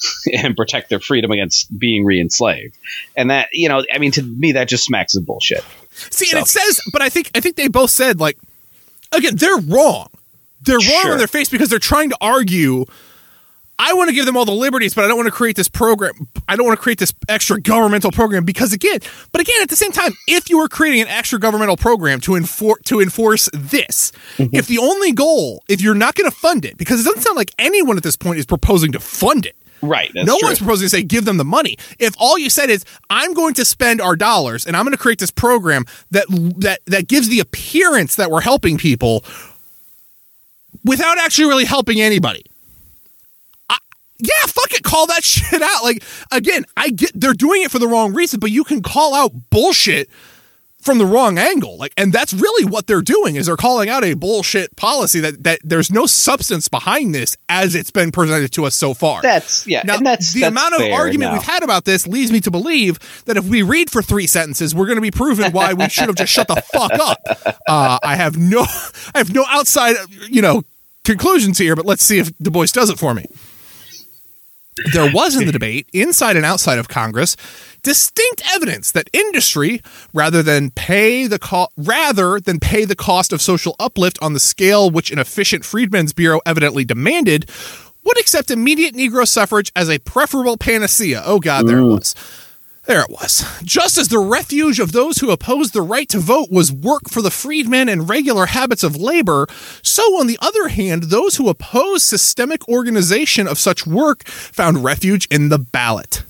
and 0.33 0.55
protect 0.55 0.89
their 0.89 0.99
freedom 0.99 1.31
against 1.31 1.77
being 1.77 2.05
re-enslaved. 2.05 2.77
And 3.15 3.29
that, 3.29 3.49
you 3.51 3.69
know, 3.69 3.83
I 3.93 3.97
mean, 3.97 4.11
to 4.11 4.23
me, 4.23 4.53
that 4.53 4.67
just 4.67 4.85
smacks 4.85 5.15
of 5.15 5.25
bullshit. 5.25 5.63
See, 5.91 6.25
so. 6.25 6.37
and 6.37 6.45
it 6.45 6.49
says, 6.49 6.79
but 6.91 7.01
I 7.01 7.09
think 7.09 7.31
I 7.35 7.39
think 7.39 7.55
they 7.55 7.67
both 7.67 7.89
said 7.89 8.19
like, 8.19 8.37
again, 9.11 9.35
they're 9.35 9.57
wrong. 9.57 10.09
They're 10.63 10.77
wrong 10.77 11.01
sure. 11.01 11.11
on 11.13 11.17
their 11.17 11.27
face 11.27 11.49
because 11.49 11.69
they're 11.69 11.79
trying 11.79 12.09
to 12.09 12.17
argue. 12.21 12.85
I 13.79 13.93
want 13.93 14.09
to 14.09 14.15
give 14.15 14.25
them 14.25 14.35
all 14.35 14.45
the 14.45 14.51
liberties, 14.53 14.95
but 14.95 15.05
I 15.05 15.07
don't 15.07 15.17
want 15.17 15.27
to 15.27 15.31
create 15.31 15.55
this 15.55 15.67
program. 15.67 16.27
I 16.47 16.55
don't 16.55 16.65
want 16.65 16.79
to 16.79 16.81
create 16.81 16.97
this 16.97 17.13
extra 17.29 17.61
governmental 17.61 18.09
program 18.09 18.43
because 18.43 18.73
again, 18.73 19.01
but 19.31 19.39
again, 19.39 19.61
at 19.61 19.69
the 19.69 19.75
same 19.75 19.91
time, 19.91 20.13
if 20.27 20.49
you 20.49 20.57
were 20.57 20.67
creating 20.67 21.01
an 21.01 21.07
extra 21.09 21.37
governmental 21.37 21.77
program 21.77 22.19
to 22.21 22.35
enforce 22.35 22.81
to 22.85 22.99
enforce 22.99 23.49
this, 23.53 24.13
mm-hmm. 24.37 24.55
if 24.55 24.65
the 24.65 24.79
only 24.79 25.11
goal, 25.11 25.63
if 25.69 25.79
you're 25.79 25.93
not 25.93 26.15
going 26.15 26.29
to 26.29 26.35
fund 26.35 26.65
it, 26.65 26.75
because 26.77 27.01
it 27.01 27.03
doesn't 27.03 27.21
sound 27.21 27.35
like 27.35 27.51
anyone 27.59 27.97
at 27.97 28.03
this 28.03 28.15
point 28.15 28.39
is 28.39 28.47
proposing 28.47 28.91
to 28.93 28.99
fund 28.99 29.45
it. 29.45 29.55
Right. 29.81 30.11
no 30.15 30.37
true. 30.37 30.47
one's 30.47 30.57
proposing 30.57 30.85
to 30.85 30.89
say 30.89 31.03
give 31.03 31.25
them 31.25 31.37
the 31.37 31.45
money. 31.45 31.77
If 31.99 32.15
all 32.17 32.37
you 32.37 32.49
said 32.49 32.69
is 32.69 32.83
I'm 33.09 33.33
going 33.33 33.53
to 33.55 33.65
spend 33.65 34.01
our 34.01 34.15
dollars 34.15 34.65
and 34.65 34.75
I'm 34.75 34.83
going 34.83 34.93
to 34.93 34.97
create 34.97 35.19
this 35.19 35.31
program 35.31 35.85
that 36.11 36.25
that 36.57 36.79
that 36.87 37.07
gives 37.07 37.29
the 37.29 37.39
appearance 37.39 38.15
that 38.15 38.31
we're 38.31 38.41
helping 38.41 38.77
people 38.77 39.23
without 40.83 41.17
actually 41.19 41.47
really 41.47 41.65
helping 41.65 42.01
anybody. 42.01 42.43
I, 43.69 43.77
yeah, 44.19 44.45
fuck 44.47 44.71
it, 44.71 44.83
call 44.83 45.07
that 45.07 45.23
shit 45.23 45.61
out. 45.61 45.83
Like 45.83 46.03
again, 46.31 46.65
I 46.75 46.89
get 46.89 47.11
they're 47.13 47.33
doing 47.33 47.61
it 47.61 47.71
for 47.71 47.79
the 47.79 47.87
wrong 47.87 48.13
reason, 48.13 48.39
but 48.39 48.51
you 48.51 48.63
can 48.63 48.81
call 48.81 49.13
out 49.13 49.31
bullshit 49.49 50.09
from 50.81 50.97
the 50.97 51.05
wrong 51.05 51.37
angle. 51.37 51.77
Like, 51.77 51.93
and 51.97 52.13
that's 52.13 52.33
really 52.33 52.65
what 52.65 52.87
they're 52.87 53.01
doing 53.01 53.35
is 53.35 53.47
they're 53.47 53.57
calling 53.57 53.89
out 53.89 54.03
a 54.03 54.13
bullshit 54.13 54.75
policy 54.75 55.19
that 55.19 55.43
that 55.43 55.59
there's 55.63 55.91
no 55.91 56.05
substance 56.05 56.67
behind 56.67 57.13
this 57.13 57.37
as 57.49 57.75
it's 57.75 57.91
been 57.91 58.11
presented 58.11 58.51
to 58.53 58.65
us 58.65 58.75
so 58.75 58.93
far. 58.93 59.21
That's 59.21 59.67
yeah. 59.67 59.81
Now, 59.83 59.97
that's 59.97 60.33
the 60.33 60.41
that's 60.41 60.51
amount 60.51 60.75
of 60.75 60.81
argument 60.91 61.33
we've 61.33 61.43
had 61.43 61.63
about 61.63 61.85
this 61.85 62.07
leads 62.07 62.31
me 62.31 62.39
to 62.41 62.51
believe 62.51 62.99
that 63.25 63.37
if 63.37 63.45
we 63.45 63.61
read 63.61 63.89
for 63.89 64.01
three 64.01 64.27
sentences, 64.27 64.73
we're 64.73 64.85
going 64.85 64.97
to 64.97 65.01
be 65.01 65.11
proven 65.11 65.51
why 65.51 65.73
we 65.73 65.89
should 65.89 66.07
have 66.07 66.15
just 66.15 66.31
shut 66.31 66.47
the 66.47 66.55
fuck 66.55 66.93
up. 66.93 67.17
Uh, 67.67 67.99
I 68.01 68.15
have 68.15 68.37
no, 68.37 68.61
I 69.13 69.17
have 69.17 69.33
no 69.33 69.43
outside, 69.49 69.95
you 70.29 70.41
know, 70.41 70.63
conclusions 71.03 71.57
here, 71.57 71.75
but 71.75 71.85
let's 71.85 72.03
see 72.03 72.19
if 72.19 72.31
Du 72.37 72.49
Bois 72.49 72.67
does 72.71 72.89
it 72.89 72.97
for 72.97 73.13
me. 73.13 73.25
There 74.93 75.11
was 75.11 75.35
in 75.35 75.45
the 75.45 75.51
debate, 75.51 75.89
inside 75.93 76.35
and 76.35 76.45
outside 76.45 76.79
of 76.79 76.87
Congress, 76.87 77.35
distinct 77.83 78.43
evidence 78.53 78.91
that 78.91 79.09
industry, 79.13 79.81
rather 80.13 80.43
than 80.43 80.71
pay 80.71 81.27
the 81.27 81.39
co- 81.39 81.69
rather 81.77 82.39
than 82.39 82.59
pay 82.59 82.85
the 82.85 82.95
cost 82.95 83.33
of 83.33 83.41
social 83.41 83.75
uplift 83.79 84.17
on 84.21 84.33
the 84.33 84.39
scale 84.39 84.89
which 84.89 85.11
an 85.11 85.19
efficient 85.19 85.65
Freedmen's 85.65 86.13
Bureau 86.13 86.41
evidently 86.45 86.85
demanded, 86.85 87.49
would 88.03 88.19
accept 88.19 88.51
immediate 88.51 88.95
Negro 88.95 89.27
suffrage 89.27 89.71
as 89.75 89.89
a 89.89 89.99
preferable 89.99 90.57
panacea. 90.57 91.21
Oh 91.25 91.39
God, 91.39 91.67
there 91.67 91.77
mm. 91.77 91.91
it 91.91 91.95
was. 91.95 92.15
There 92.87 93.01
it 93.01 93.09
was. 93.09 93.45
Just 93.63 93.97
as 93.97 94.07
the 94.07 94.17
refuge 94.17 94.79
of 94.79 94.93
those 94.93 95.17
who 95.17 95.29
opposed 95.29 95.73
the 95.73 95.81
right 95.81 96.07
to 96.07 96.19
vote 96.19 96.49
was 96.49 96.71
work 96.71 97.09
for 97.09 97.21
the 97.21 97.29
freedmen 97.29 97.89
and 97.89 98.07
regular 98.07 98.45
habits 98.45 98.81
of 98.81 98.95
labor, 98.95 99.45
so 99.81 100.01
on 100.17 100.27
the 100.27 100.39
other 100.41 100.69
hand, 100.69 101.03
those 101.03 101.35
who 101.35 101.49
opposed 101.49 102.05
systemic 102.05 102.65
organization 102.69 103.45
of 103.45 103.59
such 103.59 103.85
work 103.85 104.25
found 104.25 104.85
refuge 104.85 105.27
in 105.29 105.49
the 105.49 105.59
ballot. 105.59 106.23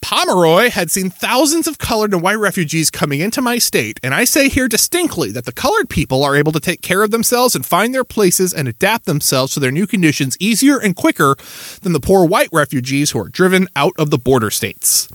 Pomeroy 0.00 0.70
had 0.70 0.92
seen 0.92 1.10
thousands 1.10 1.66
of 1.66 1.78
colored 1.78 2.12
and 2.12 2.22
white 2.22 2.38
refugees 2.38 2.88
coming 2.88 3.18
into 3.18 3.42
my 3.42 3.58
state, 3.58 3.98
and 4.04 4.14
I 4.14 4.22
say 4.22 4.48
here 4.48 4.68
distinctly 4.68 5.32
that 5.32 5.46
the 5.46 5.52
colored 5.52 5.88
people 5.88 6.22
are 6.22 6.36
able 6.36 6.52
to 6.52 6.60
take 6.60 6.82
care 6.82 7.02
of 7.02 7.10
themselves 7.10 7.56
and 7.56 7.66
find 7.66 7.92
their 7.92 8.04
places 8.04 8.54
and 8.54 8.68
adapt 8.68 9.06
themselves 9.06 9.54
to 9.54 9.60
their 9.60 9.72
new 9.72 9.88
conditions 9.88 10.36
easier 10.38 10.78
and 10.78 10.94
quicker 10.94 11.34
than 11.80 11.92
the 11.92 12.00
poor 12.00 12.24
white 12.24 12.50
refugees 12.52 13.10
who 13.10 13.18
are 13.18 13.28
driven 13.28 13.66
out 13.74 13.94
of 13.98 14.10
the 14.10 14.18
border 14.18 14.50
states. 14.50 15.08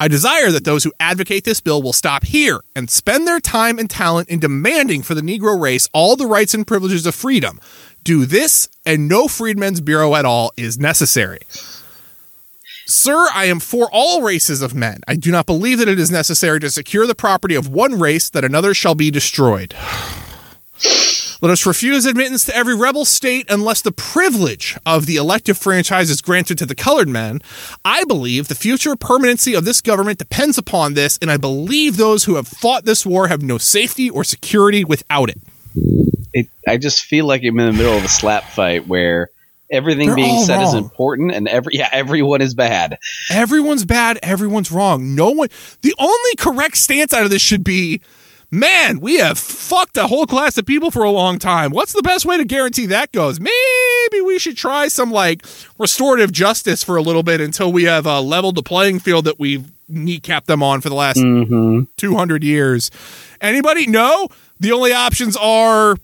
I 0.00 0.08
desire 0.08 0.50
that 0.50 0.64
those 0.64 0.84
who 0.84 0.92
advocate 0.98 1.44
this 1.44 1.60
bill 1.60 1.82
will 1.82 1.92
stop 1.92 2.24
here 2.24 2.60
and 2.74 2.90
spend 2.90 3.26
their 3.26 3.40
time 3.40 3.78
and 3.78 3.88
talent 3.88 4.28
in 4.28 4.40
demanding 4.40 5.02
for 5.02 5.14
the 5.14 5.20
Negro 5.20 5.60
race 5.60 5.88
all 5.92 6.16
the 6.16 6.26
rights 6.26 6.52
and 6.52 6.66
privileges 6.66 7.06
of 7.06 7.14
freedom. 7.14 7.60
Do 8.02 8.26
this, 8.26 8.68
and 8.84 9.08
no 9.08 9.28
Freedmen's 9.28 9.80
Bureau 9.80 10.14
at 10.14 10.24
all 10.24 10.52
is 10.56 10.78
necessary. 10.78 11.40
Sir, 12.86 13.28
I 13.32 13.46
am 13.46 13.60
for 13.60 13.88
all 13.90 14.20
races 14.20 14.60
of 14.60 14.74
men. 14.74 15.00
I 15.08 15.16
do 15.16 15.30
not 15.30 15.46
believe 15.46 15.78
that 15.78 15.88
it 15.88 15.98
is 15.98 16.10
necessary 16.10 16.60
to 16.60 16.70
secure 16.70 17.06
the 17.06 17.14
property 17.14 17.54
of 17.54 17.68
one 17.68 17.98
race 17.98 18.28
that 18.28 18.44
another 18.44 18.74
shall 18.74 18.94
be 18.94 19.10
destroyed. 19.10 19.74
Let 21.40 21.50
us 21.50 21.66
refuse 21.66 22.06
admittance 22.06 22.44
to 22.46 22.56
every 22.56 22.74
rebel 22.74 23.04
state 23.04 23.46
unless 23.50 23.82
the 23.82 23.92
privilege 23.92 24.76
of 24.86 25.06
the 25.06 25.16
elective 25.16 25.58
franchise 25.58 26.10
is 26.10 26.20
granted 26.20 26.58
to 26.58 26.66
the 26.66 26.74
colored 26.74 27.08
men. 27.08 27.40
I 27.84 28.04
believe 28.04 28.48
the 28.48 28.54
future 28.54 28.96
permanency 28.96 29.54
of 29.54 29.64
this 29.64 29.80
government 29.80 30.18
depends 30.18 30.58
upon 30.58 30.94
this, 30.94 31.18
and 31.20 31.30
I 31.30 31.36
believe 31.36 31.96
those 31.96 32.24
who 32.24 32.36
have 32.36 32.48
fought 32.48 32.84
this 32.84 33.04
war 33.04 33.28
have 33.28 33.42
no 33.42 33.58
safety 33.58 34.08
or 34.08 34.24
security 34.24 34.84
without 34.84 35.28
it. 35.28 35.38
it 36.32 36.46
I 36.66 36.76
just 36.76 37.04
feel 37.04 37.26
like 37.26 37.42
I'm 37.42 37.58
in 37.58 37.66
the 37.66 37.72
middle 37.72 37.96
of 37.96 38.04
a 38.04 38.08
slap 38.08 38.44
fight 38.44 38.86
where 38.86 39.30
everything 39.70 40.06
They're 40.08 40.16
being 40.16 40.44
said 40.44 40.56
wrong. 40.56 40.66
is 40.66 40.74
important 40.74 41.32
and 41.32 41.48
every 41.48 41.74
yeah 41.74 41.88
everyone 41.90 42.42
is 42.42 42.54
bad 42.54 42.98
everyone's 43.30 43.84
bad 43.86 44.18
everyone's 44.22 44.70
wrong 44.70 45.14
no 45.14 45.30
one 45.30 45.48
the 45.80 45.94
only 45.98 46.36
correct 46.36 46.76
stance 46.76 47.14
out 47.14 47.24
of 47.24 47.30
this 47.30 47.40
should 47.40 47.64
be 47.64 48.02
man 48.54 49.00
we 49.00 49.18
have 49.18 49.38
fucked 49.38 49.96
a 49.96 50.06
whole 50.06 50.26
class 50.26 50.56
of 50.56 50.64
people 50.64 50.90
for 50.90 51.02
a 51.02 51.10
long 51.10 51.38
time 51.38 51.70
what's 51.70 51.92
the 51.92 52.02
best 52.02 52.24
way 52.24 52.36
to 52.36 52.44
guarantee 52.44 52.86
that 52.86 53.10
goes 53.12 53.40
maybe 53.40 54.20
we 54.24 54.38
should 54.38 54.56
try 54.56 54.88
some 54.88 55.10
like 55.10 55.44
restorative 55.78 56.32
justice 56.32 56.82
for 56.82 56.96
a 56.96 57.02
little 57.02 57.22
bit 57.22 57.40
until 57.40 57.72
we 57.72 57.84
have 57.84 58.06
uh, 58.06 58.20
leveled 58.20 58.54
the 58.54 58.62
playing 58.62 58.98
field 58.98 59.24
that 59.24 59.38
we've 59.38 59.70
kneecapped 59.90 60.46
them 60.46 60.62
on 60.62 60.80
for 60.80 60.88
the 60.88 60.94
last 60.94 61.18
mm-hmm. 61.18 61.82
200 61.96 62.42
years 62.42 62.90
anybody 63.40 63.86
no 63.86 64.28
the 64.60 64.72
only 64.72 64.92
options 64.92 65.36
are 65.36 65.96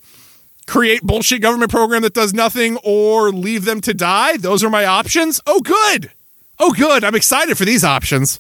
create 0.70 1.02
bullshit 1.02 1.42
government 1.42 1.70
program 1.70 2.02
that 2.02 2.14
does 2.14 2.32
nothing 2.32 2.78
or 2.84 3.30
leave 3.30 3.64
them 3.64 3.80
to 3.80 3.92
die. 3.92 4.36
Those 4.36 4.62
are 4.62 4.70
my 4.70 4.84
options. 4.84 5.40
Oh, 5.44 5.60
good. 5.60 6.12
Oh, 6.60 6.72
good. 6.72 7.02
I'm 7.02 7.16
excited 7.16 7.58
for 7.58 7.64
these 7.64 7.82
options. 7.82 8.38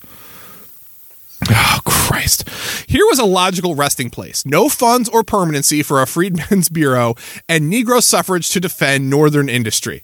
Oh, 1.48 1.78
Christ. 1.84 2.48
Here 2.86 3.04
was 3.06 3.18
a 3.18 3.24
logical 3.24 3.74
resting 3.74 4.10
place. 4.10 4.44
No 4.44 4.68
funds 4.68 5.08
or 5.08 5.22
permanency 5.24 5.82
for 5.82 6.02
a 6.02 6.06
Freedmen's 6.06 6.68
Bureau 6.70 7.14
and 7.48 7.72
Negro 7.72 8.02
suffrage 8.02 8.50
to 8.50 8.60
defend 8.60 9.08
Northern 9.08 9.48
industry. 9.48 10.02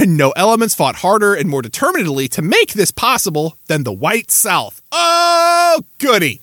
And 0.00 0.16
no 0.16 0.32
elements 0.36 0.74
fought 0.74 0.96
harder 0.96 1.34
and 1.34 1.48
more 1.48 1.62
determinedly 1.62 2.28
to 2.28 2.42
make 2.42 2.74
this 2.74 2.90
possible 2.90 3.56
than 3.68 3.84
the 3.84 3.92
white 3.92 4.30
South. 4.30 4.82
Oh, 4.92 5.82
goody. 5.98 6.40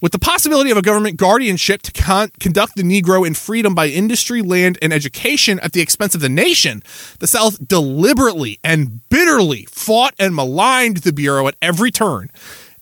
With 0.00 0.12
the 0.12 0.18
possibility 0.18 0.70
of 0.70 0.76
a 0.76 0.82
government 0.82 1.16
guardianship 1.16 1.82
to 1.82 1.92
con- 1.92 2.30
conduct 2.40 2.76
the 2.76 2.82
Negro 2.82 3.26
in 3.26 3.34
freedom 3.34 3.74
by 3.74 3.86
industry, 3.88 4.42
land, 4.42 4.78
and 4.82 4.92
education 4.92 5.58
at 5.60 5.72
the 5.72 5.80
expense 5.80 6.14
of 6.14 6.20
the 6.20 6.28
nation, 6.28 6.82
the 7.18 7.26
South 7.26 7.66
deliberately 7.66 8.58
and 8.62 9.08
bitterly 9.08 9.66
fought 9.70 10.14
and 10.18 10.34
maligned 10.34 10.98
the 10.98 11.12
Bureau 11.12 11.48
at 11.48 11.56
every 11.62 11.90
turn. 11.90 12.30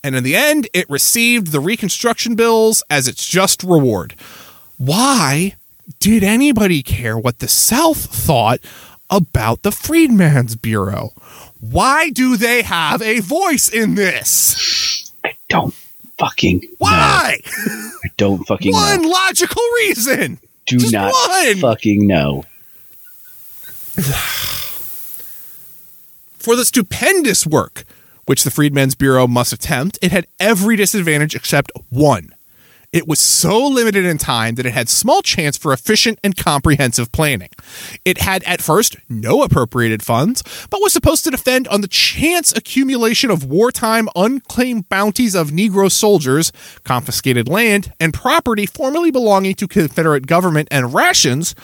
And 0.02 0.14
in 0.14 0.22
the 0.22 0.36
end, 0.36 0.68
it 0.74 0.88
received 0.90 1.48
the 1.48 1.60
Reconstruction 1.60 2.34
bills 2.34 2.82
as 2.90 3.08
its 3.08 3.26
just 3.26 3.62
reward. 3.62 4.14
Why 4.76 5.56
did 5.98 6.22
anybody 6.22 6.82
care 6.82 7.16
what 7.16 7.38
the 7.38 7.48
South 7.48 8.04
thought 8.04 8.60
about 9.08 9.62
the 9.62 9.72
Freedmen's 9.72 10.56
Bureau? 10.56 11.12
Why 11.58 12.10
do 12.10 12.36
they 12.36 12.62
have 12.62 13.00
a 13.00 13.20
voice 13.20 13.68
in 13.68 13.94
this? 13.94 15.10
I 15.24 15.36
don't 15.48 15.74
fucking 16.18 16.62
Why? 16.78 17.38
know. 17.44 17.50
I 18.04 18.08
don't 18.16 18.44
fucking 18.46 18.72
One 18.72 19.02
know. 19.02 19.08
logical 19.08 19.62
reason. 19.86 20.38
Do 20.66 20.78
Just 20.78 20.92
not 20.92 21.12
one. 21.12 21.56
fucking 21.58 22.06
know. 22.06 22.44
For 26.38 26.56
the 26.56 26.64
stupendous 26.64 27.46
work 27.46 27.84
which 28.26 28.42
the 28.44 28.50
Freedmen's 28.50 28.94
Bureau 28.94 29.26
must 29.26 29.52
attempt, 29.52 29.98
it 30.02 30.10
had 30.12 30.26
every 30.40 30.76
disadvantage 30.76 31.34
except 31.34 31.70
one. 31.90 32.33
It 32.94 33.08
was 33.08 33.18
so 33.18 33.66
limited 33.66 34.04
in 34.04 34.18
time 34.18 34.54
that 34.54 34.66
it 34.66 34.72
had 34.72 34.88
small 34.88 35.20
chance 35.20 35.58
for 35.58 35.72
efficient 35.72 36.20
and 36.22 36.36
comprehensive 36.36 37.10
planning. 37.10 37.48
It 38.04 38.18
had 38.18 38.44
at 38.44 38.62
first 38.62 38.96
no 39.08 39.42
appropriated 39.42 40.00
funds, 40.00 40.44
but 40.70 40.80
was 40.80 40.92
supposed 40.92 41.24
to 41.24 41.32
defend 41.32 41.66
on 41.66 41.80
the 41.80 41.88
chance 41.88 42.56
accumulation 42.56 43.32
of 43.32 43.44
wartime 43.44 44.08
unclaimed 44.14 44.88
bounties 44.88 45.34
of 45.34 45.50
Negro 45.50 45.90
soldiers, 45.90 46.52
confiscated 46.84 47.48
land, 47.48 47.92
and 47.98 48.14
property 48.14 48.64
formerly 48.64 49.10
belonging 49.10 49.56
to 49.56 49.66
Confederate 49.66 50.28
government 50.28 50.68
and 50.70 50.94
rations. 50.94 51.56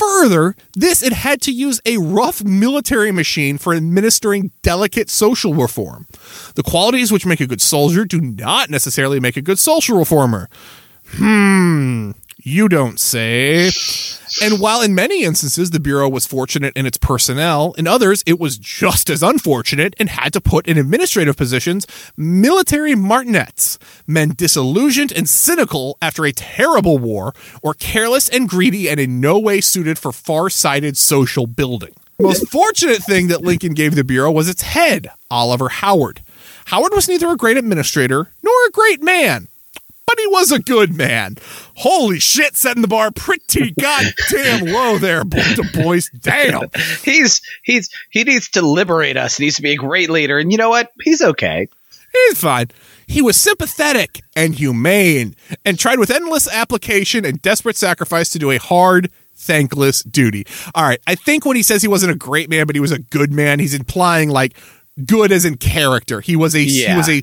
Further, 0.00 0.54
this 0.72 1.02
it 1.02 1.12
had 1.12 1.42
to 1.42 1.52
use 1.52 1.78
a 1.84 1.98
rough 1.98 2.42
military 2.42 3.12
machine 3.12 3.58
for 3.58 3.74
administering 3.74 4.50
delicate 4.62 5.10
social 5.10 5.52
reform. 5.52 6.06
The 6.54 6.62
qualities 6.62 7.12
which 7.12 7.26
make 7.26 7.40
a 7.40 7.46
good 7.46 7.60
soldier 7.60 8.06
do 8.06 8.18
not 8.18 8.70
necessarily 8.70 9.20
make 9.20 9.36
a 9.36 9.42
good 9.42 9.58
social 9.58 9.98
reformer. 9.98 10.48
Hmm, 11.08 12.12
you 12.38 12.66
don't 12.70 12.98
say. 12.98 13.70
And 14.42 14.60
while 14.60 14.80
in 14.80 14.94
many 14.94 15.24
instances 15.24 15.70
the 15.70 15.80
Bureau 15.80 16.08
was 16.08 16.26
fortunate 16.26 16.76
in 16.76 16.86
its 16.86 16.98
personnel, 16.98 17.74
in 17.76 17.86
others 17.86 18.22
it 18.26 18.38
was 18.38 18.58
just 18.58 19.10
as 19.10 19.22
unfortunate 19.22 19.94
and 19.98 20.08
had 20.08 20.32
to 20.32 20.40
put 20.40 20.66
in 20.66 20.78
administrative 20.78 21.36
positions 21.36 21.86
military 22.16 22.94
martinets, 22.94 23.78
men 24.06 24.32
disillusioned 24.36 25.12
and 25.12 25.28
cynical 25.28 25.98
after 26.00 26.24
a 26.24 26.32
terrible 26.32 26.98
war, 26.98 27.32
or 27.62 27.74
careless 27.74 28.28
and 28.28 28.48
greedy 28.48 28.88
and 28.88 29.00
in 29.00 29.20
no 29.20 29.38
way 29.38 29.60
suited 29.60 29.98
for 29.98 30.12
far 30.12 30.50
sighted 30.50 30.96
social 30.96 31.46
building. 31.46 31.94
The 32.18 32.24
most 32.24 32.48
fortunate 32.50 33.02
thing 33.02 33.28
that 33.28 33.40
Lincoln 33.42 33.72
gave 33.72 33.94
the 33.94 34.04
Bureau 34.04 34.30
was 34.30 34.48
its 34.48 34.60
head, 34.62 35.10
Oliver 35.30 35.70
Howard. 35.70 36.20
Howard 36.66 36.92
was 36.94 37.08
neither 37.08 37.28
a 37.28 37.36
great 37.36 37.56
administrator 37.56 38.30
nor 38.42 38.54
a 38.66 38.70
great 38.70 39.02
man, 39.02 39.48
but 40.10 40.18
he 40.18 40.26
was 40.26 40.50
a 40.50 40.58
good 40.58 40.96
man. 40.96 41.36
Holy 41.76 42.18
shit, 42.18 42.56
setting 42.56 42.82
the 42.82 42.88
bar 42.88 43.12
pretty 43.12 43.70
goddamn 43.70 44.66
low 44.66 44.98
there, 44.98 45.22
Du 45.22 45.62
Bois. 45.72 46.00
Damn. 46.20 46.68
He's 47.04 47.40
he's 47.62 47.88
he 48.10 48.24
needs 48.24 48.48
to 48.50 48.62
liberate 48.62 49.16
us. 49.16 49.36
He 49.36 49.44
needs 49.44 49.56
to 49.56 49.62
be 49.62 49.72
a 49.72 49.76
great 49.76 50.10
leader. 50.10 50.38
And 50.38 50.50
you 50.50 50.58
know 50.58 50.70
what? 50.70 50.90
He's 51.02 51.22
okay. 51.22 51.68
He's 52.12 52.40
fine. 52.40 52.70
He 53.06 53.22
was 53.22 53.36
sympathetic 53.36 54.20
and 54.34 54.54
humane 54.54 55.36
and 55.64 55.78
tried 55.78 56.00
with 56.00 56.10
endless 56.10 56.52
application 56.52 57.24
and 57.24 57.40
desperate 57.40 57.76
sacrifice 57.76 58.30
to 58.30 58.40
do 58.40 58.50
a 58.50 58.58
hard, 58.58 59.12
thankless 59.36 60.02
duty. 60.02 60.44
All 60.74 60.84
right. 60.84 61.00
I 61.06 61.14
think 61.14 61.44
when 61.44 61.56
he 61.56 61.62
says 61.62 61.82
he 61.82 61.88
wasn't 61.88 62.12
a 62.12 62.16
great 62.16 62.50
man, 62.50 62.66
but 62.66 62.74
he 62.74 62.80
was 62.80 62.92
a 62.92 62.98
good 62.98 63.32
man, 63.32 63.60
he's 63.60 63.74
implying 63.74 64.28
like 64.28 64.56
good 65.06 65.30
as 65.30 65.44
in 65.44 65.56
character. 65.56 66.20
He 66.20 66.34
was 66.34 66.56
a 66.56 66.64
he 66.64 66.96
was 66.96 67.08
a 67.08 67.22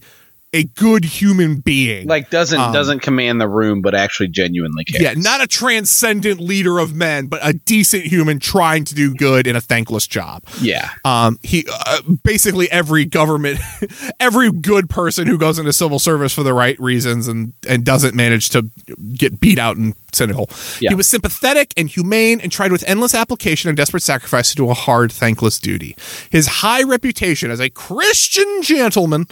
a 0.53 0.63
good 0.63 1.03
human 1.03 1.57
being. 1.57 2.07
Like 2.07 2.29
doesn't 2.29 2.59
Um, 2.59 2.71
doesn't 2.71 3.01
command 3.01 3.41
the 3.41 3.49
room, 3.49 3.81
but 3.81 3.93
actually 3.93 4.29
genuinely 4.29 4.85
cares. 4.85 5.03
Yeah, 5.03 5.13
not 5.15 5.41
a 5.41 5.47
transcendent 5.47 6.39
leader 6.39 6.79
of 6.79 6.95
men, 6.95 7.27
but 7.27 7.39
a 7.43 7.53
decent 7.53 8.05
human 8.05 8.39
trying 8.39 8.85
to 8.85 8.95
do 8.95 9.13
good 9.13 9.45
in 9.45 9.55
a 9.55 9.61
thankless 9.61 10.07
job. 10.07 10.43
Yeah. 10.61 10.89
Um, 11.03 11.37
he 11.43 11.65
uh, 11.71 12.01
basically 12.23 12.71
every 12.71 13.03
government, 13.05 13.59
every 14.19 14.51
good 14.51 14.89
person 14.89 15.27
who 15.27 15.37
goes 15.37 15.59
into 15.59 15.73
civil 15.73 15.99
service 15.99 16.33
for 16.33 16.43
the 16.43 16.53
right 16.53 16.79
reasons 16.79 17.27
and 17.27 17.53
and 17.67 17.83
doesn't 17.83 18.15
manage 18.15 18.49
to 18.49 18.69
get 19.13 19.39
beat 19.39 19.59
out 19.59 19.75
and 19.75 19.95
cynical. 20.17 20.49
Yeah. 20.81 20.89
He 20.89 20.95
was 20.95 21.07
sympathetic 21.07 21.73
and 21.77 21.87
humane 21.87 22.41
and 22.41 22.51
tried 22.51 22.71
with 22.71 22.83
endless 22.87 23.13
application 23.15 23.69
and 23.69 23.77
desperate 23.77 24.03
sacrifice 24.03 24.49
to 24.49 24.55
do 24.55 24.69
a 24.69 24.73
hard, 24.73 25.11
thankless 25.11 25.59
duty. 25.59 25.95
His 26.29 26.47
high 26.47 26.83
reputation 26.83 27.51
as 27.51 27.59
a 27.59 27.69
Christian 27.69 28.61
gentleman 28.61 29.27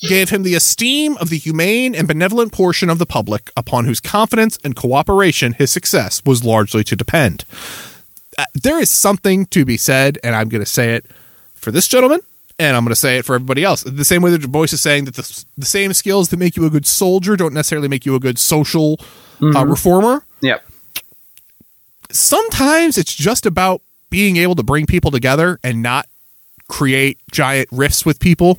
gave 0.00 0.30
him 0.30 0.42
the 0.42 0.54
esteem 0.54 1.16
of 1.18 1.30
the 1.30 1.38
humane 1.38 1.94
and 1.94 2.08
benevolent 2.08 2.52
portion 2.52 2.90
of 2.90 2.98
the 2.98 3.06
public 3.06 3.50
upon 3.56 3.84
whose 3.84 4.00
confidence 4.00 4.58
and 4.64 4.74
cooperation 4.74 5.52
his 5.52 5.70
success 5.70 6.22
was 6.24 6.44
largely 6.44 6.82
to 6.84 6.96
depend. 6.96 7.44
Uh, 8.38 8.44
there 8.54 8.80
is 8.80 8.88
something 8.88 9.46
to 9.46 9.64
be 9.64 9.76
said, 9.76 10.18
and 10.24 10.34
I'm 10.34 10.48
going 10.48 10.62
to 10.62 10.70
say 10.70 10.94
it 10.94 11.04
for 11.54 11.70
this 11.70 11.86
gentleman, 11.86 12.20
and 12.58 12.76
I'm 12.76 12.84
going 12.84 12.92
to 12.92 12.96
say 12.96 13.18
it 13.18 13.24
for 13.24 13.34
everybody 13.34 13.64
else. 13.64 13.82
The 13.82 14.04
same 14.04 14.22
way 14.22 14.30
that 14.30 14.38
Du 14.38 14.48
Bois 14.48 14.64
is 14.64 14.80
saying 14.80 15.04
that 15.06 15.14
the, 15.14 15.44
the 15.58 15.66
same 15.66 15.92
skills 15.92 16.28
that 16.28 16.38
make 16.38 16.56
you 16.56 16.64
a 16.64 16.70
good 16.70 16.86
soldier 16.86 17.36
don't 17.36 17.54
necessarily 17.54 17.88
make 17.88 18.06
you 18.06 18.14
a 18.14 18.20
good 18.20 18.38
social 18.38 18.98
uh, 19.42 19.66
reformer. 19.66 20.24
Yep. 20.42 20.64
Sometimes 22.10 22.98
it's 22.98 23.14
just 23.14 23.46
about 23.46 23.82
being 24.10 24.36
able 24.36 24.54
to 24.56 24.62
bring 24.62 24.86
people 24.86 25.10
together 25.10 25.58
and 25.62 25.82
not 25.82 26.06
create 26.68 27.18
giant 27.30 27.68
rifts 27.70 28.04
with 28.04 28.18
people. 28.20 28.58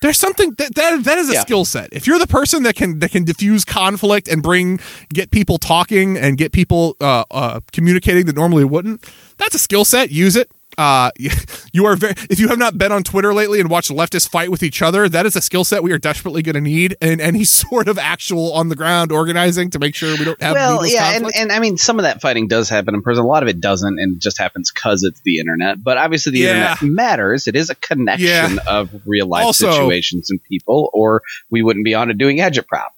There's 0.00 0.18
something 0.18 0.52
that 0.54 0.74
that, 0.74 1.04
that 1.04 1.18
is 1.18 1.30
a 1.30 1.34
Yeah. 1.34 1.40
skill 1.42 1.64
set. 1.64 1.90
If 1.92 2.06
you're 2.06 2.18
the 2.18 2.26
person 2.26 2.64
that 2.64 2.74
can 2.74 2.98
that 3.00 3.10
can 3.12 3.24
diffuse 3.24 3.64
conflict 3.64 4.26
and 4.28 4.42
bring 4.42 4.80
get 5.12 5.30
people 5.30 5.58
talking 5.58 6.16
and 6.16 6.36
get 6.36 6.52
people 6.52 6.96
uh, 7.00 7.24
uh, 7.30 7.60
communicating 7.72 8.26
that 8.26 8.34
normally 8.34 8.64
wouldn't, 8.64 9.04
that's 9.38 9.54
a 9.54 9.58
skill 9.58 9.84
set. 9.84 10.10
Use 10.10 10.34
it. 10.34 10.50
Uh, 10.78 11.10
you 11.72 11.86
are 11.86 11.96
very. 11.96 12.14
If 12.30 12.38
you 12.40 12.48
have 12.48 12.58
not 12.58 12.78
been 12.78 12.92
on 12.92 13.02
Twitter 13.02 13.32
lately 13.34 13.60
and 13.60 13.68
watched 13.70 13.90
leftists 13.90 14.28
fight 14.28 14.50
with 14.50 14.62
each 14.62 14.82
other, 14.82 15.08
that 15.08 15.26
is 15.26 15.36
a 15.36 15.40
skill 15.40 15.64
set 15.64 15.82
we 15.82 15.92
are 15.92 15.98
desperately 15.98 16.42
going 16.42 16.54
to 16.54 16.60
need. 16.60 16.96
in 17.00 17.20
any 17.20 17.44
sort 17.62 17.88
of 17.88 17.98
actual 17.98 18.52
on 18.52 18.68
the 18.68 18.76
ground 18.76 19.12
organizing 19.12 19.70
to 19.70 19.78
make 19.78 19.94
sure 19.94 20.16
we 20.18 20.24
don't 20.24 20.40
have 20.42 20.54
well, 20.54 20.86
yeah, 20.86 21.12
and, 21.16 21.26
and 21.38 21.52
I 21.52 21.58
mean, 21.58 21.76
some 21.76 21.98
of 21.98 22.04
that 22.04 22.20
fighting 22.20 22.48
does 22.48 22.68
happen 22.68 22.94
in 22.94 23.02
prison. 23.02 23.24
A 23.24 23.28
lot 23.28 23.42
of 23.42 23.48
it 23.48 23.60
doesn't, 23.60 23.98
and 23.98 24.16
it 24.16 24.22
just 24.22 24.38
happens 24.38 24.70
because 24.72 25.02
it's 25.02 25.20
the 25.22 25.38
internet. 25.38 25.82
But 25.82 25.98
obviously, 25.98 26.32
the 26.32 26.38
Yeah. 26.40 26.72
internet 26.72 26.82
matters. 26.94 27.46
It 27.48 27.56
is 27.56 27.70
a 27.70 27.74
connection 27.74 28.26
Yeah. 28.54 28.58
of 28.66 28.90
real 29.06 29.26
life 29.26 29.44
Also- 29.44 29.70
situations 29.70 30.30
and 30.30 30.42
people, 30.44 30.90
or 30.92 31.22
we 31.50 31.62
wouldn't 31.62 31.84
be 31.84 31.94
on 31.94 32.10
it 32.10 32.18
doing 32.18 32.38
agitprop. 32.38 32.88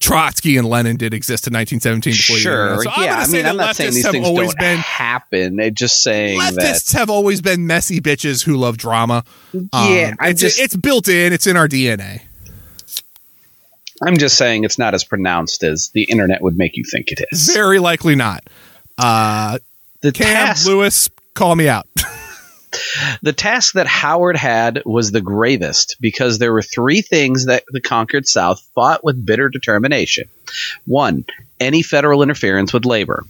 Trotsky 0.00 0.56
and 0.56 0.68
Lenin 0.68 0.96
did 0.96 1.14
exist 1.14 1.46
in 1.46 1.52
1917. 1.54 2.12
Before 2.12 2.36
the 2.36 2.40
Sure. 2.42 2.82
So 2.82 3.02
yeah. 3.02 3.16
I 3.18 3.26
mean, 3.28 3.46
I'm 3.46 3.56
not 3.56 3.76
saying 3.76 3.94
these 3.94 4.08
things 4.08 4.26
always 4.26 4.50
don't 4.54 4.58
been 4.60 4.78
happen. 4.78 5.60
It's 5.60 5.78
just 5.78 6.02
saying 6.02 6.38
that. 6.38 6.54
leftists 6.54 6.92
have 6.94 7.10
always 7.10 7.40
been 7.40 7.66
messy 7.66 8.00
bitches 8.00 8.42
who 8.44 8.56
love 8.56 8.76
drama. 8.78 9.24
Yeah, 9.52 9.60
Um, 9.72 10.16
I 10.20 10.28
it's, 10.30 10.40
just- 10.40 10.58
it's 10.60 10.76
built 10.76 11.08
in. 11.08 11.32
It's 11.32 11.46
in 11.46 11.56
our 11.56 11.68
DNA. 11.68 12.22
I'm 14.04 14.16
just 14.16 14.36
saying 14.36 14.64
it's 14.64 14.78
not 14.78 14.94
as 14.94 15.04
pronounced 15.04 15.62
as 15.62 15.90
the 15.94 16.02
internet 16.04 16.42
would 16.42 16.56
make 16.56 16.76
you 16.76 16.82
think 16.90 17.12
it 17.12 17.24
is. 17.30 17.52
Very 17.54 17.78
likely 17.78 18.16
not. 18.16 18.42
Uh, 18.98 19.58
the 20.00 20.10
Cam 20.10 20.48
task, 20.48 20.66
Lewis, 20.66 21.08
call 21.34 21.54
me 21.54 21.68
out. 21.68 21.86
the 23.22 23.32
task 23.32 23.74
that 23.74 23.86
Howard 23.86 24.36
had 24.36 24.82
was 24.84 25.10
the 25.10 25.20
gravest 25.20 25.96
because 26.00 26.38
there 26.38 26.52
were 26.52 26.62
three 26.62 27.02
things 27.02 27.46
that 27.46 27.64
the 27.68 27.80
conquered 27.80 28.26
South 28.26 28.62
fought 28.74 29.04
with 29.04 29.24
bitter 29.24 29.48
determination. 29.48 30.28
One, 30.86 31.24
any 31.60 31.82
federal 31.82 32.22
interference 32.22 32.72
with 32.72 32.84
labor. 32.84 33.24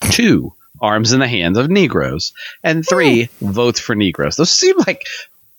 Two, 0.00 0.52
arms 0.80 1.12
in 1.12 1.20
the 1.20 1.28
hands 1.28 1.58
of 1.58 1.70
Negroes. 1.70 2.32
And 2.62 2.86
three, 2.86 3.24
hmm. 3.24 3.50
votes 3.50 3.80
for 3.80 3.94
Negroes. 3.94 4.36
Those 4.36 4.50
seem 4.50 4.76
like 4.86 5.06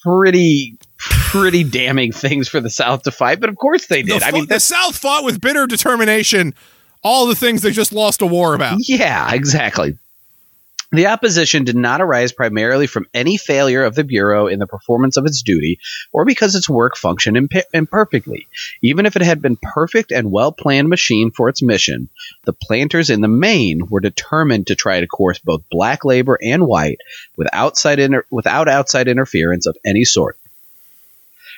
pretty 0.01 0.77
pretty 0.97 1.63
damning 1.63 2.11
things 2.11 2.47
for 2.47 2.59
the 2.59 2.69
South 2.69 3.03
to 3.03 3.11
fight, 3.11 3.39
but 3.39 3.49
of 3.49 3.55
course 3.55 3.87
they 3.87 4.01
did. 4.01 4.21
The, 4.21 4.25
I 4.25 4.31
mean, 4.31 4.47
the 4.47 4.59
South 4.59 4.97
fought 4.97 5.23
with 5.23 5.39
bitter 5.41 5.67
determination 5.67 6.53
all 7.03 7.27
the 7.27 7.35
things 7.35 7.61
they 7.61 7.71
just 7.71 7.93
lost 7.93 8.21
a 8.21 8.25
war 8.25 8.53
about. 8.53 8.79
Yeah, 8.81 9.33
exactly. 9.33 9.97
The 10.93 11.07
opposition 11.07 11.65
did 11.65 11.75
not 11.75 11.99
arise 11.99 12.31
primarily 12.31 12.87
from 12.87 13.07
any 13.13 13.35
failure 13.35 13.83
of 13.83 13.95
the 13.95 14.05
Bureau 14.05 14.47
in 14.47 14.59
the 14.59 14.67
performance 14.67 15.17
of 15.17 15.25
its 15.25 15.41
duty 15.41 15.79
or 16.13 16.23
because 16.23 16.55
its 16.55 16.69
work 16.69 16.95
functioned 16.95 17.35
imp- 17.35 17.67
imperfectly. 17.73 18.47
Even 18.81 19.05
if 19.05 19.17
it 19.17 19.21
had 19.21 19.41
been 19.41 19.57
perfect 19.57 20.13
and 20.13 20.31
well 20.31 20.53
planned 20.53 20.87
machine 20.87 21.31
for 21.31 21.49
its 21.49 21.61
mission, 21.61 22.07
the 22.45 22.53
planters 22.53 23.09
in 23.09 23.19
the 23.19 23.27
main 23.27 23.87
were 23.89 23.99
determined 23.99 24.67
to 24.67 24.75
try 24.75 25.01
to 25.01 25.07
coerce 25.07 25.39
both 25.39 25.69
black 25.69 26.05
labor 26.05 26.39
and 26.41 26.65
white 26.65 26.99
with 27.35 27.49
outside 27.51 27.99
inter- 27.99 28.25
without 28.31 28.69
outside 28.69 29.09
interference 29.09 29.65
of 29.65 29.75
any 29.85 30.05
sort. 30.05 30.37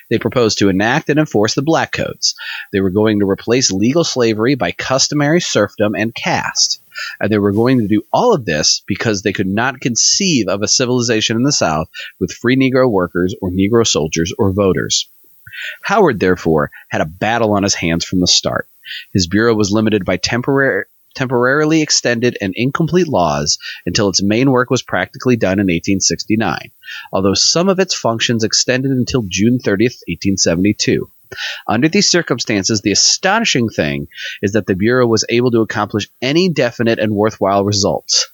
They 0.10 0.18
proposed 0.18 0.58
to 0.58 0.70
enact 0.70 1.10
and 1.10 1.20
enforce 1.20 1.54
the 1.54 1.62
Black 1.62 1.92
Codes. 1.92 2.34
They 2.74 2.80
were 2.80 2.90
going 2.90 3.20
to 3.20 3.30
replace 3.30 3.72
legal 3.72 4.04
slavery 4.04 4.56
by 4.56 4.72
customary 4.72 5.40
serfdom 5.40 5.94
and 5.94 6.16
caste. 6.16 6.82
And 7.20 7.32
they 7.32 7.38
were 7.38 7.52
going 7.52 7.80
to 7.80 7.88
do 7.88 8.04
all 8.12 8.34
of 8.34 8.46
this 8.46 8.82
because 8.86 9.22
they 9.22 9.34
could 9.34 9.48
not 9.48 9.82
conceive 9.82 10.48
of 10.48 10.62
a 10.62 10.68
civilization 10.68 11.36
in 11.38 11.44
the 11.44 11.52
South 11.52 11.90
with 12.20 12.32
free 12.32 12.56
Negro 12.56 12.90
workers 12.90 13.36
or 13.42 13.52
Negro 13.52 13.86
soldiers 13.86 14.34
or 14.38 14.52
voters. 14.52 15.08
Howard, 15.84 16.20
therefore, 16.20 16.72
had 16.90 17.02
a 17.02 17.06
battle 17.06 17.54
on 17.54 17.64
his 17.64 17.76
hands 17.76 18.06
from 18.06 18.20
the 18.20 18.28
start. 18.28 18.68
His 19.14 19.28
bureau 19.28 19.54
was 19.54 19.72
limited 19.72 20.06
by 20.06 20.18
temporary, 20.18 20.86
temporarily 21.16 21.82
extended 21.82 22.38
and 22.40 22.54
incomplete 22.56 23.08
laws 23.08 23.58
until 23.86 24.10
its 24.10 24.22
main 24.22 24.52
work 24.52 24.70
was 24.70 24.82
practically 24.82 25.36
done 25.36 25.60
in 25.60 25.66
1869, 25.66 26.72
although 27.12 27.34
some 27.34 27.70
of 27.70 27.80
its 27.80 27.96
functions 27.96 28.44
extended 28.44 28.92
until 28.92 29.24
June 29.28 29.60
30th, 29.60 30.00
1872. 30.08 31.10
Under 31.68 31.88
these 31.88 32.10
circumstances, 32.10 32.82
the 32.82 32.92
astonishing 32.92 33.70
thing 33.70 34.08
is 34.42 34.54
that 34.54 34.66
the 34.66 34.76
Bureau 34.76 35.08
was 35.08 35.26
able 35.30 35.52
to 35.52 35.62
accomplish 35.62 36.10
any 36.22 36.50
definite 36.50 37.00
and 37.00 37.14
worthwhile 37.14 37.64
results. 37.64 38.28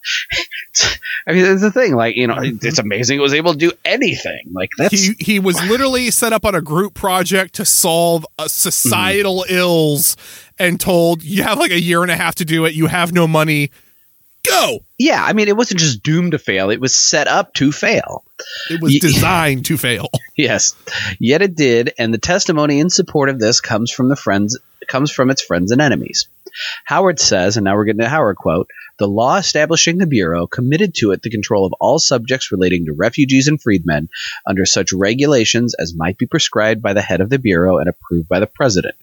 I 1.28 1.34
mean, 1.34 1.43
that's 1.43 1.62
the 1.62 1.72
thing. 1.72 1.96
Like, 1.96 2.16
you 2.16 2.28
know, 2.28 2.38
it's 2.39 2.80
amazing 2.80 3.18
it 3.18 3.22
was 3.22 3.34
able 3.34 3.54
to 3.54 3.58
do 3.58 3.72
anything. 3.84 4.52
Like, 4.54 4.70
that's. 4.78 4.93
He, 4.93 5.16
he 5.20 5.39
was 5.39 5.62
literally 5.64 6.12
set 6.12 6.34
up 6.34 6.46
on 6.46 6.56
a 6.56 6.62
group 6.62 6.93
project 6.93 7.56
to 7.56 7.66
solve 7.66 8.26
a 8.38 8.48
societal 8.48 9.46
mm. 9.48 9.52
ills 9.52 10.18
and 10.60 10.80
told, 10.80 11.24
you 11.24 11.43
have 11.43 11.58
like 11.58 11.72
a 11.72 11.80
year 11.80 12.04
and 12.04 12.12
a 12.12 12.16
half 12.16 12.36
to 12.36 12.46
do 12.46 12.66
it. 12.66 12.74
You 12.74 12.88
have 12.88 13.12
no 13.12 13.28
money. 13.28 13.72
Go. 14.48 14.80
Yeah. 14.98 15.24
I 15.24 15.34
mean, 15.34 15.48
it 15.48 15.58
wasn't 15.58 15.80
just 15.80 16.04
doomed 16.04 16.32
to 16.32 16.39
fail, 16.39 16.70
it 16.70 16.80
was 16.80 16.96
set 16.96 17.28
up 17.28 17.54
to 17.56 17.72
fail. 17.72 18.24
It 18.70 18.82
was 18.82 18.98
designed 19.00 19.66
to 19.66 19.78
fail. 19.78 20.10
Yes, 20.38 20.76
yet 21.18 21.41
it 21.41 21.56
did, 21.56 21.93
and 21.98 22.14
the 22.14 22.18
testimony 22.18 22.82
in 22.82 22.89
support 22.89 23.30
of 23.30 23.39
this 23.39 23.62
comes 23.62 23.89
from 23.89 24.10
the 24.10 24.18
friends 24.18 24.60
comes 24.86 25.10
from 25.10 25.30
its 25.30 25.41
friends 25.41 25.72
and 25.72 25.82
enemies. 25.82 26.28
Howard 26.84 27.22
says, 27.22 27.56
and 27.56 27.64
now 27.64 27.76
we're 27.76 27.86
getting 27.86 28.02
a 28.02 28.10
Howard 28.10 28.36
quote: 28.36 28.70
"The 28.98 29.08
law 29.08 29.38
establishing 29.38 29.98
the 29.98 30.06
bureau 30.06 30.46
committed 30.46 30.93
to 30.96 31.12
it 31.12 31.22
the 31.22 31.30
control 31.30 31.66
of 31.66 31.72
all 31.80 32.00
subjects 32.00 32.52
relating 32.52 32.86
to 32.86 32.93
refugees 32.93 33.48
and 33.48 33.62
freedmen 33.62 34.10
under 34.46 34.66
such 34.66 34.91
regulations 34.91 35.74
as 35.74 35.96
might 35.96 36.18
be 36.18 36.26
prescribed 36.26 36.82
by 36.82 36.91
the 36.91 37.02
head 37.02 37.22
of 37.22 37.30
the 37.30 37.39
bureau 37.39 37.78
and 37.78 37.88
approved 37.88 38.28
by 38.28 38.41
the 38.41 38.48
president." 38.48 38.96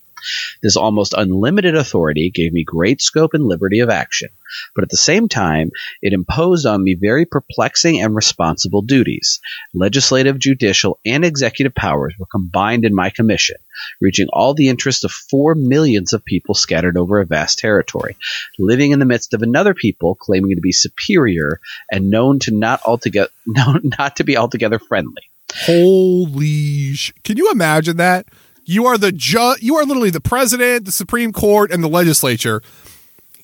This 0.63 0.77
almost 0.77 1.15
unlimited 1.17 1.75
authority 1.75 2.31
gave 2.31 2.53
me 2.53 2.65
great 2.65 3.01
scope 3.01 3.35
and 3.35 3.45
liberty 3.45 3.81
of 3.81 3.91
action, 3.91 4.29
but 4.75 4.85
at 4.85 4.91
the 4.91 4.97
same 4.97 5.29
time, 5.29 5.71
it 6.01 6.13
imposed 6.13 6.67
on 6.67 6.85
me 6.85 6.95
very 6.95 7.25
perplexing 7.25 8.01
and 8.01 8.15
responsible 8.15 8.83
duties. 8.83 9.41
Legislative, 9.75 10.39
judicial, 10.39 10.99
and 11.05 11.25
executive 11.25 11.75
powers 11.75 12.15
were 12.19 12.27
combined 12.27 12.85
in 12.85 12.95
my 12.95 13.11
commission, 13.11 13.57
reaching 14.01 14.29
all 14.33 14.55
the 14.55 14.69
interests 14.69 15.05
of 15.05 15.13
four 15.13 15.55
millions 15.55 16.13
of 16.13 16.25
people 16.25 16.55
scattered 16.55 16.97
over 16.97 17.21
a 17.21 17.27
vast 17.27 17.59
territory, 17.59 18.17
living 18.59 18.93
in 18.93 18.99
the 18.99 19.05
midst 19.05 19.35
of 19.35 19.43
another 19.43 19.75
people 19.75 20.15
claiming 20.15 20.55
to 20.55 20.61
be 20.61 20.73
superior 20.73 21.61
and 21.91 22.11
known 22.11 22.39
to 22.41 22.51
not 22.51 22.81
altogether 22.85 23.31
known 23.47 23.91
not 23.99 24.17
to 24.17 24.25
be 24.25 24.37
altogether 24.37 24.79
friendly. 24.79 25.23
Holy 25.55 26.95
sh- 26.95 27.13
Can 27.25 27.37
you 27.37 27.51
imagine 27.51 27.97
that? 27.99 28.27
You 28.65 28.87
are 28.87 28.99
the 28.99 29.13
ju- 29.13 29.57
you 29.61 29.77
are 29.77 29.85
literally 29.85 30.11
the 30.11 30.21
president, 30.21 30.85
the 30.85 30.93
Supreme 30.93 31.33
Court, 31.33 31.73
and 31.73 31.83
the 31.83 31.89
legislature 31.89 32.63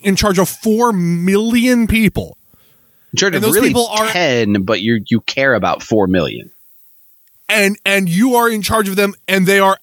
in 0.01 0.17
charge 0.17 0.39
of 0.39 0.49
four 0.49 0.93
million 0.93 1.87
people. 1.87 2.37
And 3.21 3.43
those 3.43 3.55
really 3.55 3.69
people 3.69 3.89
are 3.89 4.07
ten, 4.09 4.63
but 4.63 4.81
you 4.81 5.03
you 5.07 5.21
care 5.23 5.55
about 5.55 5.83
four 5.83 6.07
million. 6.07 6.51
And 7.49 7.79
and 7.85 8.09
you 8.09 8.35
are 8.35 8.51
in 8.51 8.63
charge 8.63 8.89
of 8.89 8.97
them, 8.97 9.15
and 9.27 9.47
they 9.47 9.59
are 9.59 9.79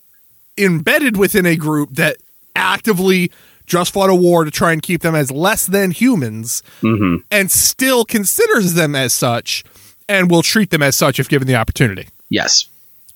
embedded 0.58 1.18
within 1.18 1.46
a 1.46 1.56
group 1.56 1.90
that 1.94 2.18
actively 2.56 3.32
just 3.66 3.94
fought 3.94 4.10
a 4.10 4.16
war 4.16 4.46
to 4.46 4.52
try 4.52 4.72
and 4.72 4.82
keep 4.82 5.02
them 5.02 5.16
as 5.16 5.32
less 5.32 5.66
than 5.66 5.92
humans, 5.92 6.62
mm-hmm. 6.82 7.24
and 7.32 7.52
still 7.52 8.06
considers 8.06 8.76
them 8.76 8.96
as 8.96 9.12
such, 9.12 9.64
and 10.08 10.30
will 10.30 10.44
treat 10.44 10.70
them 10.70 10.84
as 10.84 10.96
such 10.96 11.20
if 11.20 11.28
given 11.28 11.48
the 11.48 11.56
opportunity. 11.56 12.08
Yes. 12.30 12.68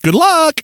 Good 0.04 0.16
luck. 0.16 0.62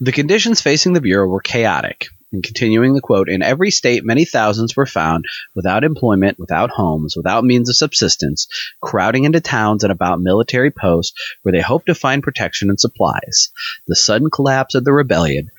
The 0.00 0.12
conditions 0.12 0.60
facing 0.60 0.92
the 0.92 1.00
Bureau 1.00 1.26
were 1.28 1.40
chaotic. 1.40 2.08
And 2.34 2.42
continuing 2.42 2.94
the 2.94 3.00
quote, 3.00 3.28
in 3.28 3.42
every 3.42 3.70
state, 3.70 4.04
many 4.04 4.24
thousands 4.24 4.74
were 4.74 4.86
found 4.86 5.24
without 5.54 5.84
employment, 5.84 6.36
without 6.36 6.70
homes, 6.70 7.16
without 7.16 7.44
means 7.44 7.68
of 7.68 7.76
subsistence, 7.76 8.48
crowding 8.80 9.22
into 9.22 9.40
towns 9.40 9.84
and 9.84 9.92
about 9.92 10.20
military 10.20 10.72
posts 10.72 11.16
where 11.42 11.52
they 11.52 11.60
hoped 11.60 11.86
to 11.86 11.94
find 11.94 12.24
protection 12.24 12.70
and 12.70 12.80
supplies. 12.80 13.50
The 13.86 13.94
sudden 13.94 14.30
collapse 14.30 14.74
of 14.74 14.84
the 14.84 14.92
rebellion, 14.92 15.52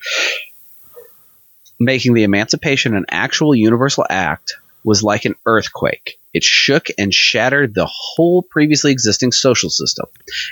making 1.79 2.13
the 2.13 2.23
emancipation 2.23 2.93
an 2.93 3.05
actual 3.09 3.55
universal 3.55 4.05
act, 4.09 4.55
was 4.83 5.01
like 5.01 5.23
an 5.23 5.35
earthquake. 5.45 6.19
It 6.33 6.43
shook 6.43 6.87
and 6.97 7.13
shattered 7.13 7.73
the 7.73 7.89
whole 7.89 8.41
previously 8.41 8.91
existing 8.91 9.31
social 9.31 9.69
system. 9.69 10.07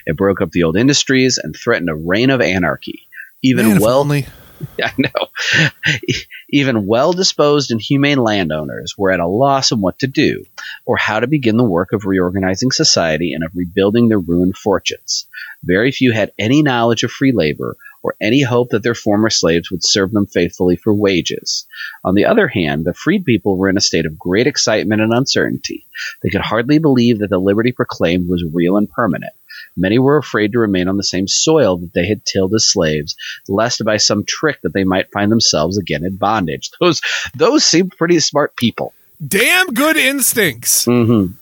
It 0.06 0.16
broke 0.16 0.40
up 0.40 0.52
the 0.52 0.64
old 0.64 0.78
industries 0.78 1.38
and 1.38 1.54
threatened 1.54 1.90
a 1.90 1.96
reign 1.96 2.30
of 2.30 2.40
anarchy 2.40 3.10
even 3.44 3.68
Man, 3.68 3.80
well 3.80 4.00
only. 4.00 4.26
I 4.82 4.92
know. 4.98 5.70
Even 6.50 6.86
well 6.86 7.14
disposed 7.14 7.72
and 7.72 7.82
humane 7.82 8.20
landowners 8.20 8.96
were 8.98 9.12
at 9.12 9.20
a 9.20 9.28
loss 9.28 9.72
on 9.72 9.82
what 9.82 10.00
to 10.00 10.08
do, 10.08 10.46
or 10.86 10.98
how 10.98 11.20
to 11.20 11.28
begin 11.28 11.58
the 11.58 11.64
work 11.64 11.94
of 11.94 12.06
reorganizing 12.06 12.72
society 12.72 13.34
and 13.34 13.44
of 13.44 13.52
rebuilding 13.56 14.08
their 14.08 14.20
ruined 14.20 14.56
fortunes. 14.56 15.28
Very 15.64 15.92
few 15.92 16.12
had 16.12 16.32
any 16.38 16.62
knowledge 16.62 17.04
of 17.04 17.12
free 17.12 17.32
labor, 17.32 17.76
or 18.04 18.16
any 18.22 18.42
hope 18.42 18.70
that 18.70 18.84
their 18.84 18.94
former 18.94 19.30
slaves 19.30 19.72
would 19.72 19.84
serve 19.84 20.12
them 20.12 20.28
faithfully 20.28 20.76
for 20.76 20.94
wages. 20.94 21.66
On 22.04 22.16
the 22.16 22.26
other 22.26 22.50
hand, 22.50 22.84
the 22.84 22.94
freed 22.94 23.24
people 23.24 23.58
were 23.58 23.70
in 23.70 23.78
a 23.78 23.82
state 23.82 24.06
of 24.06 24.20
great 24.20 24.46
excitement 24.46 25.02
and 25.02 25.14
uncertainty. 25.14 25.88
They 26.22 26.30
could 26.30 26.42
hardly 26.42 26.80
believe 26.80 27.20
that 27.20 27.30
the 27.30 27.40
liberty 27.40 27.72
proclaimed 27.72 28.28
was 28.28 28.44
real 28.54 28.76
and 28.76 28.90
permanent. 28.90 29.34
Many 29.76 30.00
were 30.00 30.18
afraid 30.18 30.52
to 30.54 30.60
remain 30.60 30.88
on 30.88 30.98
the 30.98 31.04
same 31.04 31.28
soil 31.28 31.78
that 31.78 31.94
they 31.94 32.08
had 32.08 32.26
tilled 32.26 32.54
as 32.54 32.66
slaves, 32.66 33.16
lest 33.48 33.84
by 33.84 33.98
some 33.98 34.24
trick 34.26 34.62
that 34.62 34.74
they 34.74 34.84
might 34.84 35.12
find 35.12 35.32
themselves 35.32 35.78
again 35.78 36.06
in 36.06 36.18
bondage. 36.18 36.70
Those 36.80 37.02
those 37.36 37.66
seemed 37.66 37.96
pretty 37.98 38.20
smart 38.20 38.56
people. 38.56 38.94
Damn 39.26 39.68
good 39.68 39.96
instincts. 39.96 40.86
Mm-hmm. 40.86 41.34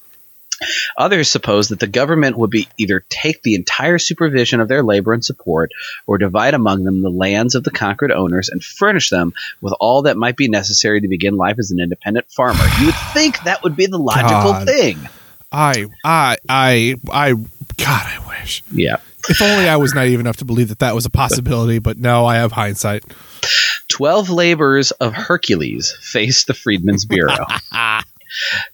Others 0.97 1.31
supposed 1.31 1.71
that 1.71 1.79
the 1.79 1.87
government 1.87 2.37
would 2.37 2.51
be 2.51 2.67
either 2.77 3.03
take 3.09 3.41
the 3.41 3.55
entire 3.55 3.97
supervision 3.97 4.59
of 4.59 4.67
their 4.67 4.83
labor 4.83 5.13
and 5.13 5.25
support, 5.25 5.71
or 6.05 6.17
divide 6.17 6.53
among 6.53 6.83
them 6.83 7.01
the 7.01 7.09
lands 7.09 7.55
of 7.55 7.63
the 7.63 7.71
conquered 7.71 8.11
owners 8.11 8.49
and 8.49 8.63
furnish 8.63 9.09
them 9.09 9.33
with 9.61 9.73
all 9.79 10.03
that 10.03 10.17
might 10.17 10.37
be 10.37 10.47
necessary 10.47 11.01
to 11.01 11.07
begin 11.07 11.35
life 11.35 11.57
as 11.57 11.71
an 11.71 11.79
independent 11.79 12.29
farmer. 12.29 12.63
You 12.79 12.87
would 12.87 12.95
think 13.13 13.41
that 13.43 13.63
would 13.63 13.75
be 13.75 13.87
the 13.87 13.97
logical 13.97 14.53
God. 14.53 14.67
thing. 14.67 15.09
I, 15.51 15.87
I, 16.03 16.37
I, 16.47 16.95
I, 17.11 17.33
God, 17.33 17.47
I 17.77 18.25
wish. 18.27 18.63
Yeah. 18.71 18.97
If 19.29 19.41
only 19.41 19.69
I 19.69 19.75
was 19.75 19.93
naive 19.93 20.19
enough 20.19 20.37
to 20.37 20.45
believe 20.45 20.69
that 20.69 20.79
that 20.79 20.95
was 20.95 21.05
a 21.05 21.09
possibility, 21.09 21.79
but 21.79 21.97
no, 21.97 22.25
I 22.25 22.37
have 22.37 22.51
hindsight. 22.51 23.03
Twelve 23.87 24.29
labors 24.29 24.91
of 24.91 25.13
Hercules 25.13 25.95
faced 26.01 26.47
the 26.47 26.53
Freedmen's 26.53 27.05
Bureau. 27.05 27.45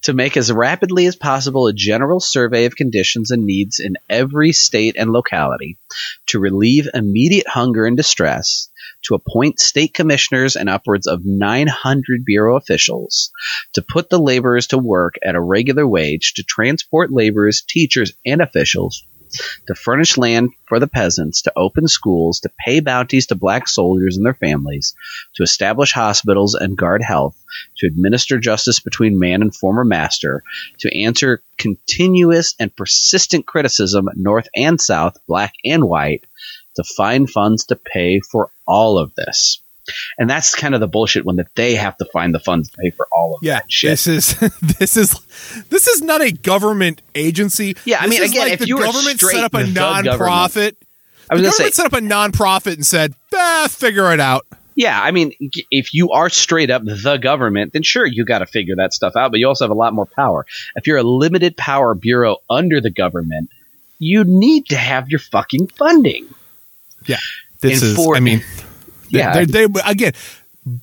to 0.04 0.14
make 0.14 0.38
as 0.38 0.52
rapidly 0.52 1.06
as 1.06 1.16
possible 1.16 1.68
a 1.68 1.74
general 1.74 2.20
survey 2.20 2.66
of 2.66 2.76
conditions 2.76 3.32
and 3.32 3.46
needs 3.46 3.80
in 3.80 3.96
every 4.10 4.52
state 4.52 4.96
and 4.98 5.12
locality, 5.12 5.78
to 6.28 6.40
relieve 6.40 6.88
immediate 6.94 7.48
hunger 7.48 7.86
and 7.86 7.98
distress, 7.98 8.70
to 9.04 9.16
appoint 9.16 9.60
state 9.60 9.94
commissioners 9.94 10.56
and 10.56 10.70
upwards 10.70 11.08
of 11.08 11.22
900 11.24 12.26
bureau 12.26 12.58
officials, 12.58 13.32
to 13.74 13.82
put 13.82 14.10
the 14.10 14.20
laborers 14.20 14.68
to 14.68 14.78
work 14.78 15.16
at 15.24 15.36
a 15.36 15.42
regular 15.42 15.88
wage, 15.88 16.34
to 16.36 16.44
transport 16.44 17.12
laborers, 17.12 17.64
teachers, 17.68 18.14
and 18.26 18.42
officials, 18.42 19.04
to 19.68 19.76
furnish 19.76 20.18
land 20.18 20.50
for 20.68 20.80
the 20.80 20.88
peasants, 20.88 21.42
to 21.44 21.54
open 21.56 21.88
schools, 21.88 22.40
to 22.42 22.52
pay 22.66 22.80
bounties 22.80 23.28
to 23.28 23.36
black 23.36 23.68
soldiers 23.68 24.18
and 24.18 24.26
their 24.26 24.34
families, 24.34 24.96
to 25.36 25.44
establish 25.44 25.92
hospitals 25.94 26.54
and 26.54 26.78
guard 26.78 27.02
health, 27.04 27.36
to 27.78 27.88
administer 27.88 28.40
justice 28.40 28.80
between 28.80 29.20
man 29.20 29.42
and 29.42 29.56
former 29.56 29.84
master, 29.84 30.44
to 30.80 31.02
answer 31.02 31.42
continuous 31.58 32.56
and 32.60 32.76
persistent 32.76 33.46
criticism, 33.46 34.10
north 34.16 34.48
and 34.56 34.80
south, 34.80 35.18
black 35.28 35.54
and 35.66 35.84
white, 35.84 36.26
to 36.76 36.84
find 36.84 37.30
funds 37.30 37.66
to 37.66 37.76
pay 37.76 38.20
for 38.20 38.52
all 38.68 38.98
of 38.98 39.14
this. 39.16 39.62
And 40.18 40.30
that's 40.30 40.54
kind 40.56 40.74
of 40.74 40.80
the 40.82 40.88
bullshit 40.88 41.26
when 41.26 41.36
that 41.38 41.48
they 41.56 41.76
have 41.76 41.98
to 41.98 42.06
find 42.14 42.34
the 42.34 42.40
funds 42.40 42.70
to 42.70 42.78
pay 42.78 42.92
for 42.92 43.08
all 43.12 43.36
of 43.36 43.40
Yeah, 43.44 43.56
that 43.60 43.72
shit. 43.72 43.92
this 43.92 44.08
is 44.08 44.36
this 44.80 44.98
is 44.98 45.20
this 45.70 45.88
is 45.88 46.02
not 46.02 46.22
a 46.22 46.32
government 46.32 47.02
agency. 47.16 47.76
Yeah, 47.86 47.98
I 48.02 48.08
mean, 48.08 48.22
again, 48.24 48.44
like 48.44 48.54
if 48.54 48.60
the 48.60 48.68
you 48.68 48.78
were 48.78 48.84
government 48.84 49.18
straight 49.18 49.36
set 49.36 49.44
up 49.44 49.54
a 49.54 49.66
government- 49.72 50.08
nonprofit. 50.20 50.76
I 51.30 51.34
was 51.36 51.42
the 51.42 51.44
going 51.44 51.52
to 51.52 51.52
say, 51.52 51.64
government 51.64 51.76
set 51.76 51.86
up 51.88 51.94
a 51.94 52.00
nonprofit 52.02 52.74
and 52.76 52.86
said, 52.86 53.14
"Ah, 53.36 53.68
figure 53.70 54.14
it 54.14 54.20
out." 54.22 54.46
yeah, 54.76 55.02
I 55.02 55.10
mean, 55.12 55.34
if 55.72 55.94
you 55.94 56.12
are 56.12 56.30
straight 56.30 56.70
up 56.70 56.84
the 56.86 57.18
government, 57.18 57.74
then 57.74 57.82
sure, 57.84 58.06
you 58.06 58.24
got 58.26 58.40
to 58.40 58.46
figure 58.46 58.76
that 58.78 58.94
stuff 58.94 59.16
out, 59.16 59.32
but 59.32 59.40
you 59.40 59.48
also 59.48 59.66
have 59.66 59.72
a 59.72 59.74
lot 59.74 59.92
more 59.94 60.06
power. 60.06 60.46
If 60.76 60.86
you're 60.88 60.98
a 60.98 61.04
limited 61.04 61.58
power 61.58 61.96
bureau 61.96 62.38
under 62.50 62.80
the 62.80 62.92
government, 62.92 63.50
you 64.00 64.24
need 64.26 64.68
to 64.68 64.76
have 64.78 65.10
your 65.10 65.20
fucking 65.20 65.68
funding. 65.70 66.28
Yeah, 67.08 67.18
this 67.62 67.82
And 67.82 67.92
is. 67.92 67.96
for- 67.98 68.16
I 68.16 68.20
mean, 68.20 68.44
Yeah. 69.10 69.44
they, 69.46 69.66
they 69.66 69.82
again 69.86 70.14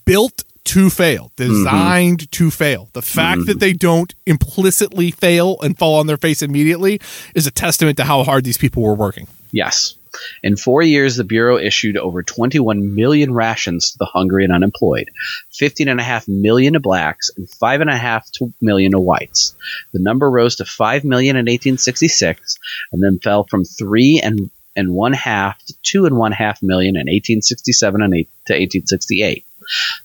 built 0.05 0.45
to 0.65 0.89
fail, 0.89 1.31
designed 1.37 2.21
mm-hmm. 2.21 2.45
to 2.45 2.51
fail. 2.51 2.89
The 2.93 3.03
fact 3.03 3.41
that 3.47 3.53
mm-hmm. 3.53 3.59
they 3.59 3.73
don't 3.75 4.15
implicitly 4.27 5.11
fail 5.11 5.59
and 5.61 5.77
fall 5.79 5.97
on 5.97 6.07
their 6.07 6.17
face 6.17 6.43
immediately 6.43 7.01
is 7.35 7.47
a 7.47 7.51
testament 7.51 7.99
to 7.99 8.05
how 8.05 8.25
hard 8.25 8.45
these 8.45 8.59
people 8.59 8.83
were 8.83 8.95
working. 8.95 9.29
Yes. 9.53 9.95
In 10.43 10.57
four 10.57 10.83
years, 10.83 11.17
the 11.17 11.25
Bureau 11.25 11.59
issued 11.59 11.97
over 11.97 12.23
21 12.23 12.95
million 12.95 13.35
rations 13.35 13.91
to 13.91 13.99
the 13.99 14.05
hungry 14.07 14.45
and 14.45 14.53
unemployed, 14.53 15.11
15.5 15.53 16.29
million 16.29 16.75
to 16.75 16.81
blacks, 16.81 17.31
and 17.37 17.49
5.5 17.49 18.31
to 18.33 18.55
million 18.61 18.93
to 18.93 19.01
whites. 19.01 19.57
The 19.93 20.01
number 20.01 20.31
rose 20.31 20.57
to 20.57 20.65
5 20.65 21.05
million 21.05 21.37
in 21.37 21.47
1866, 21.47 22.59
and 22.93 23.03
then 23.03 23.19
fell 23.19 23.45
from 23.45 23.65
3 23.65 24.21
and, 24.23 24.51
and 24.77 24.93
one 24.93 25.13
half 25.13 25.63
to 25.65 25.75
2 25.83 26.07
and 26.07 26.17
one 26.17 26.33
half 26.33 26.63
million 26.63 26.97
in 26.97 27.07
1867 27.07 28.03
and 28.03 28.15
eight, 28.15 28.29
to 28.47 28.53
1868. 28.53 29.45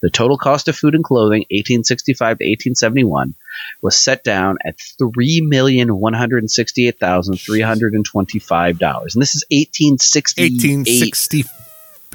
The 0.01 0.09
total 0.09 0.37
cost 0.37 0.67
of 0.67 0.75
food 0.75 0.95
and 0.95 1.03
clothing, 1.03 1.41
1865 1.51 2.17
to 2.37 2.45
1871, 2.45 3.35
was 3.81 3.97
set 3.97 4.23
down 4.23 4.57
at 4.65 4.79
three 4.97 5.41
million 5.41 5.97
one 5.97 6.13
hundred 6.13 6.49
sixty-eight 6.49 6.97
thousand 6.97 7.37
three 7.37 7.61
hundred 7.61 7.93
and 7.93 8.05
twenty-five 8.05 8.79
dollars, 8.79 9.15
and 9.15 9.21
this 9.21 9.35
is 9.35 9.43
eighteen 9.51 9.97
sixty-eight. 9.97 10.53
1860, 10.53 11.43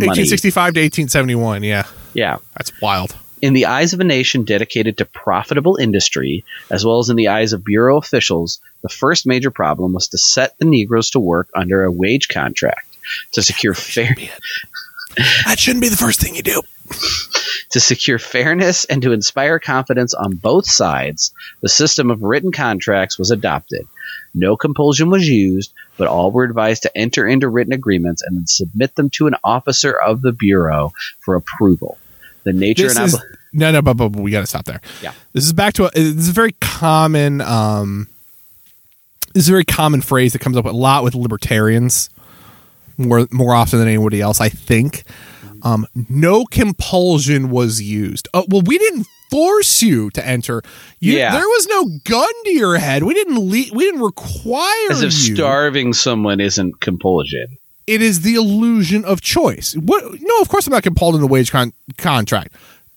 Money. 0.01 0.09
1865 0.09 0.55
to 0.75 0.81
1871. 0.81 1.63
Yeah, 1.63 1.87
Yeah, 2.15 2.39
that's 2.55 2.73
wild. 2.81 3.15
In 3.45 3.53
the 3.53 3.67
eyes 3.67 3.93
of 3.93 4.01
a 4.01 4.05
nation 4.05 4.45
dedicated 4.45 4.97
to 4.97 5.05
profitable 5.05 5.77
industry, 5.77 6.47
as 6.71 6.83
well 6.83 6.99
as 6.99 7.11
in 7.11 7.17
the 7.17 7.29
eyes 7.29 7.53
of 7.53 7.63
bureau 7.63 7.99
officials, 7.99 8.59
the 8.81 8.89
first 8.89 9.27
major 9.27 9.51
problem 9.51 9.93
was 9.93 10.09
to 10.09 10.17
set 10.17 10.57
the 10.57 10.65
Negroes 10.65 11.11
to 11.11 11.21
work 11.21 11.51
under 11.55 11.85
a 11.85 11.93
wage 11.93 12.29
contract 12.29 12.87
to 13.33 13.43
secure 13.43 13.75
fair 13.75 14.17
That 15.45 15.59
shouldn't 15.59 15.83
be 15.83 15.91
the 15.91 15.97
first 15.99 16.23
thing 16.23 16.35
you 16.35 16.43
do. 16.43 16.63
to 17.73 17.81
secure 17.81 18.19
fairness 18.19 18.87
and 18.87 19.03
to 19.03 19.13
inspire 19.13 19.59
confidence 19.59 20.15
on 20.15 20.37
both 20.37 20.65
sides. 20.65 21.35
The 21.61 21.69
system 21.69 22.11
of 22.11 22.23
written 22.23 22.51
contracts 22.51 23.19
was 23.19 23.31
adopted. 23.31 23.87
No 24.35 24.57
compulsion 24.57 25.11
was 25.11 25.29
used, 25.29 25.71
but 25.99 26.09
all 26.09 26.33
were 26.33 26.45
advised 26.45 26.85
to 26.85 26.97
enter 26.97 27.29
into 27.29 27.51
written 27.51 27.75
agreements 27.75 28.23
and 28.23 28.39
then 28.39 28.47
submit 28.47 28.95
them 28.95 29.11
to 29.11 29.27
an 29.27 29.37
officer 29.45 29.93
of 29.93 30.23
the 30.23 30.33
bureau 30.33 30.95
for 31.21 31.35
approval. 31.35 31.99
The 32.45 32.53
nature 32.53 32.85
This 32.89 32.97
and 32.97 33.07
is 33.07 33.17
obli- 33.17 33.23
no, 33.53 33.71
no, 33.73 33.83
but, 33.83 33.97
but, 33.97 34.09
but 34.11 34.21
we 34.23 34.31
got 34.31 34.41
to 34.41 34.47
stop 34.47 34.65
there. 34.65 34.81
Yeah. 35.03 35.13
this 35.33 35.45
is 35.45 35.53
back 35.53 35.75
to 35.75 35.87
a, 35.87 35.91
this 35.91 36.05
is 36.17 36.29
a 36.29 36.33
very 36.33 36.53
common. 36.61 37.41
Um, 37.41 38.09
this 39.33 39.45
is 39.45 39.49
a 39.49 39.53
very 39.53 39.65
common 39.65 40.01
phrase 40.01 40.33
that 40.33 40.41
comes 40.41 40.57
up 40.57 40.65
a 40.65 40.71
lot 40.71 41.05
with 41.05 41.15
libertarians, 41.15 42.11
more 42.99 43.27
more 43.31 43.55
often 43.55 43.79
than 43.79 43.89
anybody 43.89 44.21
else. 44.21 44.41
I 44.41 44.49
think. 44.49 45.05
Um, 45.63 45.87
no 46.11 46.45
compulsion 46.45 47.49
was 47.49 47.81
used. 47.81 48.29
Oh, 48.35 48.45
well, 48.51 48.61
we 48.67 48.77
didn't 48.77 49.07
force 49.31 49.81
you 49.81 50.11
to 50.11 50.27
enter. 50.27 50.61
You, 51.01 51.15
Yeah. 51.17 51.33
there 51.33 51.47
was 51.49 51.67
no 51.69 51.89
gun 52.05 52.29
to 52.45 52.51
your 52.51 52.77
head. 52.77 53.03
We 53.03 53.15
didn't. 53.15 53.39
Le- 53.39 53.75
we 53.75 53.85
didn't 53.85 54.03
require 54.03 54.91
as 54.91 55.01
if 55.03 55.15
you. 55.27 55.35
starving 55.37 55.95
someone 55.95 56.39
isn't 56.41 56.81
compulsion. 56.81 57.47
It 57.87 58.03
is 58.03 58.23
the 58.23 58.35
illusion 58.35 59.05
of 59.05 59.21
choice. 59.21 59.75
What? 59.75 60.05
No, 60.21 60.41
of 60.41 60.49
course 60.49 60.67
I'm 60.67 60.73
not 60.73 60.83
compelled 60.83 61.15
in 61.15 61.21
the 61.21 61.27
wage 61.27 61.51
con- 61.51 61.73
contract. 61.99 62.55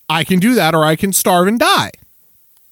I 0.09 0.23
can 0.23 0.39
do 0.39 0.55
that, 0.55 0.73
or 0.73 0.85
I 0.85 0.95
can 0.95 1.11
starve 1.13 1.47
and 1.47 1.59
die. 1.59 1.91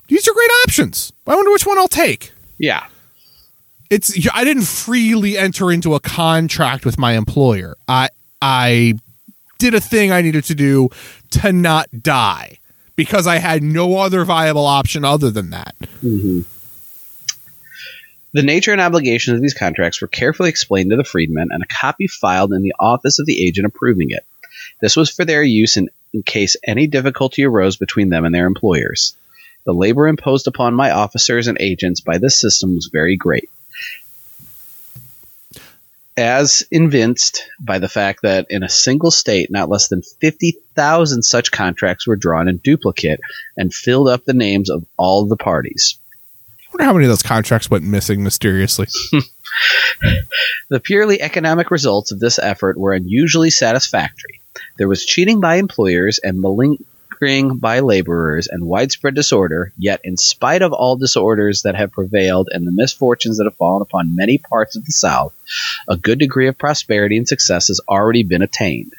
These 0.08 0.28
are 0.28 0.34
great 0.34 0.52
options. 0.66 1.12
I 1.28 1.36
wonder 1.36 1.52
which 1.52 1.66
one 1.66 1.78
I'll 1.78 1.88
take. 1.88 2.32
Yeah. 2.58 2.86
It's 3.90 4.14
I 4.34 4.44
didn't 4.44 4.64
freely 4.64 5.38
enter 5.38 5.72
into 5.72 5.94
a 5.94 6.00
contract 6.00 6.86
with 6.86 6.98
my 6.98 7.14
employer. 7.14 7.76
I 7.88 8.10
I 8.42 8.96
did 9.58 9.74
a 9.74 9.82
thing 9.82 10.12
I 10.12 10.22
needed 10.22 10.44
to 10.46 10.56
do 10.56 10.90
to 11.32 11.52
not 11.52 11.88
die 12.02 12.60
because 12.96 13.28
I 13.28 13.38
had 13.38 13.64
no 13.64 13.98
other 13.98 14.24
viable 14.26 14.66
option 14.66 15.04
other 15.04 15.30
than 15.30 15.50
that. 15.52 15.76
Mm-hmm. 16.04 16.42
The 18.36 18.44
nature 18.44 18.74
and 18.74 18.82
obligations 18.82 19.38
of 19.38 19.42
these 19.42 19.54
contracts 19.54 20.02
were 20.02 20.10
carefully 20.10 20.50
explained 20.50 20.90
to 20.90 20.98
the 20.98 21.06
freedmen, 21.06 21.48
and 21.52 21.64
a 21.64 21.74
copy 21.74 22.08
filed 22.08 22.52
in 22.52 22.64
the 22.64 22.74
office 22.78 23.18
of 23.18 23.26
the 23.26 23.48
agent 23.48 23.66
approving 23.66 24.10
it. 24.10 24.26
This 24.82 24.98
was 24.98 25.10
for 25.10 25.24
their 25.24 25.42
use 25.42 25.78
in, 25.78 25.90
in 26.14 26.22
case 26.22 26.58
any 26.68 26.86
difficulty 26.86 27.46
arose 27.46 27.78
between 27.78 28.10
them 28.10 28.26
and 28.26 28.36
their 28.36 28.46
employers. 28.46 29.16
The 29.64 29.74
labor 29.74 30.06
imposed 30.06 30.48
upon 30.48 30.74
my 30.74 30.92
officers 30.92 31.48
and 31.48 31.58
agents 31.62 32.02
by 32.02 32.18
this 32.18 32.38
system 32.38 32.76
was 32.76 32.90
very 32.92 33.16
great. 33.16 33.50
As 36.18 36.62
evinced 36.72 37.50
by 37.58 37.80
the 37.80 37.88
fact 37.88 38.24
that 38.24 38.48
in 38.50 38.64
a 38.64 38.70
single 38.70 39.12
state, 39.12 39.50
not 39.50 39.70
less 39.70 39.88
than 39.88 40.02
50,000 40.02 41.24
such 41.24 41.52
contracts 41.54 42.06
were 42.06 42.18
drawn 42.18 42.50
in 42.50 42.58
duplicate 42.58 43.22
and 43.56 43.74
filled 43.74 44.10
up 44.10 44.26
the 44.26 44.34
names 44.34 44.70
of 44.70 44.84
all 44.98 45.26
the 45.26 45.38
parties. 45.38 45.98
Wonder 46.76 46.84
how 46.88 46.94
many 46.94 47.06
of 47.06 47.10
those 47.10 47.24
contracts 47.24 47.70
went 47.70 47.86
missing 47.86 48.22
mysteriously. 48.22 48.88
The 50.70 50.82
purely 50.82 51.22
economic 51.22 51.72
results 51.72 52.12
of 52.12 52.20
this 52.20 52.38
effort 52.40 52.78
were 52.78 52.92
unusually 52.92 53.50
satisfactory. 53.50 54.42
There 54.78 54.90
was 54.90 55.06
cheating 55.06 55.40
by 55.40 55.56
employers 55.56 56.20
and 56.22 56.42
malingering 56.42 57.60
by 57.60 57.80
laborers 57.80 58.48
and 58.48 58.66
widespread 58.66 59.16
disorder, 59.16 59.72
yet, 59.78 60.02
in 60.04 60.18
spite 60.18 60.64
of 60.64 60.74
all 60.74 60.98
disorders 60.98 61.62
that 61.62 61.76
have 61.76 61.94
prevailed 61.94 62.50
and 62.52 62.68
the 62.68 62.74
misfortunes 62.74 63.38
that 63.38 63.46
have 63.46 63.56
fallen 63.56 63.84
upon 63.84 64.16
many 64.16 64.38
parts 64.38 64.76
of 64.76 64.84
the 64.84 64.92
South, 64.92 65.34
a 65.88 65.96
good 65.96 66.20
degree 66.20 66.50
of 66.50 66.58
prosperity 66.58 67.16
and 67.16 67.28
success 67.28 67.68
has 67.68 67.80
already 67.88 68.24
been 68.24 68.42
attained. 68.42 68.92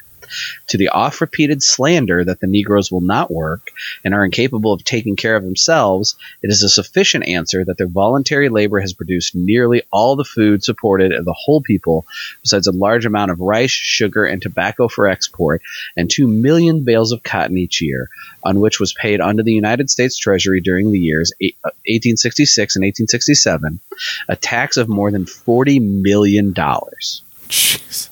To 0.67 0.77
the 0.77 0.89
oft 0.89 1.21
repeated 1.21 1.63
slander 1.63 2.23
that 2.23 2.39
the 2.39 2.47
Negroes 2.47 2.91
will 2.91 3.01
not 3.01 3.31
work 3.31 3.71
and 4.03 4.13
are 4.13 4.25
incapable 4.25 4.73
of 4.73 4.83
taking 4.83 5.15
care 5.15 5.35
of 5.35 5.43
themselves, 5.43 6.15
it 6.41 6.49
is 6.49 6.63
a 6.63 6.69
sufficient 6.69 7.27
answer 7.27 7.63
that 7.65 7.77
their 7.77 7.87
voluntary 7.87 8.49
labor 8.49 8.79
has 8.79 8.93
produced 8.93 9.35
nearly 9.35 9.83
all 9.91 10.15
the 10.15 10.23
food 10.23 10.63
supported 10.63 11.11
of 11.11 11.25
the 11.25 11.33
whole 11.33 11.61
people, 11.61 12.05
besides 12.41 12.67
a 12.67 12.71
large 12.71 13.05
amount 13.05 13.31
of 13.31 13.39
rice, 13.39 13.71
sugar, 13.71 14.25
and 14.25 14.41
tobacco 14.41 14.87
for 14.87 15.07
export, 15.07 15.61
and 15.95 16.09
two 16.09 16.27
million 16.27 16.83
bales 16.83 17.11
of 17.11 17.23
cotton 17.23 17.57
each 17.57 17.81
year, 17.81 18.09
on 18.43 18.59
which 18.59 18.79
was 18.79 18.93
paid 18.93 19.21
unto 19.21 19.43
the 19.43 19.53
United 19.53 19.89
States 19.89 20.17
Treasury 20.17 20.61
during 20.61 20.91
the 20.91 20.99
years 20.99 21.31
uh, 21.41 21.71
1866 21.85 22.75
and 22.75 22.83
1867 22.83 23.79
a 24.27 24.35
tax 24.35 24.77
of 24.77 24.87
more 24.87 25.11
than 25.11 25.25
$40 25.25 25.81
million. 26.01 26.53
Jesus. 27.47 28.09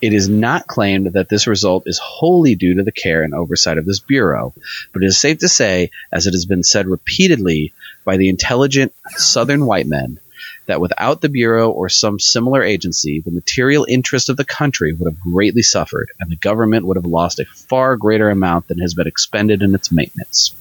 It 0.00 0.12
is 0.12 0.28
not 0.28 0.68
claimed 0.68 1.14
that 1.14 1.28
this 1.28 1.48
result 1.48 1.84
is 1.86 1.98
wholly 1.98 2.54
due 2.54 2.74
to 2.74 2.84
the 2.84 2.92
care 2.92 3.24
and 3.24 3.34
oversight 3.34 3.78
of 3.78 3.84
this 3.84 3.98
Bureau, 3.98 4.54
but 4.92 5.02
it 5.02 5.06
is 5.06 5.18
safe 5.18 5.38
to 5.38 5.48
say, 5.48 5.90
as 6.12 6.28
it 6.28 6.34
has 6.34 6.46
been 6.46 6.62
said 6.62 6.86
repeatedly 6.86 7.72
by 8.04 8.16
the 8.16 8.28
intelligent 8.28 8.94
Southern 9.16 9.66
white 9.66 9.88
men, 9.88 10.20
that 10.66 10.80
without 10.80 11.20
the 11.20 11.28
Bureau 11.28 11.70
or 11.70 11.88
some 11.88 12.20
similar 12.20 12.62
agency, 12.62 13.20
the 13.20 13.32
material 13.32 13.86
interest 13.88 14.28
of 14.28 14.36
the 14.36 14.44
country 14.44 14.92
would 14.92 15.10
have 15.10 15.20
greatly 15.20 15.62
suffered, 15.62 16.12
and 16.20 16.30
the 16.30 16.36
government 16.36 16.86
would 16.86 16.96
have 16.96 17.04
lost 17.04 17.40
a 17.40 17.44
far 17.44 17.96
greater 17.96 18.30
amount 18.30 18.68
than 18.68 18.78
has 18.78 18.94
been 18.94 19.08
expended 19.08 19.62
in 19.62 19.74
its 19.74 19.90
maintenance. 19.90 20.54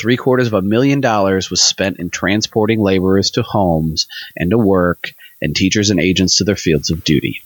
Three 0.00 0.16
quarters 0.16 0.48
of 0.48 0.54
a 0.54 0.62
million 0.62 1.00
dollars 1.00 1.48
was 1.48 1.62
spent 1.62 2.00
in 2.00 2.10
transporting 2.10 2.80
laborers 2.80 3.30
to 3.32 3.42
homes 3.42 4.08
and 4.34 4.50
to 4.50 4.58
work, 4.58 5.14
and 5.40 5.54
teachers 5.54 5.90
and 5.90 6.00
agents 6.00 6.38
to 6.38 6.44
their 6.44 6.56
fields 6.56 6.90
of 6.90 7.04
duty. 7.04 7.42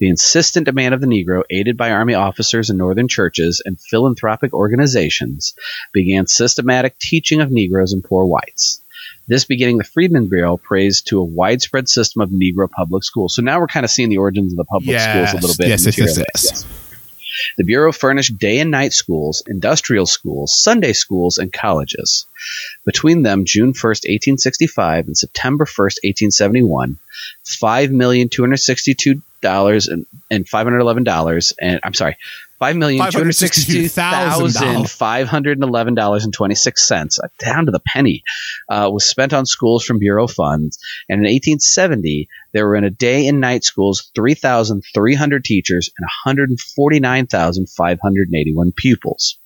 The 0.00 0.08
insistent 0.08 0.66
demand 0.66 0.94
of 0.94 1.00
the 1.00 1.06
Negro, 1.06 1.42
aided 1.50 1.76
by 1.76 1.90
Army 1.90 2.14
officers 2.14 2.70
and 2.70 2.78
Northern 2.78 3.08
churches 3.08 3.62
and 3.64 3.80
philanthropic 3.80 4.52
organizations, 4.54 5.54
began 5.92 6.26
systematic 6.26 6.98
teaching 7.00 7.40
of 7.40 7.50
Negroes 7.50 7.92
and 7.92 8.04
poor 8.04 8.24
whites. 8.24 8.80
This 9.26 9.44
beginning 9.44 9.78
the 9.78 9.84
Freedmen 9.84 10.28
Bureau 10.30 10.56
praised 10.56 11.08
to 11.08 11.18
a 11.18 11.24
widespread 11.24 11.88
system 11.88 12.22
of 12.22 12.30
Negro 12.30 12.70
public 12.70 13.02
schools. 13.04 13.34
So 13.34 13.42
now 13.42 13.60
we're 13.60 13.66
kind 13.66 13.84
of 13.84 13.90
seeing 13.90 14.08
the 14.08 14.18
origins 14.18 14.52
of 14.52 14.56
the 14.56 14.64
public 14.64 14.90
Yes. 14.90 15.30
schools 15.30 15.42
a 15.42 15.46
little 15.46 15.56
bit. 15.58 15.68
Yes, 15.68 15.84
yes, 15.84 15.98
yes, 15.98 16.16
materially. 16.16 16.26
yes. 16.34 16.66
The 17.56 17.64
Bureau 17.64 17.92
furnished 17.92 18.38
day 18.38 18.58
and 18.58 18.70
night 18.70 18.92
schools, 18.92 19.42
industrial 19.46 20.06
schools, 20.06 20.60
Sunday 20.60 20.92
schools, 20.92 21.38
and 21.38 21.52
colleges. 21.52 22.26
Between 22.84 23.22
them, 23.22 23.44
June 23.44 23.72
1st, 23.74 24.06
1865 24.08 25.06
and 25.06 25.16
September 25.16 25.64
1st, 25.64 25.98
1871, 26.02 26.98
dollars 29.40 29.88
and 29.88 30.06
and 30.30 30.48
five 30.48 30.66
hundred 30.66 30.80
eleven 30.80 31.04
dollars 31.04 31.52
and 31.60 31.80
I'm 31.82 31.94
sorry, 31.94 32.16
five 32.58 32.76
million 32.76 33.04
two 33.10 33.18
hundred 33.18 33.32
sixty-two 33.34 33.88
thousand 33.88 34.90
five 34.90 35.28
hundred 35.28 35.62
eleven 35.62 35.94
dollars 35.94 36.24
and 36.24 36.32
twenty-six 36.32 36.86
cents, 36.86 37.18
uh, 37.18 37.28
down 37.38 37.66
to 37.66 37.72
the 37.72 37.80
penny, 37.80 38.22
uh, 38.68 38.88
was 38.92 39.08
spent 39.08 39.32
on 39.32 39.46
schools 39.46 39.84
from 39.84 39.98
bureau 39.98 40.26
funds. 40.26 40.78
And 41.08 41.18
in 41.18 41.24
1870, 41.24 42.28
there 42.52 42.66
were 42.66 42.76
in 42.76 42.84
a 42.84 42.90
day 42.90 43.26
and 43.26 43.40
night 43.40 43.64
schools 43.64 44.10
three 44.14 44.34
thousand 44.34 44.82
three 44.94 45.14
hundred 45.14 45.44
teachers 45.44 45.90
and 45.96 46.04
one 46.04 46.10
hundred 46.24 46.50
forty-nine 46.74 47.26
thousand 47.26 47.68
five 47.68 47.98
hundred 48.02 48.28
eighty-one 48.34 48.72
pupils. 48.76 49.38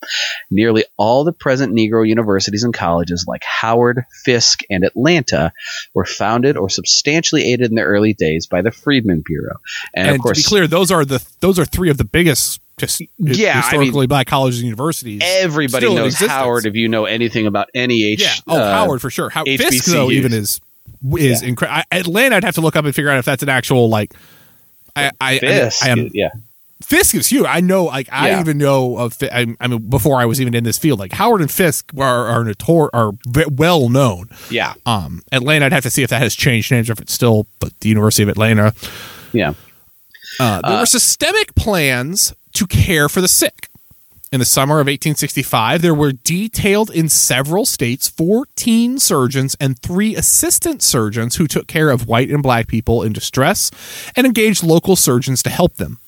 Nearly 0.51 0.85
all 0.97 1.25
the 1.25 1.33
present 1.33 1.75
Negro 1.75 2.07
universities 2.07 2.65
and 2.65 2.75
colleges, 2.75 3.25
like 3.29 3.43
Howard, 3.45 4.05
Fisk, 4.25 4.61
and 4.71 4.85
Atlanta, 4.85 5.53
were 5.95 6.05
founded 6.05 6.57
or 6.57 6.69
substantially 6.69 7.53
aided 7.53 7.71
in 7.71 7.75
the 7.75 7.83
early 7.83 8.15
days 8.15 8.47
by 8.47 8.63
the 8.63 8.71
Freedmen 8.71 9.23
Bureau. 9.25 9.57
And, 9.95 10.09
and 10.09 10.17
of 10.17 10.23
course, 10.23 10.39
to 10.39 10.45
be 10.45 10.49
clear, 10.49 10.67
those 10.67 10.91
are 10.91 11.05
the 11.05 11.25
those 11.41 11.59
are 11.59 11.65
three 11.65 11.91
of 11.91 11.99
the 11.99 12.05
biggest 12.05 12.62
just 12.79 13.03
yeah, 13.19 13.57
historically 13.57 13.89
I 13.89 14.01
mean, 14.01 14.09
black 14.09 14.27
colleges 14.27 14.61
and 14.61 14.67
universities. 14.67 15.23
Everybody 15.25 15.95
knows 15.95 16.19
Howard. 16.19 16.67
If 16.67 16.75
you 16.75 16.89
know 16.89 17.05
anything 17.05 17.47
about 17.47 17.69
any 17.75 18.05
H, 18.13 18.21
yeah, 18.21 18.35
oh 18.49 18.59
uh, 18.59 18.73
Howard 18.73 19.01
for 19.01 19.11
sure. 19.11 19.31
How, 19.31 19.45
Fisk 19.45 19.85
though 19.87 20.11
even 20.11 20.33
is 20.33 20.61
is 21.17 21.43
yeah. 21.43 21.49
incredible. 21.49 21.83
Atlanta, 21.91 22.37
I'd 22.37 22.45
have 22.45 22.55
to 22.55 22.61
look 22.61 22.77
up 22.77 22.85
and 22.85 22.95
figure 22.95 23.11
out 23.11 23.19
if 23.19 23.25
that's 23.25 23.43
an 23.43 23.49
actual 23.49 23.89
like. 23.89 24.15
I 24.95 25.11
I, 25.21 25.39
Fisk, 25.39 25.85
I, 25.85 25.89
I 25.89 25.93
am 25.93 26.11
yeah. 26.13 26.31
Fisk 26.83 27.15
is 27.15 27.29
huge. 27.29 27.47
I 27.47 27.61
know, 27.61 27.85
like 27.85 28.09
I 28.13 28.31
yeah. 28.31 28.41
even 28.41 28.59
know 28.59 28.99
of. 28.99 29.17
I, 29.23 29.55
I, 29.61 29.69
mean, 29.69 29.89
before 29.89 30.21
I 30.21 30.25
was 30.25 30.41
even 30.41 30.55
in 30.55 30.65
this 30.65 30.79
field, 30.79 30.99
like 30.99 31.13
Howard 31.13 31.41
and 31.41 31.51
Fisk 31.51 31.93
are 31.97 32.27
are, 32.27 32.45
notor- 32.45 32.91
are 32.93 33.13
well 33.51 33.89
known. 33.89 34.29
Yeah. 34.51 34.75
Um, 34.87 35.23
Atlanta, 35.31 35.67
I'd 35.67 35.73
have 35.73 35.85
to 35.85 35.91
see 35.91 36.03
if 36.03 36.11
that 36.11 36.21
has 36.21 36.35
changed 36.35 36.71
names 36.71 36.91
or 36.91 36.95
if 36.95 37.01
it's 37.01 37.13
still, 37.13 37.47
but 37.61 37.79
the 37.81 37.89
University 37.89 38.23
of 38.23 38.29
Atlanta. 38.29 38.75
Yeah. 39.33 39.55
Uh, 40.41 40.61
there 40.63 40.77
uh, 40.77 40.81
were 40.81 40.87
systemic 40.87 41.55
plans 41.55 42.35
to 42.53 42.67
care 42.67 43.09
for 43.09 43.21
the 43.21 43.29
sick. 43.29 43.69
In 44.33 44.39
the 44.39 44.47
summer 44.47 44.77
of 44.77 44.87
1865, 44.87 45.83
there 45.83 45.95
were 45.95 46.13
detailed 46.13 46.91
in 46.91 47.11
several 47.11 47.67
states 47.67 48.09
14 48.09 48.99
surgeons 48.99 49.55
and 49.61 49.79
three 49.79 50.17
assistant 50.17 50.83
surgeons 50.83 51.37
who 51.37 51.47
took 51.47 51.67
care 51.67 51.91
of 51.91 52.09
white 52.09 52.31
and 52.31 52.43
black 52.43 52.67
people 52.67 53.03
in 53.03 53.13
distress 53.13 53.71
and 54.17 54.27
engaged 54.27 54.63
local 54.63 54.97
surgeons 54.97 55.43
to 55.43 55.51
help 55.51 55.75
them. 55.75 55.99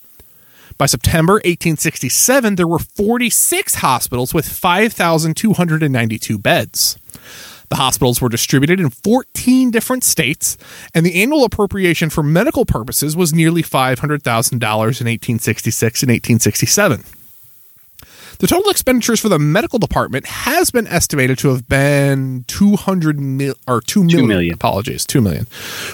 By 0.78 0.86
September 0.86 1.34
1867, 1.34 2.56
there 2.56 2.66
were 2.66 2.78
46 2.78 3.74
hospitals 3.76 4.32
with 4.32 4.48
5,292 4.48 6.38
beds. 6.38 6.98
The 7.68 7.76
hospitals 7.76 8.20
were 8.20 8.28
distributed 8.28 8.80
in 8.80 8.90
14 8.90 9.70
different 9.70 10.04
states, 10.04 10.56
and 10.94 11.04
the 11.04 11.22
annual 11.22 11.44
appropriation 11.44 12.10
for 12.10 12.22
medical 12.22 12.64
purposes 12.64 13.16
was 13.16 13.32
nearly 13.32 13.62
$500,000 13.62 14.52
in 14.52 14.60
1866 14.60 16.02
and 16.02 16.10
1867. 16.10 17.04
The 18.38 18.46
total 18.48 18.70
expenditures 18.70 19.20
for 19.20 19.28
the 19.28 19.38
medical 19.38 19.78
department 19.78 20.26
has 20.26 20.70
been 20.70 20.88
estimated 20.88 21.38
to 21.38 21.48
have 21.48 21.68
been 21.68 22.44
200 22.48 23.20
mil 23.20 23.54
or 23.68 23.80
2 23.80 24.00
million, 24.00 24.20
2 24.20 24.26
million. 24.26 24.54
Apologies, 24.54 25.06
2 25.06 25.20
million. 25.20 25.46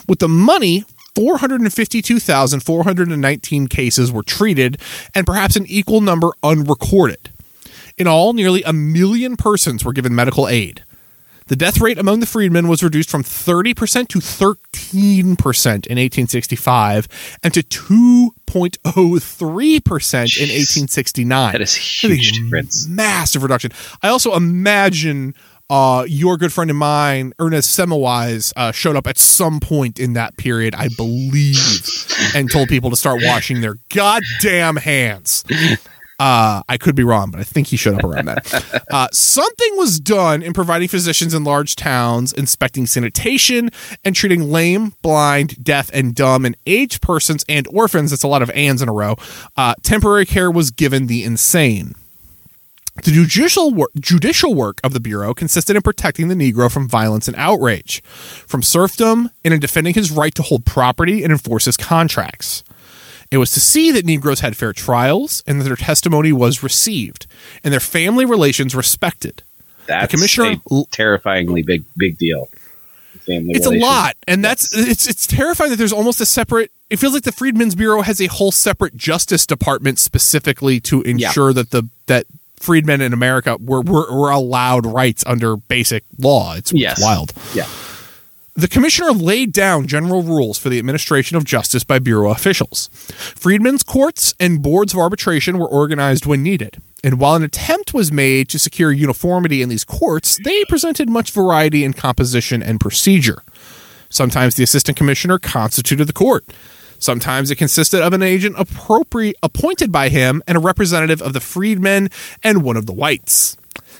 With 0.09 0.21
the 0.21 0.29
money 0.29 0.85
452,419 1.15 3.67
cases 3.67 4.13
were 4.13 4.23
treated 4.23 4.81
and 5.15 5.27
perhaps 5.27 5.57
an 5.57 5.67
equal 5.67 6.01
number 6.01 6.31
unrecorded. 6.43 7.31
In 7.99 8.07
all, 8.07 8.33
nearly 8.33 8.63
a 8.63 8.73
million 8.73 9.37
persons 9.37 9.85
were 9.85 9.93
given 9.93 10.15
medical 10.15 10.49
aid. 10.49 10.83
The 11.51 11.57
death 11.57 11.81
rate 11.81 11.99
among 11.99 12.21
the 12.21 12.27
freedmen 12.27 12.69
was 12.69 12.81
reduced 12.81 13.11
from 13.11 13.25
30% 13.25 14.07
to 14.07 14.21
13% 14.21 15.35
in 15.35 15.99
1865 15.99 17.09
and 17.43 17.53
to 17.53 17.65
2.03% 17.65 18.87
in 18.87 20.49
1869. 20.49 21.53
That 21.53 21.61
is 21.61 21.75
huge 21.75 22.39
difference. 22.39 22.87
Massive 22.87 23.43
reduction. 23.43 23.73
I 24.01 24.11
also 24.11 24.37
imagine 24.37 25.35
uh, 25.69 26.05
your 26.07 26.37
good 26.37 26.53
friend 26.53 26.71
of 26.71 26.77
mine, 26.77 27.33
Ernest 27.41 27.77
Semmelweis, 27.77 28.53
uh, 28.55 28.71
showed 28.71 28.95
up 28.95 29.09
at 29.09 29.19
some 29.19 29.59
point 29.59 29.99
in 29.99 30.13
that 30.13 30.37
period, 30.37 30.77
I 30.77 30.87
believe, 30.97 31.59
and 32.33 32.49
told 32.49 32.69
people 32.69 32.91
to 32.91 32.97
start 32.97 33.23
washing 33.25 33.61
their 33.61 33.75
goddamn 33.93 34.77
hands. 34.77 35.43
Uh, 36.21 36.63
I 36.69 36.77
could 36.77 36.95
be 36.95 37.03
wrong, 37.03 37.31
but 37.31 37.41
I 37.41 37.45
think 37.45 37.69
he 37.69 37.79
showed 37.79 37.95
up 37.95 38.05
around 38.05 38.27
that. 38.27 38.81
Uh, 38.91 39.07
something 39.13 39.77
was 39.77 40.01
done 40.01 40.43
in 40.43 40.53
providing 40.53 40.89
physicians 40.89 41.33
in 41.33 41.45
large 41.45 41.77
towns, 41.77 42.33
inspecting 42.33 42.87
sanitation, 42.87 43.71
and 44.05 44.17
treating 44.17 44.51
lame, 44.51 44.95
blind, 45.01 45.63
deaf, 45.63 45.91
and 45.95 46.15
dumb, 46.15 46.45
and 46.45 46.57
aged 46.67 47.01
persons 47.01 47.45
and 47.49 47.69
orphans. 47.69 48.11
That's 48.11 48.25
a 48.25 48.29
lot 48.29 48.43
of 48.43 48.51
ands 48.51 48.83
in 48.83 48.89
a 48.89 48.93
row. 48.93 49.15
Uh, 49.57 49.75
temporary 49.83 50.27
care 50.27 50.51
was 50.51 50.73
given 50.73 51.07
the 51.07 51.23
insane. 51.23 51.95
The 53.05 53.13
judicial 53.13 53.73
work, 53.73 53.91
judicial 54.01 54.55
work 54.55 54.81
of 54.83 54.93
the 54.93 55.01
Bureau 55.01 55.35
consisted 55.35 55.77
in 55.77 55.83
protecting 55.83 56.29
the 56.29 56.35
Negro 56.35 56.71
from 56.71 56.89
violence 56.89 57.29
and 57.29 57.37
outrage, 57.37 58.03
from 58.03 58.63
serfdom, 58.63 59.31
and 59.45 59.55
in 59.55 59.61
defending 59.61 59.95
his 59.95 60.11
right 60.11 60.35
to 60.35 60.43
hold 60.43 60.67
property 60.67 61.23
and 61.23 61.31
enforce 61.31 61.67
his 61.67 61.77
contracts. 61.77 62.65
It 63.31 63.39
was 63.39 63.51
to 63.53 63.61
see 63.61 63.91
that 63.93 64.05
Negroes 64.05 64.41
had 64.41 64.57
fair 64.57 64.73
trials 64.73 65.43
and 65.47 65.61
that 65.61 65.65
their 65.65 65.77
testimony 65.77 66.33
was 66.33 66.63
received 66.63 67.27
and 67.63 67.73
their 67.73 67.81
family 67.81 68.25
relations 68.25 68.75
respected. 68.75 69.43
That's 69.87 70.11
the 70.11 70.17
commissioner, 70.17 70.57
a 70.71 70.83
terrifyingly 70.91 71.63
big 71.63 71.85
big 71.97 72.19
deal. 72.19 72.49
Family 73.27 73.51
it's 73.55 73.67
relations. 73.67 73.83
a 73.83 73.87
lot, 73.87 74.17
and 74.27 74.45
that's 74.45 74.77
it's 74.77 75.09
it's 75.09 75.27
terrifying 75.27 75.71
that 75.71 75.77
there's 75.77 75.93
almost 75.93 76.21
a 76.21 76.27
separate. 76.27 76.71
It 76.91 76.99
feels 76.99 77.15
like 77.15 77.23
the 77.23 77.33
Freedmen's 77.33 77.75
Bureau 77.75 78.03
has 78.03 78.21
a 78.21 78.27
whole 78.27 78.53
separate 78.53 78.97
Justice 78.97 79.47
Department 79.47 79.99
specifically 79.99 80.81
to 80.81 81.03
ensure 81.03 81.51
yeah. 81.51 81.55
that 81.55 81.71
the 81.71 81.89
that 82.07 82.27
freedmen 82.61 83.01
in 83.01 83.13
America 83.13 83.57
were, 83.59 83.81
were, 83.81 84.13
were 84.13 84.31
allowed 84.31 84.87
rights 84.87 85.25
under 85.27 85.57
basic 85.57 86.05
law. 86.19 86.55
It's, 86.55 86.73
yes. 86.73 86.99
it's 86.99 87.03
wild. 87.03 87.33
Yeah. 87.55 87.67
The 88.61 88.69
commissioner 88.69 89.13
laid 89.13 89.53
down 89.53 89.87
general 89.87 90.23
rules 90.23 90.59
for 90.59 90.69
the 90.69 90.79
administration 90.79 91.39
of 91.39 91.45
justice 91.45 91.83
by 91.83 91.99
Bureau 91.99 92.31
officials. 92.31 92.91
Freedmen's 93.35 93.83
courts 93.83 94.35
and 94.39 94.61
boards 94.61 94.93
of 94.93 94.99
arbitration 94.99 95.57
were 95.57 95.67
organized 95.67 96.27
when 96.27 96.43
needed. 96.43 96.77
And 97.03 97.19
while 97.19 97.37
an 97.37 97.43
attempt 97.43 97.95
was 97.95 98.13
made 98.13 98.51
to 98.51 98.59
secure 98.59 98.93
uniformity 98.93 99.63
in 99.63 99.71
these 99.71 99.83
courts, 99.83 100.39
they 100.45 100.63
presented 100.67 101.09
much 101.09 101.31
variety 101.31 101.85
in 101.85 101.95
composition 101.95 102.63
and 102.63 102.79
procedure. 102.79 103.43
Sometimes 104.11 104.57
the 104.57 104.65
assistant 104.65 104.99
commissioner 104.99 105.39
constituted 105.39 106.05
the 106.05 106.13
court. 106.13 106.45
Sometimes 106.99 107.51
it 107.51 107.57
consisted 107.57 108.03
of 108.03 108.13
an 108.13 108.23
agent 108.23 108.57
appropriate 108.59 109.37
appointed 109.43 109.91
by 109.91 110.11
him 110.11 110.43
and 110.47 110.59
a 110.59 110.61
representative 110.61 111.23
of 111.23 111.33
the 111.33 111.41
freedmen 111.41 112.11
and 112.43 112.63
one 112.63 112.77
of 112.77 112.85
the 112.85 112.93
whites. 112.93 113.57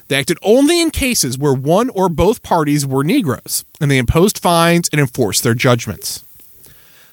They 0.09 0.17
acted 0.17 0.39
only 0.43 0.81
in 0.81 0.91
cases 0.91 1.39
where 1.39 1.55
one 1.55 1.89
or 1.91 2.09
both 2.09 2.43
parties 2.43 2.87
were 2.87 3.05
Negroes, 3.05 3.65
and 3.81 3.91
they 3.91 3.99
imposed 3.99 4.39
fines 4.39 4.89
and 4.93 5.01
enforced 5.01 5.43
their 5.43 5.55
judgments. 5.55 6.25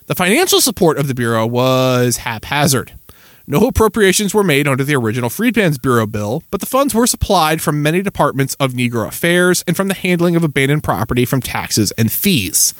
The 0.07 0.15
financial 0.15 0.61
support 0.61 0.97
of 0.97 1.07
the 1.07 1.13
Bureau 1.13 1.45
was 1.45 2.17
haphazard. 2.17 2.93
No 3.45 3.67
appropriations 3.67 4.33
were 4.33 4.43
made 4.43 4.67
under 4.67 4.83
the 4.83 4.95
original 4.95 5.29
Freedmen's 5.29 5.77
Bureau 5.77 6.05
bill, 6.05 6.43
but 6.51 6.59
the 6.59 6.65
funds 6.65 6.93
were 6.93 7.07
supplied 7.07 7.61
from 7.61 7.81
many 7.81 8.01
departments 8.01 8.55
of 8.55 8.73
Negro 8.73 9.07
affairs 9.07 9.63
and 9.65 9.77
from 9.77 9.87
the 9.87 9.93
handling 9.93 10.35
of 10.35 10.43
abandoned 10.43 10.83
property 10.83 11.23
from 11.23 11.41
taxes 11.41 11.91
and 11.91 12.11
fees. 12.11 12.73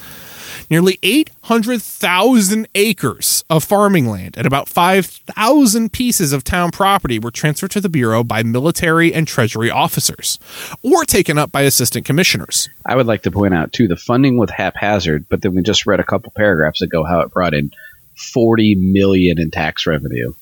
Nearly 0.70 0.98
800,000 1.02 2.68
acres 2.74 3.44
of 3.48 3.64
farming 3.64 4.06
land 4.06 4.36
and 4.36 4.46
about 4.46 4.68
5,000 4.68 5.92
pieces 5.92 6.32
of 6.32 6.44
town 6.44 6.70
property 6.70 7.18
were 7.18 7.30
transferred 7.30 7.70
to 7.70 7.80
the 7.80 7.88
Bureau 7.88 8.22
by 8.22 8.42
military 8.42 9.14
and 9.14 9.26
Treasury 9.26 9.70
officers 9.70 10.38
or 10.82 11.04
taken 11.04 11.38
up 11.38 11.50
by 11.50 11.62
assistant 11.62 12.04
commissioners. 12.04 12.68
I 12.84 12.96
would 12.96 13.06
like 13.06 13.22
to 13.22 13.30
point 13.30 13.54
out, 13.54 13.72
too, 13.72 13.88
the 13.88 13.96
funding 13.96 14.36
was 14.36 14.50
haphazard, 14.50 15.26
but 15.28 15.40
then 15.40 15.54
we 15.54 15.62
just 15.62 15.86
read 15.86 16.00
a 16.00 16.04
couple 16.04 16.32
paragraphs 16.36 16.82
ago 16.82 17.02
how 17.02 17.20
it 17.20 17.30
brought 17.30 17.54
in 17.54 17.70
40 18.16 18.74
million 18.74 19.40
in 19.40 19.50
tax 19.50 19.86
revenue. 19.86 20.34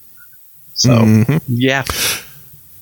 So, 0.74 0.90
mm-hmm. 0.90 1.36
yeah. 1.46 1.84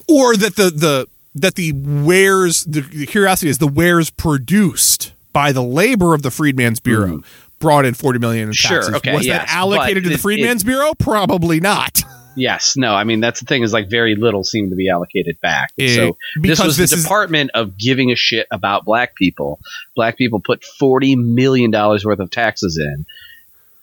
Or 0.09 0.36
that 0.36 0.57
the, 0.57 0.70
the, 0.70 1.09
that 1.34 1.57
the 1.57 1.72
wares, 1.72 2.64
the 2.64 3.07
curiosity 3.07 3.51
is 3.51 3.59
the 3.59 3.68
wares 3.68 4.09
produced 4.09 5.14
by 5.35 5.53
the 5.53 5.62
labor 5.62 6.14
of 6.14 6.22
the 6.22 6.30
Freedmen's 6.30 6.80
Bureau 6.80 7.18
mm. 7.18 7.24
brought 7.59 7.85
in 7.85 7.93
40 7.93 8.18
million 8.20 8.49
in 8.49 8.55
taxes. 8.55 8.87
Sure, 8.87 8.97
okay, 8.97 9.12
Was 9.12 9.26
yes, 9.26 9.47
that 9.47 9.55
allocated 9.55 10.05
to 10.05 10.09
the 10.09 10.16
Freedmen's 10.16 10.62
it, 10.62 10.66
Bureau? 10.66 10.95
Probably 10.95 11.61
not. 11.61 12.03
Yes, 12.37 12.76
no. 12.76 12.95
I 12.95 13.05
mean, 13.05 13.20
that's 13.20 13.41
the 13.41 13.47
thing 13.47 13.62
is 13.62 13.72
like 13.72 13.89
very 13.89 14.16
little 14.16 14.43
seemed 14.43 14.70
to 14.70 14.76
be 14.76 14.89
allocated 14.89 15.41
back. 15.41 15.72
It, 15.76 15.95
so 15.95 16.16
this 16.41 16.61
was 16.61 16.76
this 16.76 16.91
the 16.91 16.97
department 16.97 17.53
of 17.55 17.78
giving 17.78 18.11
a 18.11 18.16
shit 18.16 18.49
about 18.51 18.85
black 18.85 19.14
people. 19.14 19.61
Black 19.95 20.16
people 20.18 20.41
put 20.41 20.64
forty 20.64 21.14
million 21.14 21.70
dollars 21.70 22.05
worth 22.05 22.18
of 22.18 22.32
taxes 22.32 22.76
in, 22.76 23.07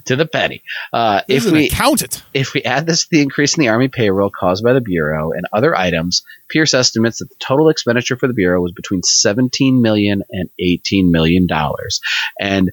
To 0.05 0.15
the 0.15 0.25
penny. 0.25 0.63
Uh, 0.91 1.21
if 1.27 1.45
we 1.45 1.67
accountant. 1.67 2.23
if 2.33 2.53
we 2.53 2.63
add 2.63 2.85
this 2.85 3.03
to 3.03 3.07
the 3.11 3.21
increase 3.21 3.57
in 3.57 3.61
the 3.61 3.69
Army 3.69 3.87
payroll 3.87 4.29
caused 4.29 4.63
by 4.63 4.73
the 4.73 4.81
Bureau 4.81 5.31
and 5.31 5.45
other 5.53 5.77
items, 5.77 6.23
Pierce 6.49 6.73
estimates 6.73 7.19
that 7.19 7.29
the 7.29 7.35
total 7.39 7.69
expenditure 7.69 8.17
for 8.17 8.27
the 8.27 8.33
Bureau 8.33 8.61
was 8.61 8.73
between 8.73 9.03
17 9.03 9.81
million 9.81 10.23
and 10.29 10.49
18 10.59 11.11
million 11.11 11.47
dollars. 11.47 12.01
And 12.39 12.71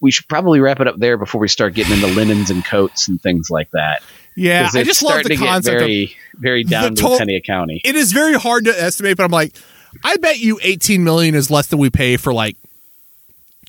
we 0.00 0.10
should 0.10 0.28
probably 0.28 0.60
wrap 0.60 0.80
it 0.80 0.88
up 0.88 0.98
there 0.98 1.16
before 1.16 1.40
we 1.40 1.48
start 1.48 1.74
getting 1.74 1.94
into 1.94 2.08
linens 2.08 2.50
and 2.50 2.64
coats 2.64 3.08
and 3.08 3.20
things 3.20 3.50
like 3.50 3.70
that. 3.72 4.02
Yeah, 4.38 4.64
'Cause 4.64 4.76
I 4.76 4.84
just 4.84 5.02
love 5.02 5.12
starting 5.12 5.28
the 5.30 5.34
to 5.36 5.40
get 5.42 5.46
concept 5.48 5.74
of 5.76 5.80
very, 5.80 6.16
very 6.34 6.64
down 6.64 6.94
to 6.94 7.02
to- 7.02 7.18
penny 7.18 7.40
county. 7.44 7.80
it 7.84 7.96
is 7.96 8.12
very 8.12 8.34
hard 8.34 8.64
to 8.66 8.82
estimate, 8.82 9.16
but 9.16 9.24
I'm 9.24 9.30
like, 9.30 9.54
I 10.04 10.16
bet 10.18 10.38
you 10.38 10.58
18 10.62 11.02
million 11.04 11.34
is 11.34 11.50
less 11.50 11.66
than 11.66 11.78
we 11.78 11.90
pay 11.90 12.16
for 12.16 12.32
like 12.32 12.56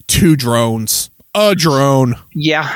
two 0.08 0.36
drones, 0.36 1.10
a 1.36 1.56
drone 1.56 2.16
Yeah, 2.34 2.76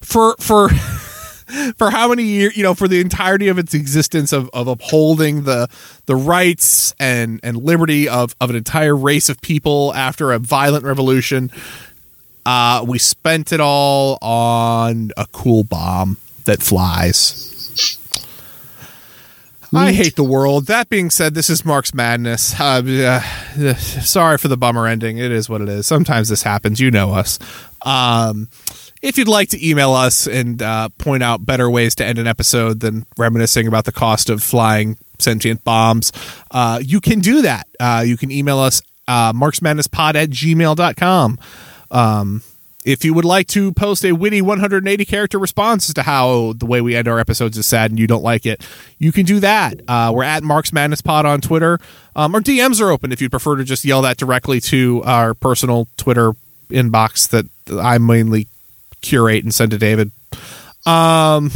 for 0.00 0.36
for 0.38 0.68
for 1.76 1.90
how 1.90 2.08
many 2.08 2.24
years, 2.24 2.56
you 2.56 2.62
know, 2.62 2.74
for 2.74 2.88
the 2.88 3.00
entirety 3.00 3.48
of 3.48 3.58
its 3.58 3.72
existence 3.74 4.32
of, 4.32 4.50
of 4.52 4.68
upholding 4.68 5.44
the 5.44 5.68
the 6.06 6.14
rights 6.16 6.94
and 7.00 7.40
and 7.42 7.56
liberty 7.56 8.08
of 8.08 8.36
of 8.40 8.50
an 8.50 8.56
entire 8.56 8.94
race 8.96 9.28
of 9.28 9.40
people 9.40 9.92
after 9.94 10.30
a 10.32 10.38
violent 10.38 10.84
revolution. 10.84 11.50
Uh, 12.46 12.82
we 12.86 12.98
spent 12.98 13.52
it 13.52 13.60
all 13.60 14.18
on 14.22 15.10
a 15.18 15.26
cool 15.32 15.64
bomb 15.64 16.16
that 16.48 16.62
flies. 16.62 17.44
I 19.74 19.92
hate 19.92 20.16
the 20.16 20.24
world. 20.24 20.66
That 20.66 20.88
being 20.88 21.10
said, 21.10 21.34
this 21.34 21.50
is 21.50 21.62
Mark's 21.62 21.92
Madness. 21.92 22.58
Uh, 22.58 23.20
uh, 23.58 23.74
sorry 23.74 24.38
for 24.38 24.48
the 24.48 24.56
bummer 24.56 24.86
ending. 24.86 25.18
It 25.18 25.30
is 25.30 25.48
what 25.48 25.60
it 25.60 25.68
is. 25.68 25.86
Sometimes 25.86 26.30
this 26.30 26.42
happens. 26.42 26.80
You 26.80 26.90
know 26.90 27.12
us. 27.12 27.38
Um, 27.82 28.48
if 29.02 29.18
you'd 29.18 29.28
like 29.28 29.50
to 29.50 29.68
email 29.68 29.92
us 29.92 30.26
and 30.26 30.62
uh, 30.62 30.88
point 30.96 31.22
out 31.22 31.44
better 31.44 31.68
ways 31.68 31.94
to 31.96 32.04
end 32.04 32.18
an 32.18 32.26
episode 32.26 32.80
than 32.80 33.04
reminiscing 33.18 33.66
about 33.66 33.84
the 33.84 33.92
cost 33.92 34.30
of 34.30 34.42
flying 34.42 34.96
sentient 35.18 35.62
bombs, 35.64 36.12
uh, 36.50 36.80
you 36.82 37.00
can 37.00 37.20
do 37.20 37.42
that. 37.42 37.68
Uh, 37.78 38.02
you 38.06 38.16
can 38.16 38.30
email 38.30 38.58
us 38.58 38.80
uh, 39.06 39.34
marksmadnesspod 39.34 40.14
at 40.14 40.30
gmail.com. 40.30 41.38
Um, 41.90 42.42
if 42.84 43.04
you 43.04 43.12
would 43.12 43.24
like 43.24 43.48
to 43.48 43.72
post 43.72 44.04
a 44.04 44.12
witty 44.12 44.40
180 44.40 45.04
character 45.04 45.38
response 45.38 45.88
as 45.88 45.94
to 45.94 46.02
how 46.02 46.54
the 46.56 46.66
way 46.66 46.80
we 46.80 46.94
end 46.94 47.08
our 47.08 47.18
episodes 47.18 47.58
is 47.58 47.66
sad 47.66 47.90
and 47.90 47.98
you 47.98 48.06
don't 48.06 48.22
like 48.22 48.46
it, 48.46 48.66
you 48.98 49.12
can 49.12 49.26
do 49.26 49.40
that. 49.40 49.80
Uh, 49.88 50.12
we're 50.14 50.22
at 50.22 50.42
Marks 50.42 50.72
Madness 50.72 51.00
Pod 51.00 51.26
on 51.26 51.40
Twitter. 51.40 51.80
Um, 52.14 52.34
our 52.34 52.40
DMs 52.40 52.80
are 52.80 52.90
open 52.90 53.12
if 53.12 53.20
you'd 53.20 53.30
prefer 53.30 53.56
to 53.56 53.64
just 53.64 53.84
yell 53.84 54.02
that 54.02 54.16
directly 54.16 54.60
to 54.62 55.02
our 55.04 55.34
personal 55.34 55.88
Twitter 55.96 56.32
inbox 56.68 57.28
that 57.30 57.46
I 57.78 57.98
mainly 57.98 58.46
curate 59.00 59.44
and 59.44 59.52
send 59.52 59.72
to 59.72 59.78
David. 59.78 60.10
Um, 60.86 61.44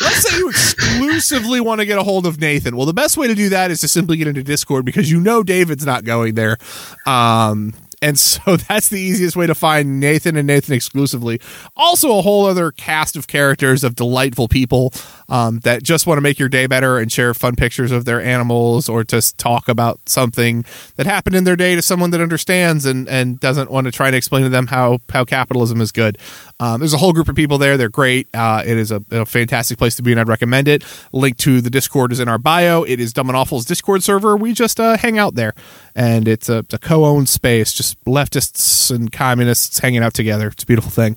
let's 0.00 0.28
say 0.28 0.36
you 0.36 0.48
exclusively 0.48 1.60
want 1.60 1.80
to 1.80 1.86
get 1.86 1.98
a 1.98 2.02
hold 2.02 2.26
of 2.26 2.40
Nathan. 2.40 2.76
Well, 2.76 2.86
the 2.86 2.92
best 2.92 3.16
way 3.16 3.26
to 3.26 3.34
do 3.34 3.48
that 3.48 3.70
is 3.70 3.80
to 3.80 3.88
simply 3.88 4.16
get 4.16 4.28
into 4.28 4.42
Discord 4.42 4.84
because 4.84 5.10
you 5.10 5.20
know 5.20 5.42
David's 5.42 5.84
not 5.84 6.04
going 6.04 6.34
there. 6.34 6.58
Um, 7.06 7.74
and 8.02 8.18
so 8.18 8.56
that's 8.68 8.88
the 8.88 9.00
easiest 9.00 9.36
way 9.36 9.46
to 9.46 9.54
find 9.54 10.00
Nathan 10.00 10.36
and 10.36 10.46
Nathan 10.46 10.74
exclusively. 10.74 11.40
Also, 11.76 12.18
a 12.18 12.22
whole 12.22 12.44
other 12.44 12.72
cast 12.72 13.16
of 13.16 13.28
characters 13.28 13.84
of 13.84 13.94
delightful 13.94 14.48
people 14.48 14.92
um, 15.32 15.60
that 15.60 15.82
just 15.82 16.06
want 16.06 16.18
to 16.18 16.20
make 16.20 16.38
your 16.38 16.50
day 16.50 16.66
better 16.66 16.98
and 16.98 17.10
share 17.10 17.32
fun 17.32 17.56
pictures 17.56 17.90
of 17.90 18.04
their 18.04 18.20
animals 18.20 18.86
or 18.86 19.02
just 19.02 19.38
talk 19.38 19.66
about 19.66 19.98
something 20.06 20.62
that 20.96 21.06
happened 21.06 21.34
in 21.34 21.44
their 21.44 21.56
day 21.56 21.74
to 21.74 21.80
someone 21.80 22.10
that 22.10 22.20
understands 22.20 22.84
and, 22.84 23.08
and 23.08 23.40
doesn't 23.40 23.70
want 23.70 23.86
to 23.86 23.90
try 23.90 24.10
to 24.10 24.16
explain 24.16 24.42
to 24.42 24.50
them 24.50 24.66
how, 24.66 24.98
how 25.08 25.24
capitalism 25.24 25.80
is 25.80 25.90
good. 25.90 26.18
Um, 26.60 26.80
there's 26.80 26.92
a 26.92 26.98
whole 26.98 27.14
group 27.14 27.30
of 27.30 27.34
people 27.34 27.56
there. 27.56 27.78
They're 27.78 27.88
great. 27.88 28.28
Uh, 28.34 28.62
it 28.66 28.76
is 28.76 28.92
a, 28.92 29.02
a 29.10 29.24
fantastic 29.24 29.78
place 29.78 29.96
to 29.96 30.02
be, 30.02 30.12
and 30.12 30.20
I'd 30.20 30.28
recommend 30.28 30.68
it. 30.68 30.84
Link 31.12 31.38
to 31.38 31.62
the 31.62 31.70
Discord 31.70 32.12
is 32.12 32.20
in 32.20 32.28
our 32.28 32.38
bio. 32.38 32.82
It 32.82 33.00
is 33.00 33.14
Dumb 33.14 33.30
and 33.30 33.36
Awful's 33.36 33.64
Discord 33.64 34.02
server. 34.02 34.36
We 34.36 34.52
just 34.52 34.78
uh, 34.78 34.98
hang 34.98 35.16
out 35.16 35.34
there, 35.34 35.54
and 35.94 36.28
it's 36.28 36.50
a, 36.50 36.64
a 36.72 36.78
co-owned 36.78 37.30
space, 37.30 37.72
just 37.72 37.98
leftists 38.04 38.94
and 38.94 39.10
communists 39.10 39.78
hanging 39.78 40.02
out 40.02 40.12
together. 40.12 40.48
It's 40.48 40.62
a 40.62 40.66
beautiful 40.66 40.90
thing. 40.90 41.16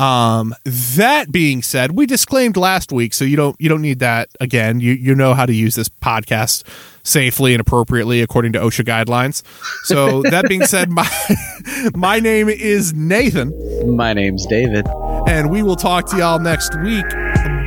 Um, 0.00 0.54
that 0.64 1.30
being 1.30 1.62
said, 1.62 1.92
we 1.92 2.06
disclaimed 2.06 2.56
last 2.56 2.90
week, 2.90 3.12
so 3.12 3.24
you 3.24 3.36
don't 3.36 3.54
you 3.60 3.68
don't 3.68 3.82
need 3.82 3.98
that 3.98 4.30
again. 4.40 4.80
You 4.80 4.92
you 4.94 5.14
know 5.14 5.34
how 5.34 5.44
to 5.44 5.52
use 5.54 5.74
this 5.74 5.88
podcast 5.90 6.64
safely 7.02 7.52
and 7.52 7.60
appropriately 7.60 8.22
according 8.22 8.52
to 8.54 8.58
OSHA 8.60 8.84
guidelines. 8.84 9.42
So 9.84 10.22
that 10.30 10.48
being 10.48 10.64
said, 10.64 10.90
my 10.90 11.08
my 11.94 12.18
name 12.18 12.48
is 12.48 12.94
Nathan, 12.94 13.94
my 13.94 14.14
name's 14.14 14.46
David. 14.46 14.86
and 15.28 15.50
we 15.50 15.62
will 15.62 15.76
talk 15.76 16.06
to 16.10 16.16
y'all 16.16 16.38
next 16.38 16.74
week. 16.80 17.08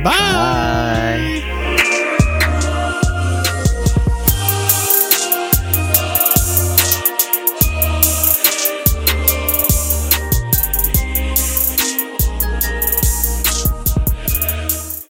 Bye. 0.02 0.63